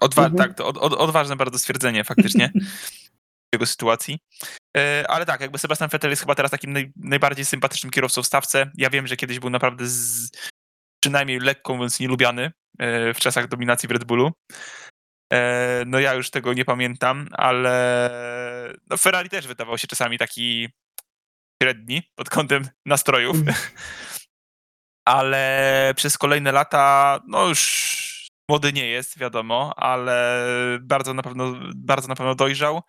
Odwa- 0.00 0.24
Mhm. 0.24 0.36
Tak, 0.36 0.54
to 0.54 0.66
od, 0.66 0.76
od, 0.78 0.92
odważne 0.92 1.36
bardzo 1.36 1.58
stwierdzenie 1.58 2.04
faktycznie 2.04 2.52
jego 3.54 3.66
sytuacji. 3.66 4.18
E, 4.76 5.04
Ale 5.08 5.26
tak, 5.26 5.40
jakby 5.40 5.58
Sebastian 5.58 5.88
Vettel 5.88 6.10
jest 6.10 6.22
chyba 6.22 6.34
teraz 6.34 6.50
takim 6.50 6.72
naj, 6.72 6.92
najbardziej 6.96 7.44
sympatycznym 7.44 7.90
kierowcą 7.90 8.22
w 8.22 8.26
stawce. 8.26 8.70
Ja 8.74 8.90
wiem, 8.90 9.06
że 9.06 9.16
kiedyś 9.16 9.38
był 9.38 9.50
naprawdę 9.50 9.86
z, 9.86 10.30
przynajmniej 11.02 11.38
lekko 11.38 11.74
mówiąc 11.74 12.00
nielubiany 12.00 12.52
e, 12.78 13.14
w 13.14 13.18
czasach 13.18 13.48
dominacji 13.48 13.88
w 13.88 13.92
Red 13.92 14.04
Bullu. 14.04 14.32
E, 15.32 15.84
No 15.86 16.00
ja 16.00 16.14
już 16.14 16.30
tego 16.30 16.52
nie 16.52 16.64
pamiętam, 16.64 17.28
ale 17.32 18.10
no 18.90 18.96
Ferrari 18.96 19.28
też 19.28 19.46
wydawał 19.46 19.78
się 19.78 19.86
czasami 19.86 20.18
taki 20.18 20.68
średni 21.62 22.02
pod 22.14 22.30
kątem 22.30 22.68
nastrojów. 22.86 23.36
ale 25.08 25.92
przez 25.96 26.18
kolejne 26.18 26.52
lata, 26.52 27.20
no 27.26 27.48
już 27.48 28.28
młody 28.50 28.72
nie 28.72 28.86
jest, 28.86 29.18
wiadomo, 29.18 29.72
ale 29.76 30.38
bardzo 30.80 31.14
na 31.14 31.22
pewno, 31.22 31.54
bardzo 31.76 32.08
na 32.08 32.14
pewno 32.14 32.34
dojrzał 32.34 32.82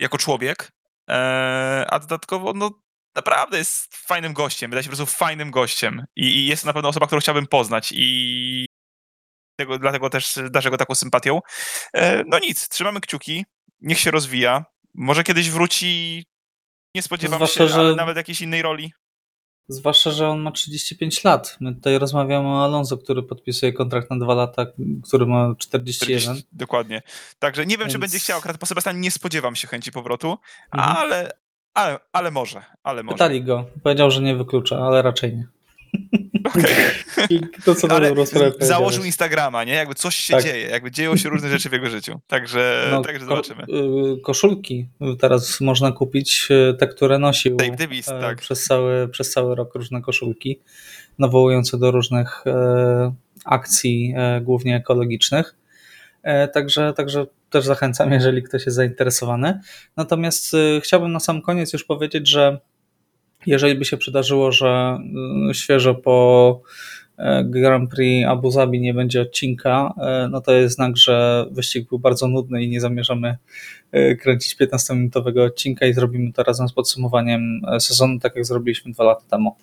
jako 0.00 0.18
człowiek. 0.18 0.72
E, 1.10 1.86
A 1.90 1.98
dodatkowo, 1.98 2.52
no, 2.52 2.70
naprawdę 3.14 3.58
jest 3.58 3.96
fajnym 3.96 4.32
gościem, 4.32 4.70
wydaje 4.70 4.84
się 4.84 4.90
po 4.90 4.96
prostu 4.96 5.14
fajnym 5.18 5.50
gościem 5.50 6.04
i, 6.16 6.24
i 6.24 6.46
jest 6.46 6.62
to 6.62 6.66
na 6.66 6.72
pewno 6.72 6.88
osoba, 6.88 7.06
którą 7.06 7.20
chciałbym 7.20 7.46
poznać 7.46 7.92
i 7.94 8.66
tego, 9.58 9.78
dlatego 9.78 10.10
też 10.10 10.38
darzę 10.50 10.70
go 10.70 10.76
taką 10.76 10.94
sympatią. 10.94 11.40
E, 11.92 12.24
no 12.26 12.38
nic, 12.38 12.68
trzymamy 12.68 13.00
kciuki, 13.00 13.44
niech 13.80 13.98
się 13.98 14.10
rozwija, 14.10 14.64
może 14.94 15.24
kiedyś 15.24 15.50
wróci, 15.50 16.24
nie 16.94 17.02
spodziewam 17.02 17.38
Zwłaszcza, 17.38 17.58
się, 17.58 17.68
że- 17.68 17.94
nawet 17.94 18.16
jakiejś 18.16 18.40
innej 18.40 18.62
roli. 18.62 18.92
Zwłaszcza, 19.68 20.10
że 20.10 20.28
on 20.28 20.40
ma 20.40 20.50
35 20.50 21.24
lat. 21.24 21.56
My 21.60 21.74
tutaj 21.74 21.98
rozmawiamy 21.98 22.48
o 22.48 22.64
Alonso, 22.64 22.98
który 22.98 23.22
podpisuje 23.22 23.72
kontrakt 23.72 24.10
na 24.10 24.16
dwa 24.18 24.34
lata, 24.34 24.66
który 25.08 25.26
ma 25.26 25.54
41. 25.58 26.20
40, 26.20 26.48
dokładnie. 26.52 27.02
Także 27.38 27.66
nie 27.66 27.78
wiem, 27.78 27.86
czy 27.88 27.92
Więc- 27.92 28.00
będzie 28.00 28.18
chciał, 28.18 28.38
akurat 28.38 28.58
po 28.58 28.66
Sebastianie 28.66 29.00
nie 29.00 29.10
spodziewam 29.10 29.56
się 29.56 29.68
chęci 29.68 29.92
powrotu, 29.92 30.38
Mhm. 30.72 30.96
ale, 30.96 31.30
ale, 31.74 31.98
ale 32.12 32.30
może, 32.30 32.62
ale 32.82 33.02
może. 33.02 33.14
Pytali 33.14 33.42
go. 33.44 33.66
Powiedział, 33.82 34.10
że 34.10 34.20
nie 34.22 34.36
wyklucza, 34.36 34.78
ale 34.78 35.02
raczej 35.02 35.36
nie. 35.36 35.46
I 37.30 37.40
to, 37.64 37.74
co 37.74 37.88
Ale 37.90 38.12
założył. 38.60 39.04
Instagrama, 39.04 39.64
nie? 39.64 39.72
Jakby 39.74 39.94
coś 39.94 40.14
się 40.16 40.34
Tak. 40.34 40.42
dzieje, 40.44 40.68
jakby 40.68 40.90
dzieją 40.90 41.16
się 41.16 41.28
różne 41.28 41.48
rzeczy 41.50 41.68
w 41.68 41.72
jego 41.72 41.90
życiu. 41.90 42.20
Także, 42.26 42.88
No, 42.90 43.02
także 43.02 43.20
ko- 43.26 43.26
zobaczymy. 43.26 43.62
y, 43.62 44.20
Koszulki 44.20 44.88
teraz 45.20 45.60
można 45.60 45.92
kupić, 45.92 46.48
y, 46.50 46.74
te, 46.74 46.86
które 46.86 47.18
nosił 47.18 47.56
Davis, 47.56 48.08
e, 48.08 48.20
tak. 48.20 48.38
przez, 48.38 48.64
cały, 48.64 49.08
przez 49.08 49.30
cały 49.30 49.54
rok, 49.54 49.74
różne 49.74 50.02
koszulki, 50.02 50.60
nawołujące 51.18 51.78
do 51.78 51.90
różnych 51.90 52.46
e, 52.46 53.12
akcji, 53.44 54.14
e, 54.16 54.40
głównie 54.40 54.76
ekologicznych. 54.76 55.56
E, 56.22 56.48
Także, 56.48 56.92
także 56.92 57.26
też 57.50 57.64
zachęcam, 57.64 58.12
jeżeli 58.12 58.42
ktoś 58.42 58.66
jest 58.66 58.76
zainteresowany. 58.76 59.60
Natomiast 59.96 60.54
y, 60.54 60.80
chciałbym 60.84 61.12
na 61.12 61.20
sam 61.20 61.42
koniec 61.42 61.72
już 61.72 61.84
powiedzieć, 61.84 62.28
że 62.28 62.58
jeżeli 63.46 63.74
by 63.74 63.84
się 63.84 63.96
przydarzyło, 63.96 64.52
że 64.52 64.98
y, 65.50 65.54
świeżo 65.54 65.94
po 65.94 66.60
e, 67.18 67.44
Grand 67.44 67.90
Prix 67.90 68.28
Abu 68.28 68.50
Zabi 68.50 68.80
nie 68.80 68.94
będzie 68.94 69.20
odcinka, 69.20 69.94
e, 69.98 70.28
no 70.30 70.40
to 70.40 70.52
jest 70.52 70.74
znak, 70.74 70.96
że 70.96 71.46
wyścig 71.50 71.88
był 71.88 71.98
bardzo 71.98 72.28
nudny 72.28 72.62
i 72.62 72.68
nie 72.68 72.80
zamierzamy 72.80 73.36
e, 73.92 74.14
kręcić 74.16 74.56
15-minutowego 74.56 75.46
odcinka 75.46 75.86
i 75.86 75.94
zrobimy 75.94 76.32
to 76.32 76.42
razem 76.42 76.68
z 76.68 76.72
podsumowaniem 76.72 77.60
sezonu, 77.78 78.18
tak 78.18 78.36
jak 78.36 78.46
zrobiliśmy 78.46 78.92
dwa 78.92 79.04
lata 79.04 79.22
temu. 79.30 79.56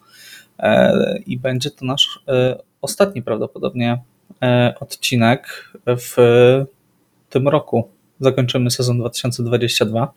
I 1.25 1.37
będzie 1.37 1.71
to 1.71 1.85
nasz 1.85 2.19
ostatni 2.81 3.21
prawdopodobnie 3.21 4.01
odcinek 4.79 5.71
w 5.85 6.15
tym 7.29 7.47
roku. 7.47 7.89
Zakończymy 8.19 8.71
sezon 8.71 8.99
2022, 8.99 10.13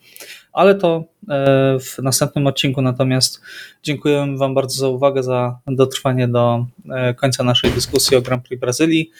ale 0.53 0.75
to 0.75 1.03
e, 1.29 1.77
w 1.79 1.97
następnym 1.97 2.47
odcinku. 2.47 2.81
Natomiast 2.81 3.41
dziękuję 3.83 4.35
Wam 4.37 4.53
bardzo 4.53 4.75
za 4.75 4.87
uwagę, 4.87 5.23
za 5.23 5.59
dotrwanie 5.67 6.27
do 6.27 6.65
e, 6.89 7.13
końca 7.13 7.43
naszej 7.43 7.71
dyskusji 7.71 8.17
o 8.17 8.21
Grand 8.21 8.47
Prix 8.47 8.61
Brazylii. 8.61 9.11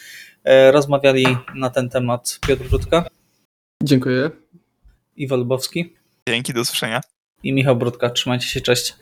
E, 0.44 0.72
Rozmawiali 0.72 1.26
na 1.54 1.70
ten 1.70 1.88
temat 1.88 2.38
Piotr 2.46 2.68
Brudka, 2.68 3.04
Dziękuję. 3.84 4.30
Iwo 5.16 5.36
Lubowski 5.36 5.94
Dzięki, 6.28 6.52
do 6.52 6.60
usłyszenia. 6.60 7.00
i 7.42 7.52
Michał 7.52 7.76
Brudka. 7.76 8.10
Trzymajcie 8.10 8.46
się, 8.46 8.60
cześć. 8.60 8.94